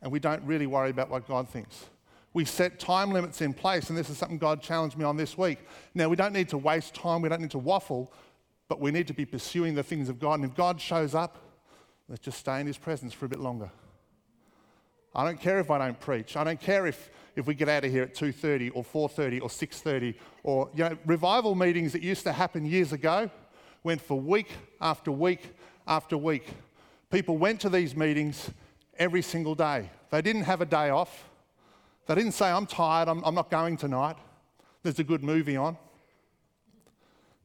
and 0.00 0.12
we 0.12 0.20
don't 0.20 0.42
really 0.44 0.66
worry 0.66 0.90
about 0.90 1.10
what 1.10 1.26
God 1.26 1.48
thinks. 1.48 1.86
We 2.32 2.44
set 2.44 2.78
time 2.78 3.12
limits 3.12 3.40
in 3.40 3.54
place, 3.54 3.88
and 3.88 3.98
this 3.98 4.10
is 4.10 4.18
something 4.18 4.38
God 4.38 4.62
challenged 4.62 4.96
me 4.96 5.04
on 5.04 5.16
this 5.16 5.36
week. 5.36 5.58
Now, 5.94 6.08
we 6.08 6.16
don't 6.16 6.32
need 6.32 6.48
to 6.50 6.58
waste 6.58 6.94
time, 6.94 7.22
we 7.22 7.28
don't 7.28 7.40
need 7.40 7.50
to 7.52 7.58
waffle, 7.58 8.12
but 8.68 8.80
we 8.80 8.90
need 8.90 9.06
to 9.08 9.14
be 9.14 9.24
pursuing 9.24 9.74
the 9.74 9.82
things 9.82 10.08
of 10.08 10.18
God. 10.20 10.34
And 10.34 10.44
if 10.44 10.54
God 10.54 10.80
shows 10.80 11.14
up, 11.14 11.38
let's 12.08 12.20
just 12.20 12.38
stay 12.38 12.60
in 12.60 12.66
His 12.66 12.78
presence 12.78 13.12
for 13.12 13.26
a 13.26 13.28
bit 13.28 13.40
longer. 13.40 13.70
I 15.16 15.24
don't 15.24 15.40
care 15.40 15.58
if 15.58 15.70
I 15.70 15.78
don't 15.78 15.98
preach. 15.98 16.36
I 16.36 16.44
don't 16.44 16.60
care 16.60 16.86
if, 16.86 17.10
if 17.36 17.46
we 17.46 17.54
get 17.54 17.70
out 17.70 17.86
of 17.86 17.90
here 17.90 18.02
at 18.02 18.14
2.30 18.14 18.72
or 18.74 18.84
4.30 18.84 19.40
or 19.40 19.48
6.30 19.48 20.14
or, 20.42 20.68
you 20.74 20.84
know, 20.84 20.98
revival 21.06 21.54
meetings 21.54 21.94
that 21.94 22.02
used 22.02 22.24
to 22.24 22.32
happen 22.32 22.66
years 22.66 22.92
ago 22.92 23.30
went 23.82 24.02
for 24.02 24.20
week 24.20 24.48
after 24.78 25.10
week 25.10 25.54
after 25.88 26.18
week. 26.18 26.46
People 27.10 27.38
went 27.38 27.60
to 27.62 27.70
these 27.70 27.96
meetings 27.96 28.50
every 28.98 29.22
single 29.22 29.54
day. 29.54 29.88
They 30.10 30.20
didn't 30.20 30.42
have 30.42 30.60
a 30.60 30.66
day 30.66 30.90
off. 30.90 31.24
They 32.06 32.14
didn't 32.14 32.32
say, 32.32 32.50
I'm 32.50 32.66
tired, 32.66 33.08
I'm, 33.08 33.24
I'm 33.24 33.34
not 33.34 33.50
going 33.50 33.78
tonight. 33.78 34.16
There's 34.82 34.98
a 34.98 35.04
good 35.04 35.24
movie 35.24 35.56
on. 35.56 35.78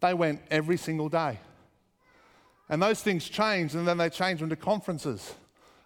They 0.02 0.14
went 0.14 0.42
every 0.52 0.78
single 0.78 1.08
day. 1.08 1.40
And 2.68 2.84
those 2.84 3.02
things 3.02 3.30
changed, 3.30 3.76
and 3.76 3.88
then 3.88 3.98
they 3.98 4.10
changed 4.10 4.44
into 4.44 4.58
conferences. 4.58 5.36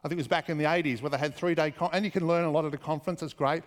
I 0.05 0.07
think 0.07 0.19
it 0.19 0.21
was 0.21 0.27
back 0.27 0.49
in 0.49 0.59
the 0.59 0.65
80s 0.65 1.01
where 1.01 1.09
they 1.09 1.17
had 1.17 1.33
three 1.33 1.55
day, 1.55 1.71
con- 1.71 1.89
and 1.91 2.05
you 2.05 2.11
can 2.11 2.27
learn 2.27 2.45
a 2.45 2.51
lot 2.51 2.63
at 2.63 2.71
a 2.75 2.77
conference, 2.77 3.23
it's 3.23 3.33
great. 3.33 3.63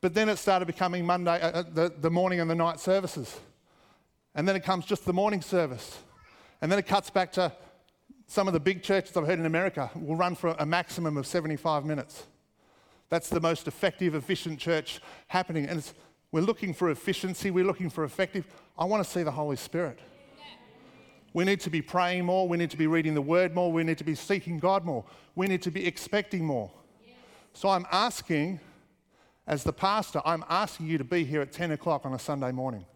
But 0.00 0.12
then 0.12 0.28
it 0.28 0.38
started 0.38 0.66
becoming 0.66 1.06
Monday, 1.06 1.40
uh, 1.40 1.60
uh, 1.60 1.62
the, 1.72 1.94
the 2.00 2.10
morning 2.10 2.40
and 2.40 2.50
the 2.50 2.56
night 2.56 2.80
services. 2.80 3.38
And 4.34 4.48
then 4.48 4.56
it 4.56 4.64
comes 4.64 4.86
just 4.86 5.04
the 5.04 5.12
morning 5.12 5.40
service. 5.40 6.00
And 6.60 6.72
then 6.72 6.80
it 6.80 6.88
cuts 6.88 7.10
back 7.10 7.30
to 7.34 7.52
some 8.26 8.48
of 8.48 8.54
the 8.54 8.60
big 8.60 8.82
churches 8.82 9.16
I've 9.16 9.24
heard 9.24 9.38
in 9.38 9.46
America 9.46 9.88
will 9.94 10.16
run 10.16 10.34
for 10.34 10.48
a 10.58 10.66
maximum 10.66 11.16
of 11.16 11.28
75 11.28 11.84
minutes. 11.84 12.24
That's 13.08 13.28
the 13.28 13.40
most 13.40 13.68
effective, 13.68 14.16
efficient 14.16 14.58
church 14.58 15.00
happening. 15.28 15.66
And 15.66 15.88
we're 16.32 16.40
looking 16.40 16.74
for 16.74 16.90
efficiency, 16.90 17.52
we're 17.52 17.64
looking 17.64 17.88
for 17.88 18.02
effective. 18.02 18.48
I 18.76 18.84
want 18.84 19.04
to 19.04 19.08
see 19.08 19.22
the 19.22 19.30
Holy 19.30 19.54
Spirit. 19.54 20.00
We 21.36 21.44
need 21.44 21.60
to 21.60 21.70
be 21.70 21.82
praying 21.82 22.24
more. 22.24 22.48
We 22.48 22.56
need 22.56 22.70
to 22.70 22.78
be 22.78 22.86
reading 22.86 23.12
the 23.12 23.20
word 23.20 23.54
more. 23.54 23.70
We 23.70 23.84
need 23.84 23.98
to 23.98 24.04
be 24.04 24.14
seeking 24.14 24.58
God 24.58 24.86
more. 24.86 25.04
We 25.34 25.46
need 25.46 25.60
to 25.64 25.70
be 25.70 25.86
expecting 25.86 26.42
more. 26.42 26.70
So 27.52 27.68
I'm 27.68 27.84
asking, 27.92 28.58
as 29.46 29.62
the 29.62 29.72
pastor, 29.74 30.22
I'm 30.24 30.46
asking 30.48 30.86
you 30.86 30.96
to 30.96 31.04
be 31.04 31.24
here 31.24 31.42
at 31.42 31.52
10 31.52 31.72
o'clock 31.72 32.06
on 32.06 32.14
a 32.14 32.18
Sunday 32.18 32.52
morning. 32.52 32.86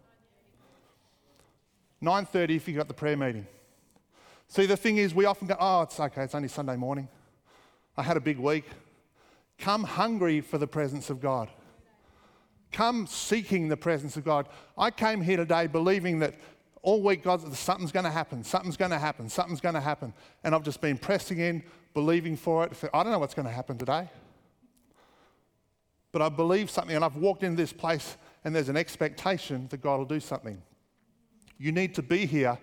9.30 2.01 2.55
if 2.55 2.67
you've 2.67 2.77
got 2.77 2.87
the 2.87 2.95
prayer 2.95 3.15
meeting. 3.15 3.45
See, 4.47 4.65
the 4.65 4.75
thing 4.75 4.97
is, 4.97 5.13
we 5.13 5.25
often 5.25 5.47
go, 5.47 5.55
oh, 5.59 5.83
it's 5.83 5.99
okay, 5.99 6.23
it's 6.23 6.33
only 6.33 6.47
Sunday 6.47 6.77
morning. 6.77 7.09
I 7.95 8.01
had 8.01 8.17
a 8.17 8.21
big 8.21 8.39
week. 8.39 8.65
Come 9.59 9.83
hungry 9.83 10.41
for 10.41 10.57
the 10.57 10.65
presence 10.65 11.11
of 11.11 11.21
God. 11.21 11.47
Come 12.71 13.05
seeking 13.05 13.67
the 13.67 13.77
presence 13.77 14.17
of 14.17 14.25
God. 14.25 14.47
I 14.75 14.89
came 14.89 15.21
here 15.21 15.37
today 15.37 15.67
believing 15.67 16.17
that 16.21 16.33
Oh, 16.83 16.93
all 16.93 17.01
week, 17.01 17.23
God, 17.23 17.41
something's 17.55 17.91
going 17.91 18.05
to 18.05 18.11
happen, 18.11 18.43
something's 18.43 18.77
going 18.77 18.91
to 18.91 18.99
happen, 18.99 19.29
something's 19.29 19.61
going 19.61 19.75
to 19.75 19.81
happen. 19.81 20.13
And 20.43 20.55
I've 20.55 20.63
just 20.63 20.81
been 20.81 20.97
pressing 20.97 21.39
in, 21.39 21.63
believing 21.93 22.35
for 22.35 22.65
it. 22.65 22.73
I 22.93 23.03
don't 23.03 23.11
know 23.11 23.19
what's 23.19 23.33
going 23.33 23.47
to 23.47 23.53
happen 23.53 23.77
today. 23.77 24.09
But 26.11 26.21
I 26.21 26.29
believe 26.29 26.69
something, 26.69 26.95
and 26.95 27.05
I've 27.05 27.15
walked 27.15 27.43
into 27.43 27.57
this 27.57 27.71
place, 27.71 28.17
and 28.43 28.55
there's 28.55 28.69
an 28.69 28.77
expectation 28.77 29.67
that 29.69 29.81
God 29.81 29.97
will 29.97 30.05
do 30.05 30.19
something. 30.19 30.61
You 31.57 31.71
need 31.71 31.95
to 31.95 32.01
be 32.01 32.25
here 32.25 32.57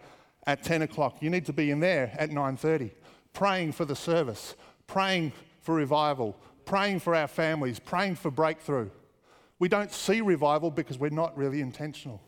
at 0.47 0.63
10 0.63 0.83
o'clock. 0.83 1.19
You 1.23 1.31
need 1.31 1.47
to 1.47 1.53
be 1.53 1.71
in 1.71 1.81
there 1.81 2.13
at 2.19 2.31
9:30, 2.31 2.91
praying 3.33 3.73
for 3.73 3.85
the 3.85 3.97
service, 3.97 4.55
praying 4.87 5.33
for 5.61 5.75
revival, 5.75 6.37
praying 6.65 7.01
for 7.01 7.15
our 7.15 7.29
families, 7.29 7.79
praying 7.79 8.17
for 8.17 8.31
breakthrough. 8.31 8.91
We 9.59 9.69
don't 9.69 9.93
see 9.93 10.21
revival 10.21 10.71
because 10.71 10.99
we're 10.99 11.11
not 11.11 11.37
really 11.37 11.61
intentional. 11.61 12.21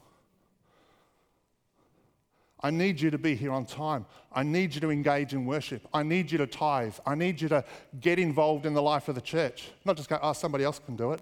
I 2.63 2.71
need 2.71 3.01
you 3.01 3.11
to 3.11 3.19
be 3.19 3.35
here 3.35 3.53
on 3.53 3.65
time. 3.65 4.05
I 4.33 4.43
need 4.43 4.75
you 4.75 4.81
to 4.83 4.91
engage 4.91 5.33
in 5.33 5.47
worship. 5.47 5.87
I 5.95 6.03
need 6.03 6.31
you 6.31 6.39
to 6.39 6.47
tithe. 6.47 6.95
I 7.07 7.15
need 7.15 7.41
you 7.41 7.49
to 7.49 7.65
get 8.01 8.19
involved 8.19 8.67
in 8.67 8.75
the 8.75 8.83
life 8.83 9.09
of 9.09 9.15
the 9.15 9.21
church. 9.21 9.71
Not 9.85 9.97
just 9.97 10.09
go, 10.09 10.19
oh, 10.23 10.35
somebody 10.35 10.65
else 10.65 10.79
can 10.79 10.95
do 10.95 11.13
it. 11.13 11.21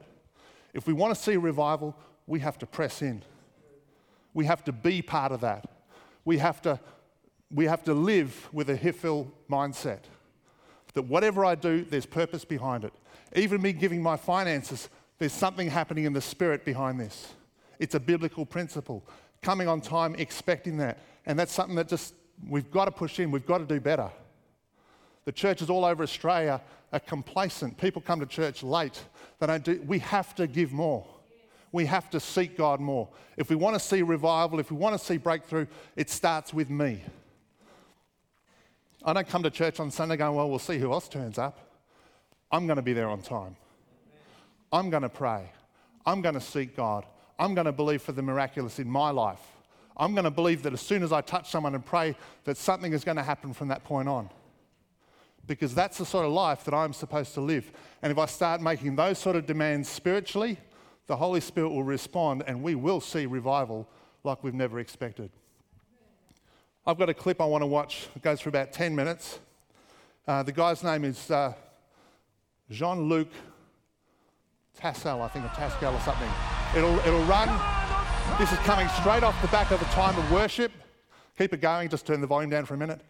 If 0.74 0.86
we 0.86 0.92
want 0.92 1.14
to 1.14 1.20
see 1.20 1.36
revival, 1.36 1.96
we 2.26 2.40
have 2.40 2.58
to 2.58 2.66
press 2.66 3.02
in. 3.02 3.22
We 4.34 4.44
have 4.46 4.64
to 4.64 4.72
be 4.72 5.00
part 5.00 5.32
of 5.32 5.40
that. 5.42 5.66
We 6.24 6.38
have 6.38 6.60
to, 6.62 6.80
we 7.50 7.66
have 7.66 7.84
to 7.84 7.94
live 7.94 8.48
with 8.52 8.68
a 8.68 8.76
Hiphil 8.76 9.30
mindset 9.48 10.00
that 10.94 11.02
whatever 11.02 11.44
I 11.44 11.54
do, 11.54 11.84
there's 11.84 12.06
purpose 12.06 12.44
behind 12.44 12.84
it. 12.84 12.92
Even 13.36 13.62
me 13.62 13.72
giving 13.72 14.02
my 14.02 14.16
finances, 14.16 14.88
there's 15.18 15.32
something 15.32 15.68
happening 15.68 16.04
in 16.04 16.12
the 16.12 16.20
spirit 16.20 16.64
behind 16.64 16.98
this. 16.98 17.34
It's 17.78 17.94
a 17.94 18.00
biblical 18.00 18.44
principle. 18.44 19.04
Coming 19.42 19.68
on 19.68 19.80
time, 19.80 20.14
expecting 20.16 20.78
that. 20.78 20.98
And 21.26 21.38
that's 21.38 21.52
something 21.52 21.76
that 21.76 21.88
just 21.88 22.14
we've 22.48 22.70
got 22.70 22.86
to 22.86 22.90
push 22.90 23.18
in, 23.20 23.30
we've 23.30 23.46
got 23.46 23.58
to 23.58 23.64
do 23.64 23.80
better. 23.80 24.10
The 25.24 25.32
churches 25.32 25.68
all 25.68 25.84
over 25.84 26.02
Australia 26.02 26.60
are 26.92 27.00
complacent. 27.00 27.76
People 27.76 28.00
come 28.00 28.20
to 28.20 28.26
church 28.26 28.62
late. 28.62 29.02
They 29.38 29.46
don't 29.46 29.62
do, 29.62 29.82
we 29.86 29.98
have 30.00 30.34
to 30.36 30.46
give 30.46 30.72
more. 30.72 31.06
We 31.70 31.84
have 31.84 32.08
to 32.10 32.20
seek 32.20 32.56
God 32.56 32.80
more. 32.80 33.08
If 33.36 33.50
we 33.50 33.56
want 33.56 33.74
to 33.74 33.80
see 33.80 34.02
revival, 34.02 34.58
if 34.58 34.70
we 34.70 34.78
want 34.78 34.98
to 34.98 35.04
see 35.04 35.18
breakthrough, 35.18 35.66
it 35.96 36.08
starts 36.08 36.54
with 36.54 36.70
me. 36.70 37.02
I 39.04 39.12
don't 39.12 39.28
come 39.28 39.42
to 39.42 39.50
church 39.50 39.78
on 39.80 39.90
Sunday 39.90 40.16
going, 40.16 40.34
well, 40.34 40.48
we'll 40.48 40.58
see 40.58 40.78
who 40.78 40.92
else 40.92 41.08
turns 41.08 41.38
up. 41.38 41.58
I'm 42.50 42.66
going 42.66 42.76
to 42.76 42.82
be 42.82 42.94
there 42.94 43.08
on 43.08 43.20
time. 43.20 43.56
I'm 44.72 44.90
going 44.90 45.02
to 45.02 45.08
pray. 45.08 45.52
I'm 46.06 46.22
going 46.22 46.34
to 46.34 46.40
seek 46.40 46.74
God. 46.74 47.04
I'm 47.38 47.54
going 47.54 47.66
to 47.66 47.72
believe 47.72 48.02
for 48.02 48.12
the 48.12 48.22
miraculous 48.22 48.78
in 48.78 48.88
my 48.88 49.10
life. 49.10 49.40
I'm 49.96 50.14
going 50.14 50.24
to 50.24 50.30
believe 50.30 50.62
that 50.62 50.72
as 50.72 50.80
soon 50.80 51.02
as 51.02 51.12
I 51.12 51.20
touch 51.20 51.50
someone 51.50 51.74
and 51.74 51.84
pray, 51.84 52.16
that 52.44 52.56
something 52.56 52.92
is 52.92 53.04
going 53.04 53.16
to 53.16 53.22
happen 53.22 53.52
from 53.52 53.68
that 53.68 53.84
point 53.84 54.08
on. 54.08 54.30
Because 55.46 55.74
that's 55.74 55.98
the 55.98 56.06
sort 56.06 56.24
of 56.24 56.32
life 56.32 56.64
that 56.64 56.74
I'm 56.74 56.92
supposed 56.92 57.34
to 57.34 57.40
live. 57.40 57.72
And 58.02 58.12
if 58.12 58.18
I 58.18 58.26
start 58.26 58.60
making 58.60 58.96
those 58.96 59.18
sort 59.18 59.34
of 59.34 59.46
demands 59.46 59.88
spiritually, 59.88 60.58
the 61.06 61.16
Holy 61.16 61.40
Spirit 61.40 61.70
will 61.70 61.82
respond 61.82 62.44
and 62.46 62.62
we 62.62 62.74
will 62.74 63.00
see 63.00 63.26
revival 63.26 63.88
like 64.24 64.44
we've 64.44 64.54
never 64.54 64.78
expected. 64.78 65.30
I've 66.86 66.98
got 66.98 67.08
a 67.08 67.14
clip 67.14 67.40
I 67.40 67.44
want 67.44 67.62
to 67.62 67.66
watch. 67.66 68.08
It 68.14 68.22
goes 68.22 68.40
for 68.40 68.50
about 68.50 68.72
10 68.72 68.94
minutes. 68.94 69.40
Uh, 70.26 70.42
the 70.42 70.52
guy's 70.52 70.84
name 70.84 71.04
is 71.04 71.30
uh, 71.30 71.54
Jean 72.70 73.08
Luc 73.08 73.28
Tassel, 74.78 75.22
I 75.22 75.28
think, 75.28 75.44
or 75.44 75.48
Tascal 75.48 75.94
or 75.94 76.00
something. 76.00 76.57
It'll, 76.76 76.98
it'll 77.00 77.24
run. 77.24 77.48
This 78.38 78.52
is 78.52 78.58
coming 78.58 78.88
straight 79.00 79.22
off 79.22 79.40
the 79.40 79.48
back 79.48 79.70
of 79.70 79.80
a 79.80 79.86
time 79.86 80.18
of 80.18 80.30
worship. 80.30 80.70
Keep 81.38 81.54
it 81.54 81.60
going, 81.60 81.88
just 81.88 82.06
turn 82.06 82.20
the 82.20 82.26
volume 82.26 82.50
down 82.50 82.66
for 82.66 82.74
a 82.74 82.76
minute. 82.76 83.00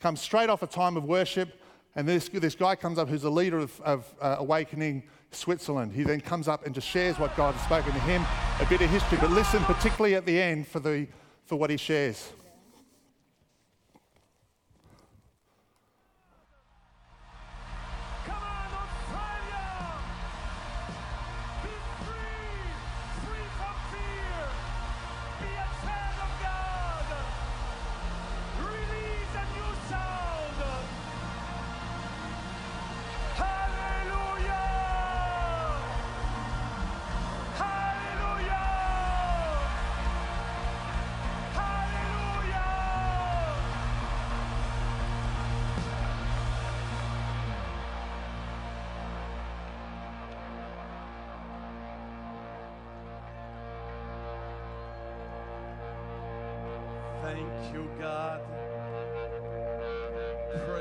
Comes 0.00 0.20
straight 0.20 0.48
off 0.48 0.62
a 0.62 0.66
time 0.66 0.96
of 0.96 1.04
worship. 1.04 1.60
And 1.96 2.06
this, 2.06 2.28
this 2.28 2.54
guy 2.54 2.76
comes 2.76 2.98
up 2.98 3.08
who's 3.08 3.24
a 3.24 3.30
leader 3.30 3.58
of, 3.58 3.80
of 3.80 4.14
uh, 4.20 4.36
Awakening 4.38 5.02
Switzerland. 5.32 5.92
He 5.92 6.04
then 6.04 6.20
comes 6.20 6.46
up 6.46 6.64
and 6.64 6.74
just 6.74 6.86
shares 6.86 7.18
what 7.18 7.36
God 7.36 7.54
has 7.54 7.64
spoken 7.64 7.92
to 7.92 8.00
him, 8.00 8.24
a 8.60 8.68
bit 8.68 8.80
of 8.80 8.90
history, 8.90 9.18
but 9.20 9.30
listen 9.30 9.62
particularly 9.64 10.14
at 10.14 10.24
the 10.24 10.40
end 10.40 10.68
for, 10.68 10.78
the, 10.78 11.08
for 11.46 11.56
what 11.56 11.70
he 11.70 11.76
shares. 11.76 12.30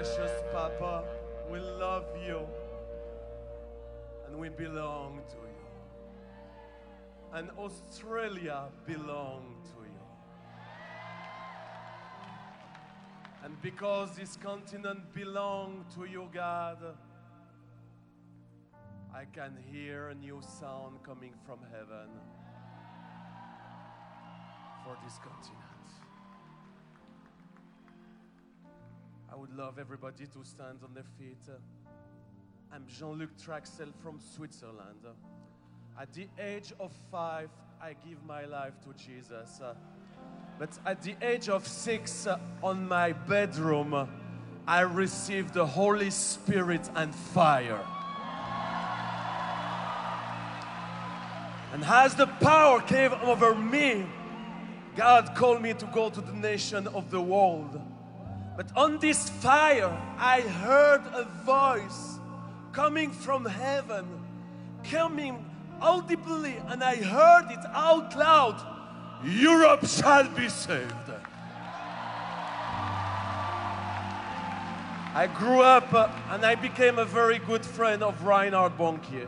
Precious 0.07 0.41
Papa, 0.53 1.03
we 1.51 1.59
love 1.59 2.05
you 2.25 2.47
and 4.25 4.37
we 4.39 4.47
belong 4.47 5.19
to 5.27 5.35
you. 5.35 5.67
And 7.33 7.49
Australia 7.59 8.69
belong 8.85 9.57
to 9.65 9.83
you. 9.83 10.05
And 13.43 13.61
because 13.61 14.15
this 14.15 14.37
continent 14.37 15.13
belong 15.13 15.85
to 15.95 16.05
you, 16.05 16.29
God, 16.33 16.77
I 19.13 19.25
can 19.25 19.57
hear 19.71 20.07
a 20.09 20.15
new 20.15 20.41
sound 20.41 21.03
coming 21.03 21.33
from 21.45 21.59
heaven 21.69 22.09
for 24.85 24.97
this 25.03 25.17
continent. 25.17 25.76
Would 29.39 29.55
love 29.55 29.77
everybody 29.77 30.25
to 30.25 30.43
stand 30.43 30.79
on 30.83 30.95
their 30.95 31.05
feet. 31.19 31.37
I'm 32.73 32.87
Jean 32.87 33.19
Luc 33.19 33.29
Trachsel 33.37 33.93
from 34.01 34.19
Switzerland. 34.19 35.05
At 35.99 36.11
the 36.11 36.27
age 36.39 36.73
of 36.79 36.91
five, 37.11 37.51
I 37.79 37.93
give 38.07 38.23
my 38.25 38.45
life 38.45 38.73
to 38.81 38.93
Jesus. 38.97 39.61
But 40.57 40.69
at 40.87 41.03
the 41.03 41.15
age 41.21 41.49
of 41.49 41.67
six, 41.67 42.27
on 42.63 42.87
my 42.87 43.11
bedroom, 43.11 44.09
I 44.65 44.81
received 44.81 45.53
the 45.53 45.67
Holy 45.67 46.09
Spirit 46.09 46.89
and 46.95 47.13
fire. 47.13 47.85
And 51.73 51.83
as 51.85 52.15
the 52.15 52.25
power 52.25 52.81
came 52.81 53.13
over 53.13 53.53
me, 53.53 54.07
God 54.95 55.35
called 55.35 55.61
me 55.61 55.75
to 55.75 55.85
go 55.93 56.09
to 56.09 56.21
the 56.21 56.33
nation 56.33 56.87
of 56.87 57.11
the 57.11 57.21
world. 57.21 57.79
But 58.57 58.75
on 58.75 58.97
this 58.97 59.29
fire, 59.29 59.95
I 60.17 60.41
heard 60.41 61.03
a 61.13 61.25
voice 61.45 62.17
coming 62.73 63.11
from 63.11 63.45
heaven, 63.45 64.07
coming 64.83 65.45
audibly, 65.79 66.55
and 66.67 66.83
I 66.83 66.95
heard 66.95 67.51
it 67.51 67.63
out 67.71 68.17
loud 68.17 68.59
Europe 69.23 69.85
shall 69.85 70.27
be 70.29 70.49
saved. 70.49 70.93
I 75.13 75.27
grew 75.33 75.61
up 75.61 75.91
uh, 75.93 76.09
and 76.29 76.45
I 76.45 76.53
became 76.53 76.99
a 76.99 77.05
very 77.05 77.39
good 77.39 77.65
friend 77.65 78.03
of 78.03 78.23
Reinhard 78.23 78.77
Bonnke. 78.77 79.27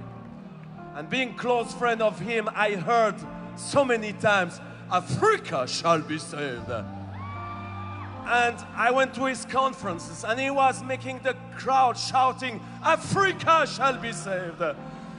And 0.95 1.09
being 1.09 1.35
close 1.35 1.73
friend 1.73 2.01
of 2.01 2.19
him, 2.19 2.49
I 2.53 2.71
heard 2.71 3.15
so 3.55 3.83
many 3.83 4.13
times, 4.13 4.59
Africa 4.91 5.67
shall 5.67 6.01
be 6.01 6.19
saved. 6.19 6.69
And 8.25 8.57
I 8.75 8.91
went 8.91 9.13
to 9.15 9.25
his 9.25 9.45
conferences 9.45 10.23
and 10.23 10.39
he 10.39 10.49
was 10.51 10.83
making 10.83 11.19
the 11.23 11.35
crowd 11.57 11.97
shouting, 11.97 12.61
Africa 12.83 13.65
shall 13.67 13.97
be 13.97 14.11
saved. 14.11 14.61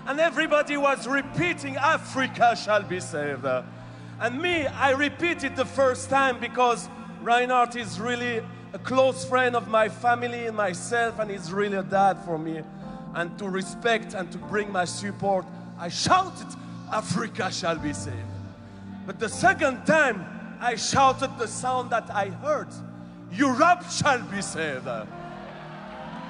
And 0.06 0.20
everybody 0.20 0.76
was 0.76 1.06
repeating, 1.06 1.76
Africa 1.76 2.56
shall 2.56 2.82
be 2.82 3.00
saved. 3.00 3.44
And 4.20 4.40
me, 4.40 4.66
I 4.66 4.90
repeated 4.92 5.56
the 5.56 5.64
first 5.64 6.10
time 6.10 6.38
because 6.40 6.88
Reinhard 7.22 7.76
is 7.76 7.98
really 7.98 8.42
a 8.72 8.78
close 8.78 9.24
friend 9.24 9.56
of 9.56 9.68
my 9.68 9.88
family 9.88 10.46
and 10.46 10.56
myself, 10.56 11.18
and 11.18 11.30
he's 11.30 11.52
really 11.52 11.76
a 11.76 11.82
dad 11.82 12.14
for 12.24 12.38
me. 12.38 12.62
And 13.14 13.36
to 13.38 13.48
respect 13.48 14.14
and 14.14 14.30
to 14.30 14.38
bring 14.38 14.70
my 14.70 14.84
support, 14.84 15.44
I 15.78 15.88
shouted, 15.88 16.46
Africa 16.92 17.50
shall 17.50 17.76
be 17.76 17.92
saved. 17.92 18.16
But 19.06 19.18
the 19.18 19.28
second 19.28 19.84
time, 19.86 20.24
I 20.60 20.76
shouted 20.76 21.38
the 21.38 21.48
sound 21.48 21.90
that 21.90 22.10
I 22.14 22.28
heard 22.28 22.68
Europe 23.32 23.84
shall 23.90 24.22
be 24.22 24.42
saved. 24.42 24.88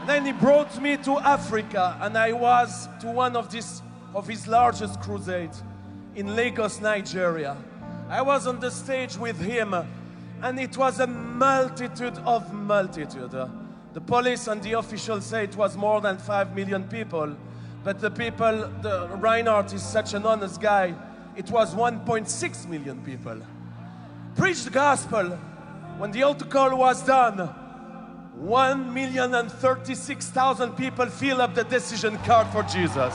Then 0.06 0.24
he 0.24 0.32
brought 0.32 0.80
me 0.80 0.96
to 0.98 1.18
Africa, 1.18 1.96
and 2.00 2.16
I 2.16 2.32
was 2.32 2.88
to 3.00 3.10
one 3.10 3.36
of, 3.36 3.50
this, 3.50 3.82
of 4.14 4.26
his 4.26 4.46
largest 4.46 5.00
crusades 5.00 5.62
in 6.14 6.34
Lagos, 6.34 6.80
Nigeria. 6.80 7.56
I 8.08 8.22
was 8.22 8.46
on 8.46 8.60
the 8.60 8.70
stage 8.70 9.16
with 9.16 9.38
him, 9.40 9.74
and 10.42 10.58
it 10.58 10.76
was 10.76 11.00
a 11.00 11.06
multitude 11.06 12.18
of 12.24 12.52
multitude. 12.52 13.30
The 13.92 14.00
police 14.00 14.46
and 14.46 14.62
the 14.62 14.72
officials 14.72 15.26
say 15.26 15.44
it 15.44 15.56
was 15.56 15.76
more 15.76 16.00
than 16.00 16.18
five 16.18 16.54
million 16.54 16.84
people, 16.84 17.36
but 17.84 18.00
the 18.00 18.10
people, 18.10 18.68
the 18.82 19.08
Reinhard 19.16 19.72
is 19.72 19.82
such 19.82 20.14
an 20.14 20.26
honest 20.26 20.60
guy. 20.60 20.94
It 21.36 21.50
was 21.50 21.74
1.6 21.74 22.68
million 22.68 23.02
people. 23.02 23.40
Preach 24.36 24.64
the 24.64 24.70
gospel. 24.70 25.38
When 26.00 26.10
the 26.12 26.22
altar 26.22 26.46
call 26.46 26.78
was 26.78 27.02
done, 27.02 27.36
1 28.36 28.94
million 28.94 29.34
and 29.34 29.52
36,000 29.52 30.72
people 30.72 31.04
fill 31.04 31.42
up 31.42 31.54
the 31.54 31.64
decision 31.64 32.16
card 32.24 32.46
for 32.46 32.62
Jesus. 32.62 33.12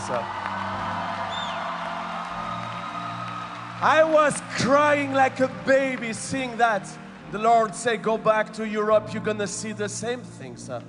I 3.82 4.04
was 4.04 4.40
crying 4.52 5.14
like 5.14 5.40
a 5.40 5.48
baby 5.66 6.14
seeing 6.14 6.56
that. 6.58 6.88
The 7.32 7.40
Lord 7.40 7.74
said, 7.74 8.04
Go 8.04 8.20
back 8.20 8.54
to 8.54 8.68
Europe, 8.68 9.12
you're 9.12 9.24
gonna 9.24 9.48
see 9.48 9.72
the 9.72 9.90
same 9.90 10.22
things. 10.22 10.70
A 10.70 10.84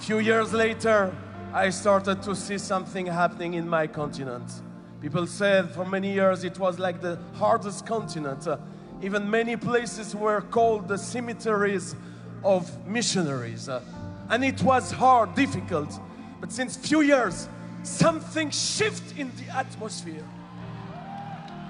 few 0.00 0.18
years 0.18 0.52
later, 0.52 1.16
I 1.54 1.70
started 1.70 2.20
to 2.24 2.36
see 2.36 2.58
something 2.58 3.06
happening 3.06 3.54
in 3.54 3.66
my 3.66 3.86
continent. 3.86 4.52
People 5.00 5.26
said 5.26 5.70
for 5.70 5.86
many 5.86 6.12
years 6.12 6.44
it 6.44 6.58
was 6.58 6.78
like 6.78 7.00
the 7.00 7.18
hardest 7.36 7.86
continent. 7.86 8.46
Even 9.02 9.30
many 9.30 9.56
places 9.56 10.14
were 10.14 10.40
called 10.40 10.88
the 10.88 10.96
cemeteries 10.98 11.94
of 12.42 12.86
missionaries. 12.86 13.68
Uh, 13.68 13.82
and 14.30 14.44
it 14.44 14.62
was 14.62 14.90
hard, 14.90 15.34
difficult. 15.34 15.98
But 16.40 16.52
since 16.52 16.76
few 16.76 17.00
years, 17.02 17.48
something 17.82 18.50
shifted 18.50 19.18
in 19.18 19.30
the 19.36 19.54
atmosphere. 19.54 20.24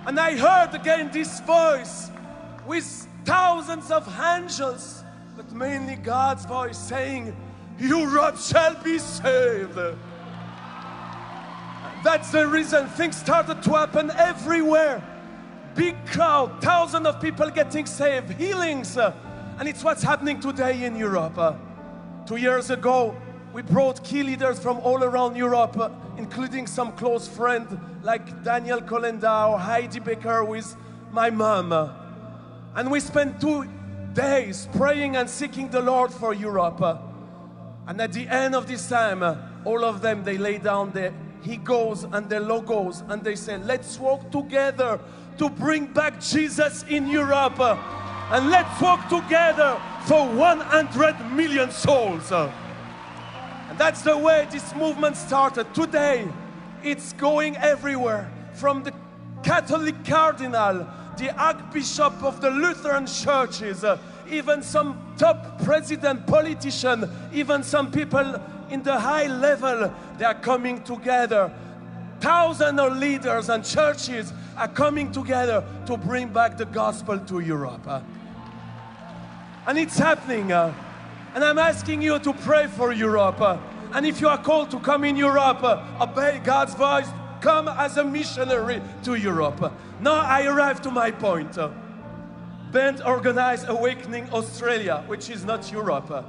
And 0.06 0.20
I 0.20 0.36
heard 0.36 0.74
again 0.74 1.10
this 1.12 1.40
voice 1.40 2.10
with 2.66 3.08
thousands 3.24 3.90
of 3.90 4.08
angels, 4.20 5.02
but 5.36 5.50
mainly 5.52 5.96
God's 5.96 6.44
voice 6.44 6.78
saying, 6.78 7.34
Europe 7.78 8.36
shall 8.36 8.74
be 8.82 8.98
saved. 8.98 9.78
That's 12.04 12.30
the 12.30 12.46
reason 12.46 12.86
things 12.88 13.16
started 13.16 13.62
to 13.62 13.70
happen 13.70 14.10
everywhere. 14.10 15.02
Big 15.74 15.96
crowd, 16.06 16.62
thousands 16.62 17.04
of 17.04 17.20
people 17.20 17.50
getting 17.50 17.84
saved, 17.84 18.30
healings. 18.34 18.96
Uh, 18.96 19.12
and 19.58 19.68
it's 19.68 19.82
what's 19.82 20.04
happening 20.04 20.38
today 20.38 20.84
in 20.84 20.94
Europe. 20.94 21.36
Uh, 21.36 21.54
two 22.26 22.36
years 22.36 22.70
ago, 22.70 23.16
we 23.52 23.62
brought 23.62 24.02
key 24.04 24.22
leaders 24.22 24.60
from 24.60 24.78
all 24.78 25.02
around 25.02 25.34
Europe, 25.34 25.76
uh, 25.76 25.90
including 26.16 26.68
some 26.68 26.92
close 26.92 27.26
friends 27.26 27.76
like 28.04 28.44
Daniel 28.44 28.80
Kolenda 28.80 29.48
or 29.50 29.58
Heidi 29.58 29.98
Baker 29.98 30.44
with 30.44 30.76
my 31.10 31.30
mom. 31.30 31.72
And 32.76 32.88
we 32.88 33.00
spent 33.00 33.40
two 33.40 33.68
days 34.12 34.68
praying 34.76 35.16
and 35.16 35.28
seeking 35.28 35.70
the 35.70 35.80
Lord 35.80 36.12
for 36.12 36.34
Europe. 36.34 36.82
And 37.88 38.00
at 38.00 38.12
the 38.12 38.28
end 38.28 38.54
of 38.54 38.68
this 38.68 38.88
time, 38.88 39.22
all 39.64 39.84
of 39.84 40.02
them, 40.02 40.22
they 40.22 40.38
lay 40.38 40.58
down 40.58 40.92
their 40.92 41.12
egos 41.46 42.04
and 42.04 42.28
their 42.28 42.40
logos 42.40 43.02
and 43.08 43.22
they 43.22 43.34
say, 43.34 43.58
let's 43.58 43.98
walk 43.98 44.30
together 44.30 45.00
to 45.38 45.48
bring 45.50 45.86
back 45.86 46.20
Jesus 46.20 46.84
in 46.88 47.08
Europe. 47.08 47.60
And 47.60 48.50
let's 48.50 48.80
walk 48.80 49.08
together 49.08 49.80
for 50.06 50.26
100 50.28 51.32
million 51.32 51.70
souls. 51.70 52.30
And 52.32 53.78
that's 53.78 54.02
the 54.02 54.16
way 54.16 54.46
this 54.50 54.74
movement 54.74 55.16
started. 55.16 55.72
Today, 55.74 56.28
it's 56.82 57.12
going 57.14 57.56
everywhere. 57.56 58.30
From 58.54 58.82
the 58.82 58.92
Catholic 59.42 60.04
cardinal, 60.04 60.86
the 61.18 61.34
archbishop 61.36 62.22
of 62.22 62.40
the 62.40 62.50
Lutheran 62.50 63.06
churches, 63.06 63.84
even 64.30 64.62
some 64.62 65.14
top 65.18 65.62
president, 65.62 66.26
politician, 66.26 67.10
even 67.32 67.62
some 67.62 67.90
people 67.90 68.40
in 68.70 68.82
the 68.82 68.98
high 68.98 69.26
level, 69.26 69.92
they 70.18 70.24
are 70.24 70.34
coming 70.34 70.82
together. 70.82 71.52
Thousands 72.24 72.80
of 72.80 72.96
leaders 72.96 73.50
and 73.50 73.62
churches 73.62 74.32
are 74.56 74.68
coming 74.68 75.12
together 75.12 75.62
to 75.84 75.98
bring 75.98 76.28
back 76.28 76.56
the 76.56 76.64
gospel 76.64 77.18
to 77.18 77.40
Europe. 77.40 77.86
And 79.66 79.76
it's 79.76 79.98
happening. 79.98 80.50
and 80.50 80.74
I'm 81.44 81.58
asking 81.58 82.00
you 82.00 82.18
to 82.18 82.32
pray 82.32 82.66
for 82.66 82.94
Europe. 82.94 83.42
and 83.92 84.06
if 84.06 84.22
you 84.22 84.28
are 84.28 84.38
called 84.38 84.70
to 84.70 84.80
come 84.80 85.04
in 85.04 85.16
Europe, 85.16 85.62
obey 86.00 86.40
God's 86.42 86.72
voice, 86.74 87.10
come 87.42 87.68
as 87.68 87.98
a 87.98 88.04
missionary 88.04 88.80
to 89.02 89.16
Europe. 89.16 89.70
Now 90.00 90.22
I 90.22 90.46
arrive 90.46 90.80
to 90.80 90.90
my 90.90 91.10
point. 91.10 91.58
Ben 92.72 93.02
organized 93.02 93.68
Awakening 93.68 94.30
Australia, 94.32 95.04
which 95.08 95.28
is 95.28 95.44
not 95.44 95.70
Europe. 95.70 96.24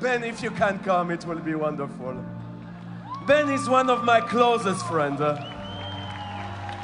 Ben, 0.00 0.24
if 0.24 0.42
you 0.42 0.52
can 0.52 0.78
come, 0.78 1.10
it 1.10 1.26
will 1.26 1.40
be 1.40 1.54
wonderful. 1.54 2.16
Ben 3.26 3.48
is 3.48 3.70
one 3.70 3.88
of 3.88 4.04
my 4.04 4.20
closest 4.20 4.86
friends. 4.86 5.18
uh, 5.22 5.42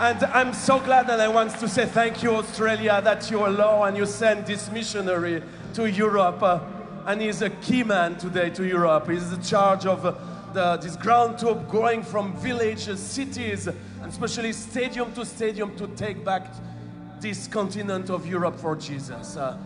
and 0.01 0.25
I'm 0.25 0.55
so 0.55 0.81
glad 0.81 1.07
that 1.09 1.21
I 1.21 1.29
want 1.29 1.51
to 1.59 1.69
say 1.69 1.85
thank 1.85 2.23
you, 2.23 2.35
Australia, 2.35 3.03
that 3.05 3.31
you 3.31 3.47
allow 3.47 3.83
and 3.83 3.95
you 3.95 4.07
send 4.07 4.47
this 4.47 4.71
missionary 4.71 5.43
to 5.75 5.91
Europe. 5.91 6.43
uh, 6.43 6.61
and 7.05 7.21
he's 7.21 7.43
a 7.43 7.51
key 7.51 7.83
man 7.83 8.17
today 8.17 8.49
to 8.51 8.67
Europe. 8.67 9.11
He's 9.11 9.31
in 9.31 9.43
charge 9.43 9.85
of 9.85 10.07
uh, 10.07 10.15
the, 10.55 10.79
this 10.79 10.97
ground 10.97 11.39
tube 11.39 11.69
going 11.69 12.03
from 12.03 12.35
villages, 12.39 13.01
cities, 13.01 13.67
and 13.67 14.07
especially 14.07 14.55
stadium 14.55 15.13
to 15.13 15.27
stadium 15.27 15.77
to 15.77 15.89
take 15.89 16.25
back 16.25 16.47
this 17.21 17.47
continent 17.49 18.09
of 18.09 18.27
Europe 18.27 18.59
for 18.59 18.77
Jesus. 18.77 19.37
Uh, 19.37 19.59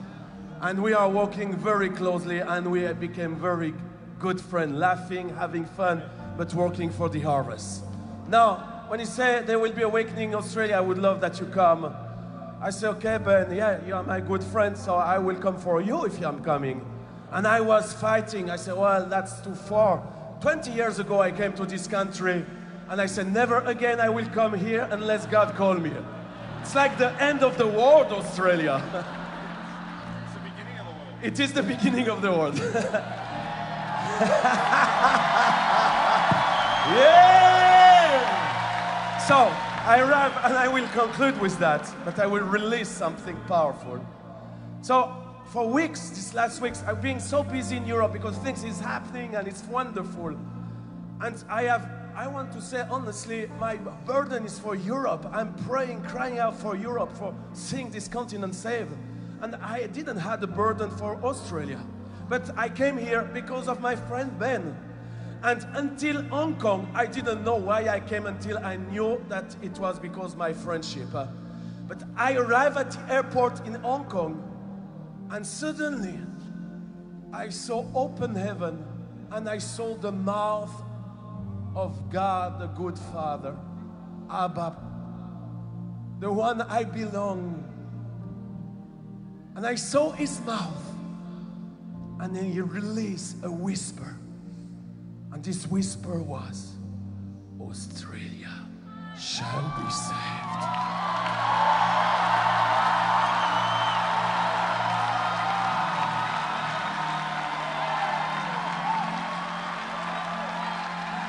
and 0.61 0.83
we 0.83 0.93
are 0.93 1.09
working 1.09 1.55
very 1.55 1.89
closely 1.89 2.41
and 2.41 2.69
we 2.69 2.93
became 2.95 3.37
very 3.37 3.75
good 4.19 4.41
friends, 4.41 4.73
laughing, 4.73 5.29
having 5.29 5.65
fun, 5.65 6.03
but 6.37 6.53
working 6.55 6.91
for 6.91 7.09
the 7.09 7.21
harvest. 7.21 7.85
Now, 8.29 8.85
when 8.89 9.01
he 9.01 9.07
said 9.07 9.47
there 9.47 9.59
will 9.59 9.73
be 9.73 9.83
awakening 9.83 10.31
in 10.31 10.35
Australia, 10.35 10.77
I 10.77 10.81
would 10.81 10.99
love 10.99 11.21
that 11.21 11.41
you 11.41 11.47
come. 11.47 11.95
I 12.61 12.71
say, 12.71 12.87
okay, 12.89 13.19
Ben, 13.19 13.55
yeah, 13.55 13.79
you 13.87 13.95
are 13.95 14.03
my 14.03 14.21
good 14.21 14.43
friend, 14.43 14.77
so 14.77 14.95
I 14.95 15.19
will 15.19 15.37
come 15.37 15.59
for 15.59 15.81
you 15.81 16.05
if 16.05 16.21
I'm 16.25 16.43
coming. 16.43 16.85
And 17.31 17.47
I 17.47 17.61
was 17.61 17.93
fighting. 17.93 18.51
I 18.51 18.57
said, 18.57 18.77
well, 18.77 19.07
that's 19.07 19.41
too 19.41 19.55
far. 19.55 20.03
20 20.41 20.71
years 20.71 20.99
ago, 20.99 21.21
I 21.21 21.31
came 21.31 21.53
to 21.55 21.67
this 21.67 21.87
country, 21.87 22.45
and 22.89 23.01
I 23.01 23.07
said, 23.07 23.33
never 23.33 23.59
again 23.61 24.01
I 24.01 24.09
will 24.09 24.27
come 24.27 24.55
here 24.55 24.89
unless 24.91 25.27
God 25.27 25.55
call 25.57 25.75
me. 25.75 25.93
It's 26.61 26.75
like 26.75 26.97
the 26.97 27.13
end 27.23 27.43
of 27.43 27.59
the 27.59 27.67
world, 27.67 28.07
Australia. 28.13 28.83
it's 30.25 30.35
the 30.35 30.41
beginning 30.41 30.79
of 30.79 30.87
the 30.87 30.93
world. 30.93 31.19
It 31.23 31.41
is 31.41 31.53
the 31.53 31.63
beginning 31.63 32.09
of 32.09 32.23
the 32.23 32.31
world. 32.31 32.61
yeah! 36.93 38.25
So, 39.27 39.51
I 39.87 40.01
arrive 40.01 40.33
and 40.45 40.55
I 40.55 40.69
will 40.69 40.87
conclude 40.89 41.41
with 41.41 41.59
that, 41.59 41.91
but 42.05 42.19
I 42.19 42.27
will 42.27 42.43
release 42.43 42.89
something 42.89 43.37
powerful. 43.47 44.05
So, 44.83 45.15
for 45.47 45.69
weeks, 45.69 46.11
these 46.11 46.35
last 46.35 46.61
weeks, 46.61 46.83
I've 46.87 47.01
been 47.01 47.21
so 47.21 47.43
busy 47.43 47.77
in 47.77 47.87
Europe 47.87 48.13
because 48.13 48.37
things 48.39 48.65
is 48.65 48.81
happening 48.81 49.35
and 49.35 49.47
it's 49.47 49.63
wonderful. 49.65 50.37
And 51.21 51.45
I 51.49 51.63
have, 51.65 51.89
I 52.17 52.27
want 52.27 52.53
to 52.53 52.61
say 52.61 52.85
honestly, 52.91 53.49
my 53.61 53.77
burden 53.77 54.45
is 54.45 54.59
for 54.59 54.75
Europe. 54.75 55.27
I'm 55.33 55.55
praying, 55.67 56.03
crying 56.03 56.39
out 56.39 56.59
for 56.59 56.77
Europe, 56.77 57.17
for 57.17 57.35
seeing 57.53 57.91
this 57.91 58.09
continent 58.09 58.55
saved. 58.55 58.91
And 59.43 59.55
I 59.57 59.87
didn't 59.87 60.19
have 60.19 60.41
the 60.41 60.47
burden 60.47 60.91
for 60.91 61.17
Australia. 61.25 61.81
But 62.29 62.51
I 62.59 62.69
came 62.69 62.97
here 62.99 63.23
because 63.23 63.69
of 63.69 63.81
my 63.81 63.97
friend 63.97 64.37
Ben. 64.39 64.77
And 65.45 65.67
until 65.75 66.23
Hong 66.25 66.57
Kong, 66.59 66.91
I 66.95 67.05
didn't 67.05 67.45
know 67.45 67.57
why 67.57 67.87
I 67.87 68.01
came 68.01 68.25
until 68.25 68.57
I 68.59 68.77
knew 68.77 69.23
that 69.29 69.55
it 69.61 69.79
was 69.79 69.99
because 69.99 70.35
my 70.35 70.55
friendship. 70.55 71.15
Uh, 71.15 71.27
But 71.87 72.03
I 72.17 72.33
arrived 72.35 72.79
at 72.79 72.93
the 72.93 73.13
airport 73.13 73.67
in 73.67 73.75
Hong 73.75 74.07
Kong 74.07 74.43
and 75.31 75.47
suddenly 75.47 76.19
I 77.31 77.51
saw 77.51 77.85
open 77.95 78.35
heaven 78.35 78.87
and 79.33 79.47
I 79.47 79.59
saw 79.59 79.95
the 79.95 80.13
mouth 80.13 80.73
of 81.75 82.11
God, 82.11 82.59
the 82.59 82.69
good 82.69 82.99
Father, 83.13 83.55
Abba, 84.31 84.77
the 86.21 86.33
one 86.33 86.63
I 86.63 86.85
belong. 86.85 87.63
And 89.57 89.67
I 89.67 89.75
saw 89.75 90.11
his 90.11 90.41
mouth 90.47 90.85
and 92.21 92.35
then 92.35 92.45
he 92.51 92.63
released 92.63 93.37
a 93.43 93.51
whisper. 93.51 94.17
And 95.35 95.43
this 95.43 95.67
whisper 95.67 96.21
was, 96.21 96.75
Australia 97.61 98.53
shall 99.19 99.75
be 99.77 99.91
saved. 99.91 100.15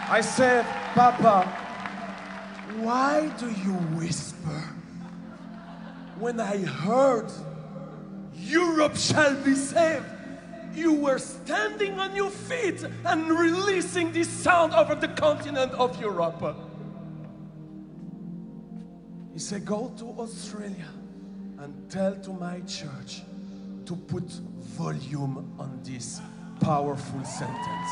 I 0.08 0.22
said, 0.22 0.66
Papa, 0.94 1.48
why 2.82 3.34
do 3.40 3.48
you 3.50 3.74
whisper? 3.98 4.62
When 6.20 6.40
I 6.40 6.58
heard 6.58 7.32
Europe 8.36 8.98
shall 8.98 9.34
be 9.44 9.56
saved, 9.56 10.06
you 10.76 10.94
were 10.94 11.20
standing 11.20 12.00
on 12.00 12.16
your 12.16 12.30
feet 12.30 12.86
and 13.06 13.30
releasing 13.30 14.12
this 14.12 14.30
sound 14.30 14.74
over 14.74 14.96
the 14.96 15.08
continent 15.10 15.72
of 15.74 16.00
Europe. 16.00 16.56
He 19.34 19.40
said, 19.40 19.66
Go 19.66 19.92
to 19.98 20.06
Australia 20.20 20.88
and 21.60 21.90
tell 21.90 22.16
to 22.16 22.32
my 22.32 22.60
church 22.62 23.22
to 23.86 23.96
put 23.96 24.24
volume 24.78 25.54
on 25.60 25.80
this 25.84 26.22
powerful 26.60 27.24
sentence. 27.24 27.92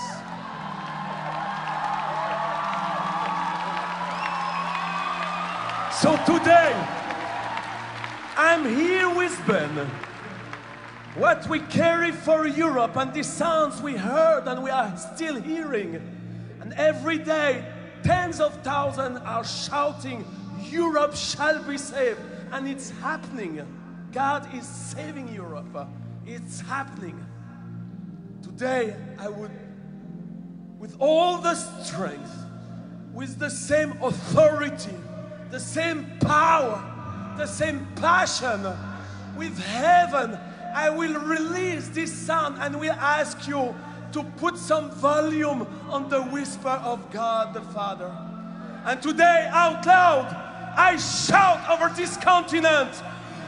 So 6.02 6.18
today, 6.26 6.74
I'm 8.36 8.66
here 8.66 9.14
with 9.16 9.42
Ben. 9.48 9.90
What 11.16 11.48
we 11.48 11.60
carry 11.60 12.12
for 12.12 12.48
Europe 12.48 12.98
and 12.98 13.14
the 13.14 13.24
sounds 13.24 13.82
we 13.82 13.94
heard 13.94 14.48
and 14.48 14.64
we 14.64 14.72
are 14.72 14.98
still 14.98 15.40
hearing. 15.40 15.96
And 16.60 16.74
every 16.74 17.20
day, 17.20 17.64
tens 18.02 18.40
of 18.40 18.54
thousands 18.64 19.20
are 19.24 19.44
shouting, 19.44 20.26
Europe 20.64 21.16
shall 21.16 21.62
be 21.64 21.78
saved. 21.78 22.20
And 22.52 22.68
it's 22.68 22.90
happening. 22.90 23.62
God 24.12 24.48
is 24.56 24.68
saving 24.68 25.32
Europe. 25.32 25.88
It's 26.26 26.62
happening. 26.62 27.24
Today, 28.42 28.96
I 29.20 29.30
would, 29.30 29.52
with 30.80 30.96
all 31.00 31.38
the 31.38 31.54
strength, 31.54 32.34
with 33.14 33.38
the 33.38 33.50
same 33.50 33.92
authority, 34.02 34.96
the 35.52 35.60
same 35.60 36.08
power, 36.20 36.84
the 37.38 37.46
same 37.46 37.88
passion, 37.96 38.66
with 39.38 39.58
heaven, 39.60 40.40
I 40.74 40.90
will 40.90 41.20
release 41.20 41.88
this 41.90 42.12
sound 42.12 42.58
and 42.60 42.80
will 42.80 42.94
ask 42.94 43.48
you 43.48 43.76
to 44.12 44.24
put 44.38 44.58
some 44.58 44.92
volume 44.92 45.68
on 45.90 46.10
the 46.10 46.22
whisper 46.22 46.70
of 46.84 47.12
God 47.12 47.54
the 47.54 47.62
Father. 47.62 48.12
And 48.86 49.02
today, 49.02 49.50
out 49.52 49.86
loud, 49.86 50.28
I 50.76 50.98
shout 50.98 51.70
over 51.70 51.94
this 51.96 52.18
continent 52.18 52.92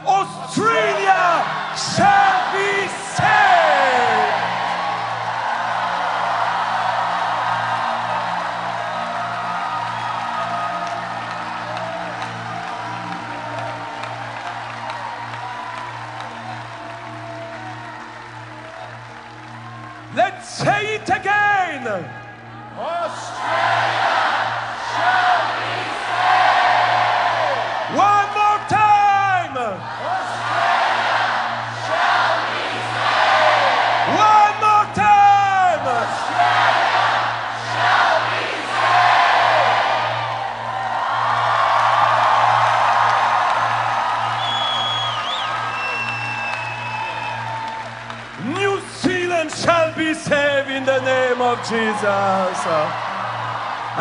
Australia 0.06 1.44
shall 1.76 2.52
be 2.52 2.88
saved! 3.16 4.25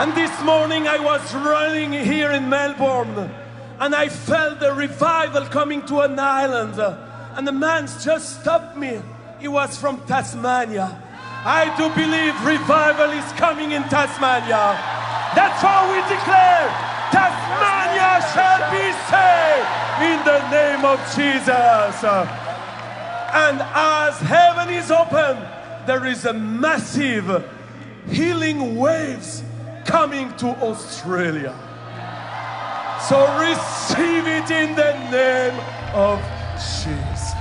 And 0.06 0.14
this 0.16 0.40
morning 0.44 0.88
I 0.88 1.00
was 1.00 1.34
running 1.34 1.92
here 1.92 2.30
in 2.30 2.48
Melbourne 2.48 3.28
and 3.80 3.96
I 3.96 4.08
felt 4.08 4.60
the 4.60 4.72
revival 4.72 5.46
coming 5.46 5.84
to 5.88 6.02
an 6.02 6.20
island. 6.20 6.78
And 7.36 7.48
the 7.48 7.52
man 7.52 7.88
just 7.88 8.42
stopped 8.42 8.78
me. 8.78 9.02
He 9.40 9.48
was 9.48 9.80
from 9.80 10.00
Tasmania. 10.06 11.02
I 11.44 11.74
do 11.76 11.90
believe 11.96 12.38
revival 12.46 13.18
is 13.18 13.26
coming 13.32 13.72
in 13.72 13.82
Tasmania. 13.86 14.78
That's 15.34 15.64
why 15.64 15.90
we 15.90 15.98
declare 16.06 16.70
Tasmania 17.10 18.22
shall 18.30 18.62
be 18.70 18.86
saved 19.10 19.70
in 20.06 20.22
the 20.22 20.42
name 20.54 20.86
of 20.86 21.02
Jesus. 21.18 22.04
And 23.34 23.58
as 23.74 24.20
heaven 24.20 24.70
is 24.72 24.92
open, 24.92 25.42
there 25.88 26.06
is 26.06 26.26
a 26.26 26.34
massive 26.34 27.44
healing 28.08 28.76
waves 28.76 29.42
coming 29.86 30.36
to 30.38 30.48
Australia. 30.48 31.54
So 33.08 33.20
receive 33.40 34.26
it 34.28 34.50
in 34.50 34.76
the 34.76 34.94
name 35.12 35.60
of 35.94 36.20
Jesus. 36.56 37.36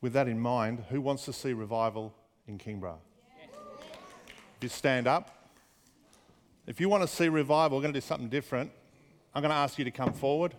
With 0.00 0.14
that 0.14 0.28
in 0.28 0.40
mind, 0.40 0.84
who 0.88 1.00
wants 1.00 1.26
to 1.26 1.32
see 1.32 1.52
revival 1.52 2.14
in 2.48 2.58
Kingborough? 2.58 2.98
If 4.56 4.62
you 4.62 4.68
stand 4.68 5.06
up. 5.06 5.48
If 6.66 6.80
you 6.80 6.88
want 6.88 7.02
to 7.02 7.08
see 7.08 7.28
revival, 7.28 7.78
we're 7.78 7.82
going 7.82 7.94
to 7.94 8.00
do 8.00 8.06
something 8.06 8.28
different. 8.28 8.70
I'm 9.34 9.42
going 9.42 9.50
to 9.50 9.56
ask 9.56 9.78
you 9.78 9.84
to 9.84 9.90
come 9.90 10.12
forward. 10.12 10.54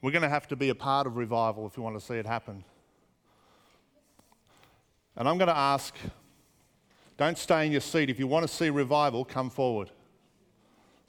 We're 0.00 0.12
going 0.12 0.22
to 0.22 0.28
have 0.28 0.46
to 0.48 0.56
be 0.56 0.68
a 0.68 0.74
part 0.74 1.06
of 1.06 1.16
revival 1.16 1.66
if 1.66 1.76
we 1.76 1.82
want 1.82 1.98
to 1.98 2.04
see 2.04 2.14
it 2.14 2.26
happen. 2.26 2.64
And 5.16 5.28
I'm 5.28 5.38
going 5.38 5.48
to 5.48 5.56
ask 5.56 5.94
don't 7.18 7.36
stay 7.36 7.66
in 7.66 7.72
your 7.72 7.80
seat. 7.80 8.08
If 8.08 8.20
you 8.20 8.28
want 8.28 8.48
to 8.48 8.52
see 8.52 8.70
revival, 8.70 9.24
come 9.24 9.50
forward. 9.50 9.90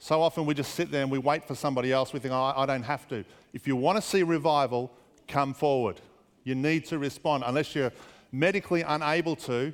So 0.00 0.20
often 0.20 0.44
we 0.44 0.54
just 0.54 0.74
sit 0.74 0.90
there 0.90 1.02
and 1.02 1.10
we 1.10 1.18
wait 1.18 1.46
for 1.46 1.54
somebody 1.54 1.92
else. 1.92 2.12
We 2.12 2.18
think, 2.18 2.34
oh, 2.34 2.52
I 2.56 2.66
don't 2.66 2.82
have 2.82 3.06
to. 3.08 3.24
If 3.52 3.68
you 3.68 3.76
want 3.76 3.96
to 3.96 4.02
see 4.02 4.24
revival, 4.24 4.90
come 5.28 5.54
forward. 5.54 6.00
You 6.42 6.56
need 6.56 6.84
to 6.86 6.98
respond. 6.98 7.44
Unless 7.46 7.76
you're 7.76 7.92
medically 8.32 8.82
unable 8.82 9.36
to, 9.36 9.72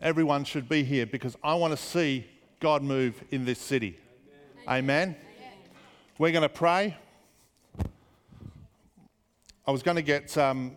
everyone 0.00 0.44
should 0.44 0.68
be 0.68 0.84
here 0.84 1.06
because 1.06 1.36
I 1.42 1.54
want 1.54 1.72
to 1.72 1.76
see 1.76 2.26
God 2.60 2.82
move 2.82 3.20
in 3.32 3.44
this 3.44 3.58
city. 3.58 3.98
Amen. 4.68 4.76
Amen. 5.08 5.16
We're 6.18 6.30
going 6.30 6.42
to 6.42 6.48
pray. 6.48 6.96
I 9.70 9.72
was 9.72 9.84
going 9.84 9.98
to 9.98 10.02
get 10.02 10.36
um, 10.36 10.76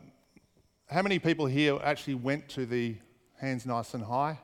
how 0.88 1.02
many 1.02 1.18
people 1.18 1.48
here 1.48 1.80
actually 1.84 2.14
went 2.14 2.48
to 2.50 2.68
the 2.68 2.96
Hands 3.42 3.66
Nice 3.66 3.96
and 3.96 4.04
High? 4.04 4.38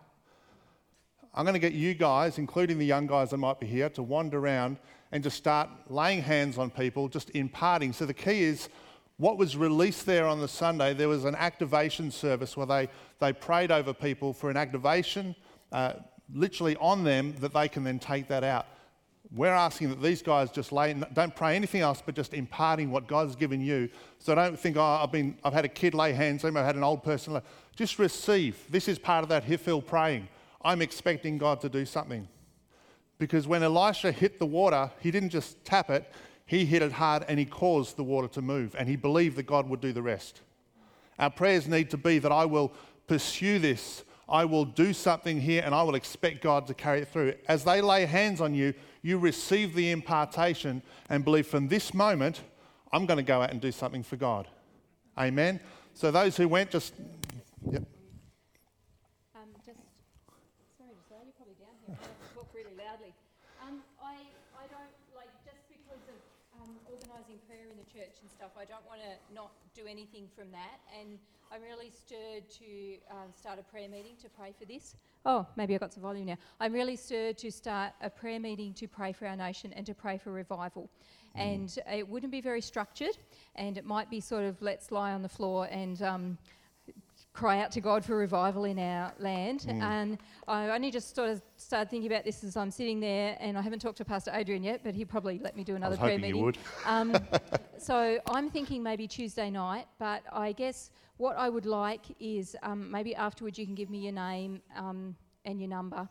I'm 1.36 1.46
going 1.46 1.54
to 1.54 1.60
get 1.60 1.74
you 1.74 1.94
guys, 1.94 2.40
including 2.40 2.80
the 2.80 2.86
young 2.88 3.06
guys 3.06 3.30
that 3.30 3.38
might 3.38 3.60
be 3.60 3.68
here, 3.68 3.90
to 3.90 4.02
wander 4.02 4.40
around 4.40 4.80
and 5.12 5.24
just 5.24 5.38
start 5.38 5.70
laying 5.88 6.24
hands 6.24 6.58
on 6.58 6.72
people, 6.72 7.08
just 7.08 7.30
imparting. 7.36 7.94
So 7.94 8.08
the 8.08 8.14
key 8.16 8.42
is 8.42 8.70
what 9.18 9.38
was 9.38 9.56
released 9.56 10.08
there 10.08 10.26
on 10.26 10.40
the 10.40 10.48
Sunday, 10.48 10.96
there 10.96 11.10
was 11.10 11.26
an 11.26 11.36
activation 11.36 12.10
service 12.10 12.58
where 12.58 12.66
they, 12.66 12.90
they 13.20 13.32
prayed 13.32 13.70
over 13.70 13.94
people 13.94 14.34
for 14.34 14.50
an 14.50 14.58
activation, 14.58 15.36
uh, 15.72 15.94
literally 16.34 16.76
on 16.78 17.04
them, 17.04 17.36
that 17.42 17.54
they 17.54 17.68
can 17.68 17.84
then 17.84 18.00
take 18.00 18.28
that 18.30 18.44
out. 18.44 18.66
We're 19.32 19.54
asking 19.54 19.90
that 19.90 20.02
these 20.02 20.24
guys 20.24 20.50
just 20.50 20.72
lay, 20.72 20.94
don't 21.14 21.36
pray 21.36 21.56
anything 21.56 21.82
else, 21.82 22.02
but 22.04 22.16
just 22.16 22.34
imparting 22.34 22.90
what 22.90 23.08
God's 23.08 23.36
given 23.36 23.62
you. 23.62 23.90
So 24.18 24.34
don't 24.34 24.60
think, 24.60 24.76
oh, 24.76 24.82
I've, 24.82 25.12
been, 25.12 25.38
I've 25.44 25.54
had 25.54 25.66
a 25.66 25.70
kid 25.70 25.94
lay 25.94 26.14
hands 26.14 26.44
on 26.44 26.54
me, 26.54 26.60
I've 26.60 26.66
had 26.66 26.76
an 26.76 26.84
old 26.84 27.04
person. 27.04 27.34
Lay. 27.34 27.42
Just 27.76 28.00
receive. 28.00 28.58
This 28.70 28.88
is 28.88 28.98
part 28.98 29.22
of 29.24 29.30
that 29.30 29.46
Hiphil 29.46 29.86
praying. 29.86 30.28
I'm 30.64 30.82
expecting 30.82 31.38
God 31.38 31.62
to 31.62 31.70
do 31.70 31.86
something. 31.86 32.28
Because 33.20 33.48
when 33.48 33.62
Elisha 33.62 34.12
hit 34.12 34.40
the 34.40 34.46
water, 34.46 34.90
he 35.00 35.12
didn't 35.12 35.30
just 35.30 35.64
tap 35.64 35.92
it, 35.92 36.12
he 36.46 36.66
hit 36.66 36.82
it 36.82 36.94
hard 36.94 37.26
and 37.28 37.38
he 37.38 37.46
caused 37.46 37.98
the 37.98 38.04
water 38.04 38.28
to 38.30 38.42
move. 38.42 38.76
And 38.80 38.90
he 38.90 38.96
believed 38.96 39.36
that 39.36 39.46
God 39.46 39.70
would 39.70 39.82
do 39.82 39.94
the 39.94 40.02
rest. 40.02 40.42
Our 41.20 41.30
prayers 41.30 41.68
need 41.68 41.92
to 41.92 41.98
be 41.98 42.18
that 42.18 42.32
I 42.32 42.46
will 42.46 42.74
pursue 43.06 43.60
this, 43.60 44.04
I 44.30 44.46
will 44.46 44.66
do 44.66 44.94
something 44.94 45.42
here, 45.42 45.64
and 45.66 45.74
I 45.74 45.82
will 45.82 45.96
expect 45.96 46.42
God 46.42 46.68
to 46.68 46.76
carry 46.76 47.02
it 47.02 47.08
through. 47.08 47.34
As 47.48 47.64
they 47.64 47.82
lay 47.82 48.06
hands 48.06 48.42
on 48.42 48.54
you, 48.54 48.76
you 49.02 49.18
receive 49.18 49.74
the 49.74 49.90
impartation 49.90 50.84
and 51.10 51.26
believe 51.26 51.48
from 51.48 51.68
this 51.68 51.96
moment, 51.96 52.42
I'm 52.94 53.08
going 53.08 53.18
to 53.18 53.24
go 53.24 53.42
out 53.42 53.50
and 53.50 53.60
do 53.60 53.72
something 53.72 54.04
for 54.04 54.18
God. 54.18 54.48
Amen. 55.18 55.60
So 55.96 56.12
those 56.12 56.38
who 56.38 56.48
went, 56.48 56.70
just 56.70 56.94
yep. 57.72 57.82
Um, 59.34 59.50
just 59.66 59.82
sorry, 60.78 60.94
just 60.94 61.10
you're 61.10 61.34
probably 61.34 61.58
down 61.58 61.74
here. 61.88 61.98
I 61.98 62.36
talk 62.38 62.54
really 62.54 62.78
loudly. 62.78 63.14
Um, 63.66 63.82
I 63.98 64.14
I 64.54 64.70
don't 64.70 64.94
like 65.18 65.34
just 65.42 65.66
because 65.74 66.06
of 66.06 66.20
um, 66.62 66.78
organising 66.86 67.42
prayer 67.50 67.66
in 67.66 67.78
the 67.82 67.90
church 67.90 68.22
and 68.22 68.30
stuff. 68.30 68.54
I 68.54 68.66
don't 68.66 68.86
want 68.86 69.02
to 69.02 69.18
not 69.34 69.50
do 69.74 69.90
anything 69.90 70.30
from 70.38 70.52
that 70.52 70.78
and. 70.94 71.18
I'm 71.52 71.64
really 71.64 71.90
stirred 71.90 72.48
to 72.60 72.98
um, 73.10 73.30
start 73.36 73.58
a 73.58 73.64
prayer 73.64 73.90
meeting 73.90 74.16
to 74.22 74.30
pray 74.30 74.54
for 74.58 74.66
this. 74.66 74.96
Oh, 75.26 75.48
maybe 75.56 75.74
I 75.74 75.80
got 75.80 75.92
some 75.92 76.04
volume 76.04 76.28
now. 76.28 76.38
I'm 76.60 76.72
really 76.72 76.96
stirred 76.96 77.40
to 77.40 77.52
start 77.52 77.94
a 78.02 78.10
prayer 78.10 78.40
meeting 78.40 78.72
to 78.76 78.88
pray 78.88 79.12
for 79.12 79.26
our 79.26 79.36
nation 79.36 79.74
and 79.74 79.84
to 79.88 79.96
pray 79.96 80.20
for 80.20 80.32
revival. 80.32 80.92
Mm. 81.36 81.56
And 81.56 81.80
it 81.92 82.08
wouldn't 82.08 82.32
be 82.32 82.40
very 82.40 82.62
structured, 82.62 83.18
and 83.56 83.80
it 83.80 83.86
might 83.86 84.12
be 84.12 84.20
sort 84.20 84.44
of 84.44 84.62
let's 84.62 84.92
lie 84.92 85.12
on 85.12 85.24
the 85.24 85.30
floor 85.30 85.68
and 85.72 86.00
um, 86.04 86.38
cry 87.34 87.62
out 87.62 87.72
to 87.72 87.82
God 87.82 88.04
for 88.04 88.16
revival 88.18 88.66
in 88.66 88.80
our 88.80 89.14
land. 89.20 89.62
Mm. 89.62 89.82
And 89.82 90.18
I 90.48 90.70
only 90.70 90.92
just 90.92 91.16
sort 91.16 91.30
of 91.30 91.42
started 91.58 91.90
thinking 91.90 92.12
about 92.12 92.26
this 92.26 92.44
as 92.44 92.58
I'm 92.58 92.72
sitting 92.72 93.00
there, 93.00 93.38
and 93.40 93.58
I 93.58 93.62
haven't 93.62 93.80
talked 93.80 93.98
to 93.98 94.06
Pastor 94.06 94.32
Adrian 94.34 94.64
yet, 94.64 94.82
but 94.84 94.96
he 94.96 95.06
probably 95.06 95.40
let 95.40 95.56
me 95.56 95.64
do 95.64 95.76
another 95.76 95.98
prayer 95.98 96.20
meeting. 96.20 96.56
Um, 96.86 97.16
so 97.78 98.20
I'm 98.28 98.50
thinking 98.50 98.82
maybe 98.82 99.08
Tuesday 99.08 99.50
night, 99.50 99.86
but 100.00 100.24
I 100.32 100.52
guess 100.54 100.90
what 101.18 101.38
I 101.38 101.50
would 101.50 101.66
like 101.66 102.06
is 102.20 102.56
um, 102.64 102.90
maybe 102.90 103.16
afterwards 103.16 103.60
you 103.60 103.66
can 103.66 103.76
give 103.76 103.90
me 103.90 104.00
your 104.00 104.14
name 104.14 104.62
um, 104.76 105.16
and 105.46 105.60
your 105.60 105.70
number 105.70 106.08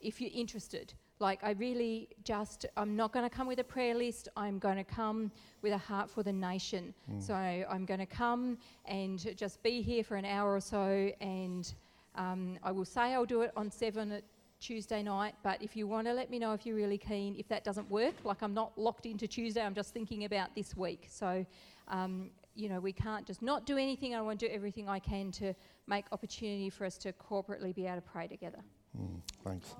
if 0.00 0.20
you're 0.20 0.30
interested. 0.32 0.94
Like, 1.20 1.44
I 1.44 1.52
really 1.52 2.08
just, 2.24 2.66
I'm 2.76 2.96
not 2.96 3.12
going 3.12 3.28
to 3.28 3.34
come 3.34 3.46
with 3.46 3.58
a 3.58 3.64
prayer 3.64 3.94
list. 3.94 4.28
I'm 4.36 4.58
going 4.58 4.76
to 4.76 4.84
come 4.84 5.30
with 5.62 5.72
a 5.72 5.78
heart 5.78 6.10
for 6.10 6.22
the 6.22 6.32
nation. 6.32 6.94
Mm. 7.10 7.22
So 7.22 7.34
I'm 7.34 7.84
going 7.84 8.00
to 8.00 8.06
come 8.06 8.56
and 8.86 9.36
just 9.36 9.62
be 9.62 9.82
here 9.82 10.02
for 10.02 10.16
an 10.16 10.24
hour 10.24 10.54
or 10.54 10.60
so. 10.60 11.12
And 11.20 11.72
um, 12.16 12.58
I 12.62 12.72
will 12.72 12.86
say 12.86 13.12
I'll 13.14 13.26
do 13.26 13.42
it 13.42 13.52
on 13.54 13.70
7 13.70 14.10
at 14.12 14.24
Tuesday 14.60 15.02
night. 15.02 15.34
But 15.42 15.62
if 15.62 15.76
you 15.76 15.86
want 15.86 16.06
to 16.06 16.14
let 16.14 16.30
me 16.30 16.38
know 16.38 16.52
if 16.52 16.64
you're 16.64 16.76
really 16.76 16.98
keen, 16.98 17.36
if 17.38 17.48
that 17.48 17.64
doesn't 17.64 17.90
work, 17.90 18.14
like 18.24 18.42
I'm 18.42 18.54
not 18.54 18.76
locked 18.78 19.06
into 19.06 19.26
Tuesday, 19.26 19.62
I'm 19.62 19.74
just 19.74 19.92
thinking 19.92 20.24
about 20.24 20.54
this 20.54 20.76
week. 20.76 21.06
So, 21.10 21.44
um, 21.88 22.30
you 22.54 22.68
know, 22.68 22.80
we 22.80 22.92
can't 22.92 23.26
just 23.26 23.42
not 23.42 23.66
do 23.66 23.76
anything. 23.76 24.14
I 24.14 24.20
want 24.20 24.40
to 24.40 24.48
do 24.48 24.54
everything 24.54 24.88
I 24.88 24.98
can 24.98 25.30
to 25.32 25.54
make 25.86 26.04
opportunity 26.12 26.70
for 26.70 26.84
us 26.84 26.96
to 26.98 27.12
corporately 27.12 27.74
be 27.74 27.86
able 27.86 27.96
to 27.96 28.02
pray 28.02 28.26
together. 28.26 28.60
Mm, 28.98 29.20
thanks. 29.44 29.74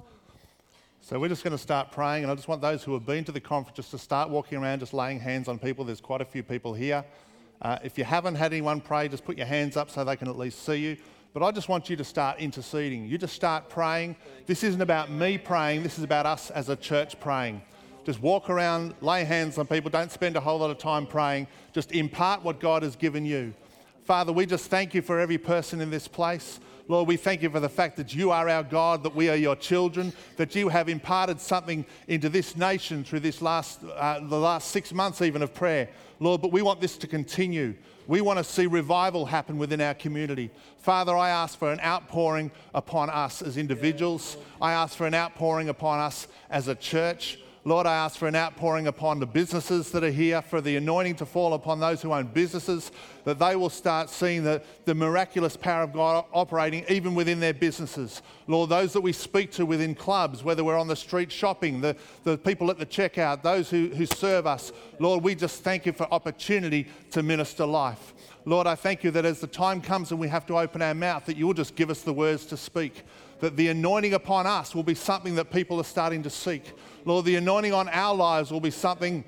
So 1.03 1.19
we're 1.19 1.29
just 1.29 1.43
going 1.43 1.53
to 1.53 1.59
start 1.59 1.91
praying, 1.91 2.25
and 2.25 2.31
I 2.31 2.35
just 2.35 2.47
want 2.47 2.61
those 2.61 2.85
who 2.85 2.93
have 2.93 3.07
been 3.07 3.25
to 3.25 3.33
the 3.33 3.41
conference 3.41 3.77
just 3.77 3.91
to 3.93 3.99
start 3.99 4.29
walking 4.29 4.59
around, 4.59 4.81
just 4.81 4.93
laying 4.93 5.19
hands 5.19 5.49
on 5.49 5.59
people. 5.59 5.85
There's 5.85 6.01
quite 6.01 6.21
a 6.21 6.27
few 6.27 6.43
people 6.43 6.75
here. 6.75 7.05
Uh, 7.63 7.79
if 7.83 7.97
you 7.97 8.05
haven't 8.05 8.35
had 8.35 8.53
anyone 8.53 8.81
pray, 8.83 9.09
just 9.09 9.25
put 9.25 9.37
your 9.37 9.47
hands 9.47 9.77
up 9.79 9.91
so 9.91 10.05
they 10.05 10.15
can 10.15 10.29
at 10.29 10.37
least 10.37 10.65
see 10.65 10.77
you. 10.77 10.97
But 11.33 11.43
I 11.43 11.53
just 11.53 11.69
want 11.69 11.89
you 11.89 11.97
to 11.97 12.05
start 12.05 12.39
interceding. 12.39 13.07
You 13.07 13.17
just 13.17 13.35
start 13.35 13.69
praying. 13.71 14.15
This 14.47 14.63
isn't 14.63 14.81
about 14.81 15.11
me 15.11 15.39
praying, 15.39 15.83
this 15.83 15.97
is 15.97 16.05
about 16.05 16.27
us 16.27 16.51
as 16.51 16.69
a 16.69 16.77
church 16.77 17.19
praying. 17.19 17.63
Just 18.05 18.21
walk 18.21 18.51
around, 18.51 18.95
lay 19.01 19.25
hands 19.25 19.57
on 19.57 19.67
people. 19.67 19.91
Don't 19.91 20.13
spend 20.13 20.37
a 20.37 20.41
whole 20.41 20.59
lot 20.59 20.71
of 20.71 20.79
time 20.79 21.07
praying. 21.07 21.47
Just 21.73 21.93
impart 21.93 22.43
what 22.43 22.61
God 22.61 22.83
has 22.83 22.95
given 22.95 23.25
you. 23.25 23.55
Father, 24.05 24.33
we 24.33 24.45
just 24.45 24.71
thank 24.71 24.95
you 24.95 25.03
for 25.03 25.19
every 25.19 25.39
person 25.39 25.81
in 25.81 25.91
this 25.91 26.09
place. 26.09 26.61
Lord, 26.91 27.07
we 27.07 27.17
thank 27.17 27.41
you 27.41 27.51
for 27.51 27.61
the 27.61 27.69
fact 27.69 27.97
that 27.99 28.17
you 28.17 28.33
are 28.33 28.49
our 28.49 28.65
God, 28.65 29.05
that 29.05 29.15
we 29.15 29.29
are 29.29 29.37
your 29.37 29.55
children, 29.55 30.13
that 30.37 30.57
you 30.57 30.69
have 30.71 30.89
imparted 30.89 31.41
something 31.41 31.87
into 32.09 32.29
this 32.29 32.57
nation 32.57 33.05
through 33.05 33.21
this 33.21 33.41
last, 33.41 33.85
uh, 33.85 34.19
the 34.19 34.37
last 34.37 34.73
six 34.73 34.93
months 34.93 35.23
even 35.23 35.41
of 35.41 35.55
prayer. 35.55 35.89
Lord, 36.19 36.43
but 36.43 36.51
we 36.51 36.63
want 36.63 36.81
this 36.81 36.99
to 36.99 37.07
continue. 37.07 37.77
We 38.09 38.23
want 38.23 38.39
to 38.39 38.45
see 38.45 38.67
revival 38.67 39.25
happen 39.25 39.57
within 39.57 39.81
our 39.81 39.95
community. 39.95 40.51
Father, 40.79 41.17
I 41.17 41.31
ask 41.31 41.57
for 41.57 41.71
an 41.71 41.79
outpouring 41.79 42.51
upon 42.75 43.09
us 43.09 43.41
as 43.41 43.57
individuals. 43.57 44.37
I 44.61 44.73
ask 44.73 44.97
for 44.97 45.07
an 45.07 45.15
outpouring 45.15 45.69
upon 45.69 46.01
us 46.01 46.27
as 46.51 46.67
a 46.67 46.75
church. 46.75 47.39
Lord, 47.65 47.87
I 47.87 47.95
ask 47.95 48.17
for 48.17 48.27
an 48.27 48.35
outpouring 48.35 48.87
upon 48.87 49.21
the 49.21 49.27
businesses 49.27 49.91
that 49.91 50.03
are 50.03 50.11
here, 50.11 50.41
for 50.41 50.63
the 50.63 50.77
anointing 50.77 51.17
to 51.17 51.27
fall 51.27 51.53
upon 51.53 51.79
those 51.79 52.01
who 52.01 52.11
own 52.11 52.29
businesses, 52.29 52.91
that 53.25 53.39
they 53.39 53.55
will 53.55 53.69
start 53.69 54.09
seeing 54.09 54.45
the, 54.45 54.63
the 54.87 54.95
miraculous 54.95 55.59
power 55.59 55.83
of 55.83 55.93
God 55.93 56.25
operating 56.33 56.87
even 56.89 57.15
within 57.15 57.39
their 57.39 57.53
businesses. 57.53 58.23
Lord, 58.47 58.71
those 58.71 58.95
that 58.95 59.03
we 59.03 59.13
speak 59.13 59.51
to 59.53 59.67
within 59.67 59.95
clubs, 59.95 60.43
whether 60.43 60.65
we're 60.65 60.79
on 60.79 60.89
the 60.89 60.97
street 60.97 61.31
shopping, 61.31 61.83
the, 61.83 61.95
the 62.25 62.39
people 62.39 62.71
at 62.71 62.79
the 62.79 62.87
checkout, 62.87 63.43
those 63.43 63.69
who, 63.69 63.89
who 63.89 64.07
serve 64.07 64.47
us, 64.47 64.73
Lord, 64.99 65.23
we 65.23 65.35
just 65.35 65.63
thank 65.63 65.85
you 65.85 65.93
for 65.93 66.11
opportunity 66.11 66.89
to 67.11 67.23
minister 67.23 67.67
life. 67.67 68.15
Lord, 68.47 68.67
I 68.67 68.75
thank 68.75 69.05
you 69.05 69.11
that 69.11 69.27
as 69.27 69.39
the 69.39 69.47
time 69.47 69.83
comes 69.83 70.13
and 70.13 70.19
we 70.19 70.29
have 70.29 70.47
to 70.47 70.59
open 70.59 70.81
our 70.81 70.95
mouth, 70.95 71.27
that 71.27 71.37
you 71.37 71.47
will 71.47 71.53
just 71.53 71.77
give 71.77 71.91
us 71.91 72.01
the 72.01 72.13
words 72.15 72.47
to 72.47 72.57
speak 72.57 73.05
that 73.41 73.57
the 73.57 73.69
anointing 73.69 74.15
upon 74.15 74.47
us 74.47 74.75
will 74.75 74.83
be 74.83 74.95
something 74.95 75.35
that 75.35 75.51
people 75.51 75.81
are 75.81 75.85
starting 75.85 76.23
to 76.23 76.31
seek. 76.31 76.73
Lord, 77.05 77.25
the 77.25 77.37
anointing 77.37 77.73
on 77.73 77.89
our 77.89 78.15
lives 78.15 78.51
will 78.51 78.61
be 78.61 78.71
something 78.71 79.25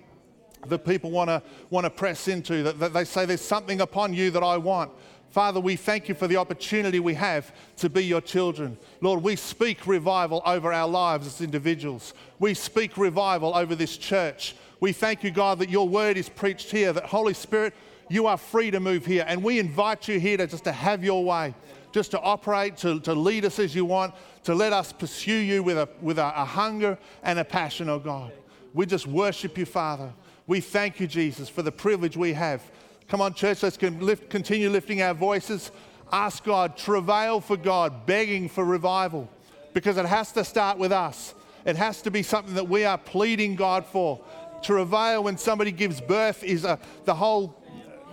that 0.68 0.84
people 0.84 1.10
want 1.10 1.28
to 1.28 1.42
want 1.70 1.84
to 1.84 1.90
press 1.90 2.28
into, 2.28 2.62
that, 2.62 2.78
that 2.78 2.92
they 2.92 3.04
say, 3.04 3.26
There's 3.26 3.40
something 3.40 3.80
upon 3.80 4.14
you 4.14 4.30
that 4.30 4.42
I 4.42 4.56
want. 4.58 4.92
Father, 5.30 5.60
we 5.60 5.76
thank 5.76 6.10
you 6.10 6.14
for 6.14 6.28
the 6.28 6.36
opportunity 6.36 7.00
we 7.00 7.14
have 7.14 7.54
to 7.76 7.88
be 7.88 8.04
your 8.04 8.20
children. 8.20 8.76
Lord, 9.00 9.22
we 9.22 9.34
speak 9.34 9.86
revival 9.86 10.42
over 10.44 10.74
our 10.74 10.86
lives 10.86 11.26
as 11.26 11.40
individuals. 11.40 12.12
We 12.38 12.52
speak 12.52 12.98
revival 12.98 13.56
over 13.56 13.74
this 13.74 13.96
church. 13.96 14.54
We 14.78 14.92
thank 14.92 15.24
you, 15.24 15.30
God, 15.30 15.58
that 15.60 15.70
your 15.70 15.88
word 15.88 16.18
is 16.18 16.28
preached 16.28 16.70
here, 16.70 16.92
that 16.92 17.06
Holy 17.06 17.32
Spirit, 17.32 17.72
you 18.10 18.26
are 18.26 18.36
free 18.36 18.70
to 18.72 18.78
move 18.78 19.06
here. 19.06 19.24
And 19.26 19.42
we 19.42 19.58
invite 19.58 20.06
you 20.06 20.20
here 20.20 20.36
to 20.36 20.46
just 20.46 20.64
to 20.64 20.72
have 20.72 21.02
your 21.02 21.24
way 21.24 21.54
just 21.92 22.10
to 22.12 22.20
operate, 22.20 22.76
to, 22.78 23.00
to 23.00 23.14
lead 23.14 23.44
us 23.44 23.58
as 23.58 23.74
you 23.74 23.84
want, 23.84 24.14
to 24.44 24.54
let 24.54 24.72
us 24.72 24.92
pursue 24.92 25.36
you 25.36 25.62
with, 25.62 25.78
a, 25.78 25.88
with 26.00 26.18
a, 26.18 26.40
a 26.40 26.44
hunger 26.44 26.98
and 27.22 27.38
a 27.38 27.44
passion, 27.44 27.88
oh 27.88 27.98
God. 27.98 28.32
We 28.74 28.86
just 28.86 29.06
worship 29.06 29.56
you, 29.58 29.66
Father. 29.66 30.12
We 30.46 30.60
thank 30.60 30.98
you, 30.98 31.06
Jesus, 31.06 31.48
for 31.48 31.62
the 31.62 31.70
privilege 31.70 32.16
we 32.16 32.32
have. 32.32 32.62
Come 33.08 33.20
on, 33.20 33.34
church, 33.34 33.62
let's 33.62 33.80
lift, 33.80 34.30
continue 34.30 34.70
lifting 34.70 35.02
our 35.02 35.14
voices. 35.14 35.70
Ask 36.10 36.44
God, 36.44 36.76
travail 36.76 37.40
for 37.40 37.56
God, 37.56 38.06
begging 38.06 38.48
for 38.48 38.64
revival, 38.64 39.28
because 39.74 39.96
it 39.98 40.06
has 40.06 40.32
to 40.32 40.44
start 40.44 40.78
with 40.78 40.92
us. 40.92 41.34
It 41.64 41.76
has 41.76 42.02
to 42.02 42.10
be 42.10 42.22
something 42.22 42.54
that 42.54 42.68
we 42.68 42.84
are 42.84 42.98
pleading 42.98 43.54
God 43.54 43.84
for. 43.86 44.20
To 44.62 44.66
travail 44.66 45.24
when 45.24 45.36
somebody 45.36 45.72
gives 45.72 46.00
birth 46.00 46.42
is 46.42 46.64
a, 46.64 46.78
the 47.04 47.14
whole 47.14 47.62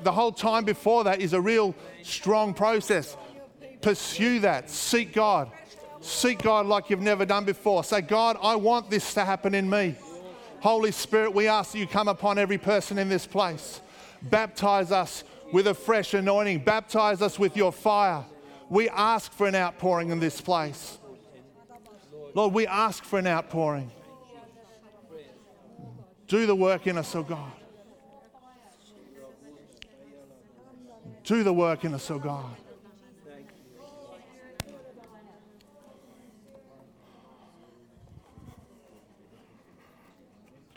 the 0.03 0.11
whole 0.11 0.31
time 0.31 0.63
before 0.63 1.03
that 1.03 1.21
is 1.21 1.33
a 1.33 1.41
real 1.41 1.75
strong 2.03 2.53
process. 2.53 3.17
Pursue 3.81 4.39
that. 4.39 4.69
Seek 4.69 5.13
God. 5.13 5.51
Seek 6.01 6.41
God 6.41 6.65
like 6.65 6.89
you've 6.89 7.01
never 7.01 7.25
done 7.25 7.45
before. 7.45 7.83
Say, 7.83 8.01
God, 8.01 8.37
I 8.41 8.55
want 8.55 8.89
this 8.89 9.13
to 9.15 9.25
happen 9.25 9.53
in 9.53 9.69
me. 9.69 9.95
Holy 10.61 10.91
Spirit, 10.91 11.33
we 11.33 11.47
ask 11.47 11.71
that 11.71 11.79
you 11.79 11.87
come 11.87 12.07
upon 12.07 12.37
every 12.37 12.57
person 12.57 12.97
in 12.97 13.09
this 13.09 13.25
place. 13.25 13.81
Baptize 14.21 14.91
us 14.91 15.23
with 15.53 15.67
a 15.67 15.73
fresh 15.73 16.13
anointing. 16.13 16.59
Baptize 16.59 17.21
us 17.21 17.39
with 17.39 17.55
your 17.55 17.71
fire. 17.71 18.23
We 18.69 18.89
ask 18.89 19.31
for 19.31 19.47
an 19.47 19.55
outpouring 19.55 20.09
in 20.09 20.19
this 20.19 20.41
place. 20.41 20.97
Lord, 22.33 22.53
we 22.53 22.67
ask 22.67 23.03
for 23.03 23.19
an 23.19 23.27
outpouring. 23.27 23.91
Do 26.27 26.45
the 26.45 26.55
work 26.55 26.85
in 26.85 26.97
us, 26.97 27.15
oh 27.15 27.23
God. 27.23 27.51
Do 31.23 31.43
the 31.43 31.53
work 31.53 31.85
in 31.85 31.93
us, 31.93 32.09
oh 32.11 32.19
God. 32.19 32.55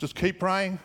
Just 0.03 0.15
keep 0.15 0.37
praying. 0.37 0.79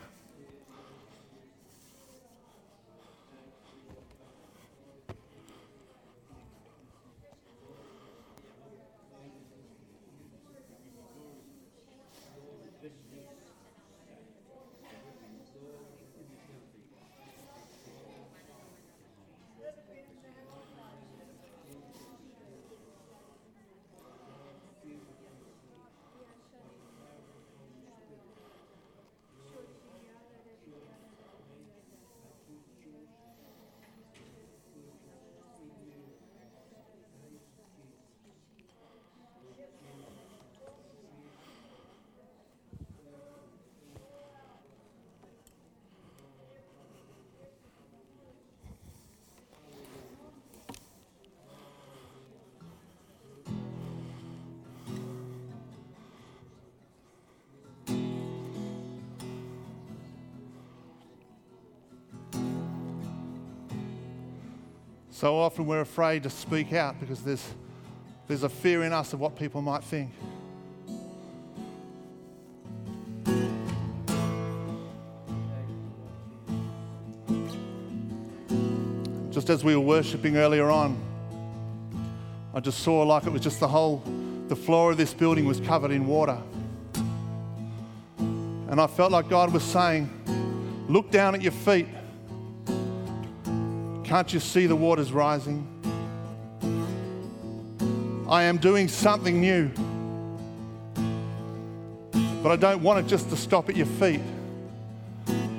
So 65.19 65.37
often 65.37 65.65
we're 65.65 65.81
afraid 65.81 66.23
to 66.23 66.29
speak 66.29 66.71
out 66.71 66.97
because 66.97 67.21
there's, 67.23 67.45
there's 68.29 68.43
a 68.43 68.47
fear 68.47 68.85
in 68.85 68.93
us 68.93 69.11
of 69.11 69.19
what 69.19 69.35
people 69.35 69.61
might 69.61 69.83
think. 69.83 70.11
Just 79.29 79.49
as 79.49 79.61
we 79.61 79.75
were 79.75 79.81
worshiping 79.81 80.37
earlier 80.37 80.71
on, 80.71 80.97
I 82.53 82.61
just 82.61 82.79
saw 82.79 83.03
like 83.03 83.25
it 83.25 83.33
was 83.33 83.41
just 83.41 83.59
the 83.59 83.67
whole, 83.67 84.01
the 84.47 84.55
floor 84.55 84.91
of 84.91 84.97
this 84.97 85.13
building 85.13 85.43
was 85.43 85.59
covered 85.59 85.91
in 85.91 86.07
water. 86.07 86.41
And 88.19 88.79
I 88.79 88.87
felt 88.87 89.11
like 89.11 89.27
God 89.27 89.51
was 89.51 89.63
saying, 89.63 90.09
Look 90.87 91.11
down 91.11 91.35
at 91.35 91.41
your 91.41 91.51
feet 91.51 91.87
can't 94.09 94.33
you 94.33 94.39
see 94.39 94.65
the 94.65 94.75
waters 94.75 95.11
rising? 95.11 95.67
I 98.27 98.41
am 98.41 98.57
doing 98.57 98.87
something 98.87 99.39
new. 99.39 99.69
But 102.41 102.51
I 102.51 102.55
don't 102.55 102.81
want 102.81 103.05
it 103.05 103.07
just 103.07 103.29
to 103.29 103.37
stop 103.37 103.69
at 103.69 103.77
your 103.77 103.85
feet. 103.85 104.21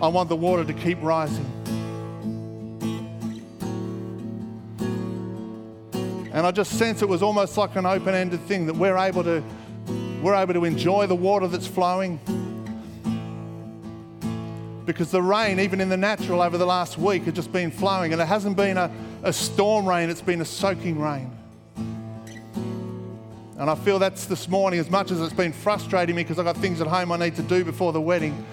I 0.02 0.08
want 0.08 0.28
the 0.28 0.34
water 0.34 0.64
to 0.64 0.72
keep 0.72 1.00
rising. 1.00 1.46
And 6.32 6.44
I 6.44 6.50
just 6.50 6.76
sense 6.76 7.02
it 7.02 7.08
was 7.08 7.22
almost 7.22 7.56
like 7.56 7.76
an 7.76 7.86
open-ended 7.86 8.40
thing 8.48 8.66
that 8.66 8.74
we're 8.74 8.98
able 8.98 9.22
to 9.22 9.44
we're 10.24 10.34
able 10.34 10.54
to 10.54 10.64
enjoy 10.64 11.06
the 11.06 11.14
water 11.14 11.46
that's 11.46 11.68
flowing 11.68 12.18
because 14.86 15.10
the 15.10 15.22
rain, 15.22 15.60
even 15.60 15.80
in 15.80 15.88
the 15.88 15.96
natural 15.96 16.42
over 16.42 16.58
the 16.58 16.66
last 16.66 16.98
week, 16.98 17.24
had 17.24 17.34
just 17.34 17.52
been 17.52 17.70
flowing. 17.70 18.12
And 18.12 18.20
it 18.20 18.26
hasn't 18.26 18.56
been 18.56 18.76
a, 18.76 18.90
a 19.22 19.32
storm 19.32 19.88
rain, 19.88 20.10
it's 20.10 20.22
been 20.22 20.40
a 20.40 20.44
soaking 20.44 20.98
rain. 20.98 21.30
And 23.58 23.68
I 23.68 23.74
feel 23.74 23.98
that's 23.98 24.24
this 24.24 24.48
morning, 24.48 24.80
as 24.80 24.88
much 24.88 25.10
as 25.10 25.20
it's 25.20 25.34
been 25.34 25.52
frustrating 25.52 26.16
me 26.16 26.22
because 26.22 26.38
I've 26.38 26.46
got 26.46 26.56
things 26.56 26.80
at 26.80 26.86
home 26.86 27.12
I 27.12 27.18
need 27.18 27.36
to 27.36 27.42
do 27.42 27.62
before 27.62 27.92
the 27.92 28.00
wedding. 28.00 28.46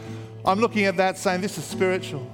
I'm 0.45 0.59
looking 0.59 0.83
at 0.83 0.97
that 0.97 1.17
saying, 1.17 1.41
This 1.41 1.57
is 1.57 1.63
spiritual. 1.63 2.29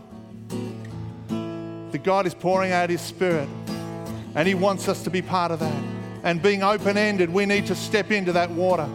That 1.27 2.03
God 2.03 2.25
is 2.25 2.33
pouring 2.33 2.71
out 2.71 2.89
His 2.89 3.01
Spirit, 3.01 3.47
and 4.33 4.47
He 4.47 4.55
wants 4.55 4.87
us 4.87 5.03
to 5.03 5.11
be 5.11 5.21
part 5.21 5.51
of 5.51 5.59
that. 5.59 5.83
And 6.23 6.41
being 6.41 6.63
open 6.63 6.97
ended, 6.97 7.29
we 7.29 7.45
need 7.45 7.67
to 7.67 7.75
step 7.75 8.09
into 8.09 8.31
that 8.31 8.49
water. 8.49 8.89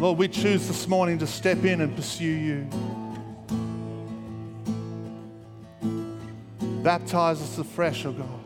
Lord, 0.00 0.16
we 0.16 0.28
choose 0.28 0.66
this 0.66 0.88
morning 0.88 1.18
to 1.18 1.26
step 1.26 1.62
in 1.62 1.82
and 1.82 1.94
pursue 1.94 2.24
you. 2.24 2.66
Baptize 6.82 7.42
us 7.42 7.58
afresh, 7.58 8.06
O 8.06 8.08
oh 8.08 8.12
God. 8.14 8.40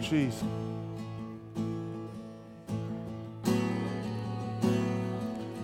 Jesus. 0.00 0.42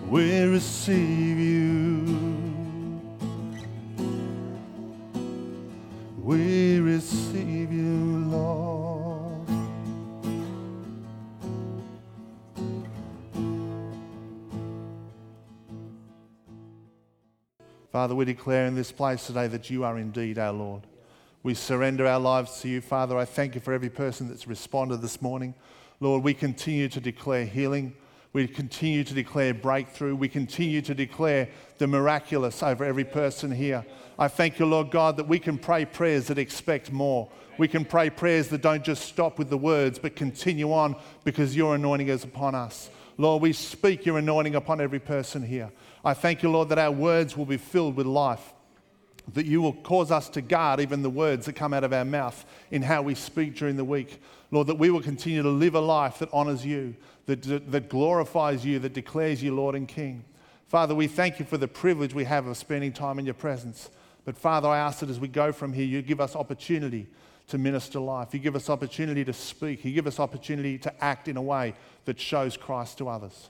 We 0.07 0.43
receive 0.43 1.37
you. 1.37 1.59
Father, 17.91 18.13
we 18.13 18.25
declare 18.25 18.67
in 18.67 18.75
this 18.75 18.91
place 18.91 19.25
today 19.25 19.47
that 19.47 19.71
you 19.71 19.83
are 19.83 19.97
indeed 19.97 20.37
our 20.37 20.53
Lord. 20.53 20.83
We 21.41 21.55
surrender 21.55 22.05
our 22.05 22.19
lives 22.19 22.61
to 22.61 22.69
you. 22.69 22.81
Father, 22.81 23.17
I 23.17 23.25
thank 23.25 23.55
you 23.55 23.61
for 23.61 23.73
every 23.73 23.89
person 23.89 24.27
that's 24.27 24.47
responded 24.47 24.97
this 24.97 25.23
morning. 25.23 25.55
Lord, 25.99 26.23
we 26.23 26.35
continue 26.35 26.87
to 26.89 26.99
declare 26.99 27.45
healing. 27.45 27.95
We 28.31 28.47
continue 28.47 29.03
to 29.03 29.13
declare 29.15 29.55
breakthrough. 29.55 30.15
We 30.15 30.29
continue 30.29 30.83
to 30.83 30.93
declare 30.93 31.49
the 31.79 31.87
miraculous 31.87 32.61
over 32.61 32.85
every 32.85 33.05
person 33.05 33.51
here. 33.51 33.83
I 34.19 34.27
thank 34.27 34.59
you, 34.59 34.67
Lord 34.67 34.91
God, 34.91 35.17
that 35.17 35.27
we 35.27 35.39
can 35.39 35.57
pray 35.57 35.85
prayers 35.85 36.27
that 36.27 36.37
expect 36.37 36.91
more. 36.91 37.27
We 37.57 37.67
can 37.67 37.85
pray 37.85 38.11
prayers 38.11 38.49
that 38.49 38.61
don't 38.61 38.83
just 38.83 39.05
stop 39.05 39.39
with 39.39 39.49
the 39.49 39.57
words, 39.57 39.97
but 39.97 40.15
continue 40.15 40.71
on 40.71 40.95
because 41.23 41.55
your 41.55 41.73
anointing 41.73 42.09
is 42.09 42.23
upon 42.23 42.53
us. 42.53 42.91
Lord, 43.17 43.41
we 43.41 43.51
speak 43.51 44.05
your 44.05 44.19
anointing 44.19 44.55
upon 44.55 44.79
every 44.79 44.99
person 44.99 45.41
here. 45.41 45.71
I 46.03 46.13
thank 46.13 46.43
you, 46.43 46.49
Lord, 46.49 46.69
that 46.69 46.79
our 46.79 46.91
words 46.91 47.35
will 47.35 47.45
be 47.45 47.57
filled 47.57 47.95
with 47.95 48.05
life, 48.05 48.53
that 49.33 49.45
you 49.45 49.61
will 49.61 49.73
cause 49.73 50.11
us 50.11 50.29
to 50.29 50.41
guard 50.41 50.79
even 50.79 51.01
the 51.01 51.09
words 51.09 51.45
that 51.45 51.53
come 51.53 51.73
out 51.73 51.83
of 51.83 51.93
our 51.93 52.05
mouth 52.05 52.45
in 52.71 52.81
how 52.81 53.01
we 53.01 53.15
speak 53.15 53.55
during 53.55 53.75
the 53.75 53.83
week. 53.83 54.21
Lord, 54.51 54.67
that 54.67 54.75
we 54.75 54.89
will 54.89 55.01
continue 55.01 55.43
to 55.43 55.49
live 55.49 55.75
a 55.75 55.79
life 55.79 56.19
that 56.19 56.29
honors 56.33 56.65
you, 56.65 56.95
that, 57.25 57.71
that, 57.71 57.89
glorifies 57.89 58.65
you, 58.65 58.79
that 58.79 58.93
declares 58.93 59.43
you 59.43 59.53
Lord 59.53 59.75
and 59.75 59.87
King. 59.87 60.23
Father, 60.67 60.95
we 60.95 61.07
thank 61.07 61.39
you 61.39 61.45
for 61.45 61.57
the 61.57 61.67
privilege 61.67 62.13
we 62.13 62.23
have 62.23 62.47
of 62.47 62.57
spending 62.57 62.93
time 62.93 63.19
in 63.19 63.25
your 63.25 63.33
presence. 63.35 63.89
But 64.25 64.37
Father, 64.37 64.67
I 64.67 64.79
ask 64.79 64.99
that 64.99 65.09
as 65.09 65.19
we 65.19 65.27
go 65.27 65.51
from 65.51 65.73
here, 65.73 65.85
you 65.85 66.01
give 66.01 66.21
us 66.21 66.35
opportunity 66.35 67.07
to 67.47 67.57
minister 67.57 67.99
life. 67.99 68.33
You 68.33 68.39
give 68.39 68.55
us 68.55 68.69
opportunity 68.69 69.25
to 69.25 69.33
speak. 69.33 69.83
You 69.83 69.91
give 69.91 70.07
us 70.07 70.19
opportunity 70.19 70.77
to 70.79 71.03
act 71.03 71.27
in 71.27 71.37
a 71.37 71.41
way 71.41 71.73
that 72.05 72.19
shows 72.19 72.55
Christ 72.55 72.99
to 72.99 73.09
others. 73.09 73.49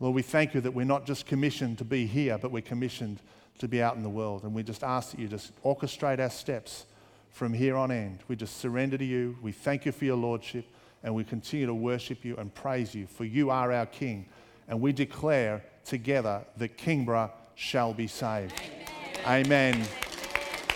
Lord, 0.00 0.14
we 0.14 0.22
thank 0.22 0.54
you 0.54 0.60
that 0.60 0.72
we're 0.72 0.84
not 0.84 1.06
just 1.06 1.26
commissioned 1.26 1.78
to 1.78 1.84
be 1.84 2.06
here, 2.06 2.38
but 2.38 2.52
we're 2.52 2.62
commissioned 2.62 3.20
to 3.58 3.66
be 3.66 3.82
out 3.82 3.96
in 3.96 4.04
the 4.04 4.08
world. 4.08 4.44
And 4.44 4.54
we 4.54 4.62
just 4.62 4.84
ask 4.84 5.10
that 5.10 5.20
you 5.20 5.26
just 5.26 5.60
orchestrate 5.64 6.20
our 6.20 6.30
steps 6.30 6.86
from 7.30 7.52
here 7.52 7.76
on 7.76 7.90
end. 7.90 8.20
We 8.28 8.36
just 8.36 8.58
surrender 8.58 8.96
to 8.96 9.04
you. 9.04 9.36
We 9.42 9.50
thank 9.50 9.84
you 9.84 9.92
for 9.92 10.04
your 10.04 10.16
lordship, 10.16 10.66
and 11.02 11.14
we 11.14 11.24
continue 11.24 11.66
to 11.66 11.74
worship 11.74 12.24
you 12.24 12.36
and 12.36 12.54
praise 12.54 12.94
you, 12.94 13.06
for 13.06 13.24
you 13.24 13.50
are 13.50 13.72
our 13.72 13.86
King. 13.86 14.26
And 14.68 14.80
we 14.80 14.92
declare 14.92 15.64
together 15.84 16.44
that 16.58 16.76
Kingborough 16.76 17.32
shall 17.56 17.92
be 17.92 18.06
saved. 18.06 18.54
Amen. 19.26 19.84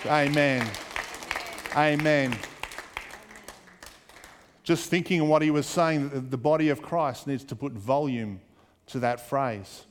Amen. 0.06 0.68
Amen. 1.76 2.36
Just 4.64 4.90
thinking 4.90 5.20
of 5.20 5.28
what 5.28 5.42
he 5.42 5.50
was 5.50 5.66
saying, 5.66 6.28
the 6.30 6.36
body 6.36 6.70
of 6.70 6.82
Christ 6.82 7.28
needs 7.28 7.44
to 7.44 7.56
put 7.56 7.72
volume 7.72 8.40
to 8.86 9.00
that 9.00 9.28
phrase. 9.28 9.84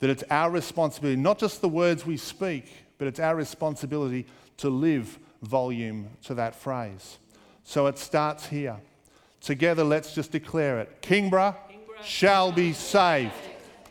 That 0.00 0.10
it's 0.10 0.24
our 0.30 0.50
responsibility, 0.50 1.20
not 1.20 1.38
just 1.38 1.60
the 1.60 1.68
words 1.68 2.06
we 2.06 2.16
speak, 2.16 2.72
but 2.98 3.08
it's 3.08 3.20
our 3.20 3.34
responsibility 3.34 4.26
to 4.58 4.70
live 4.70 5.18
volume 5.42 6.08
to 6.24 6.34
that 6.34 6.54
phrase. 6.54 7.18
So 7.64 7.86
it 7.86 7.98
starts 7.98 8.46
here. 8.46 8.76
Together, 9.40 9.84
let's 9.84 10.14
just 10.14 10.32
declare 10.32 10.80
it 10.80 11.00
Kingborough 11.00 11.54
shall 12.02 12.52
be 12.52 12.72
saved. 12.72 13.32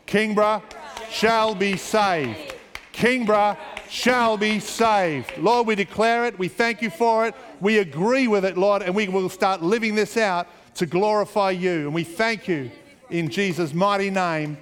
Kingborough 0.06 0.64
shall 1.10 1.56
be 1.56 1.78
saved. 1.78 2.56
Kingborough 2.92 3.58
shall 3.90 4.38
be 4.38 4.60
saved. 4.60 5.38
Lord, 5.38 5.68
we 5.68 5.76
declare 5.76 6.26
it. 6.26 6.40
We 6.40 6.48
thank 6.48 6.82
you 6.82 6.90
for 6.90 7.28
it. 7.28 7.36
We 7.60 7.78
agree 7.78 8.28
with 8.28 8.44
it, 8.46 8.58
Lord, 8.58 8.82
and 8.82 8.96
we 8.96 9.08
will 9.08 9.30
start 9.30 9.62
living 9.62 9.96
this 9.96 10.18
out 10.18 10.48
to 10.76 10.86
glorify 10.86 11.52
you. 11.52 11.82
And 11.82 11.94
we 11.94 12.04
thank 12.04 12.48
you 12.48 12.72
in 13.10 13.30
Jesus' 13.30 13.74
mighty 13.74 14.10
name. 14.10 14.58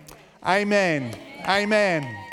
Amen. 0.45 1.15
Amen. 1.47 2.24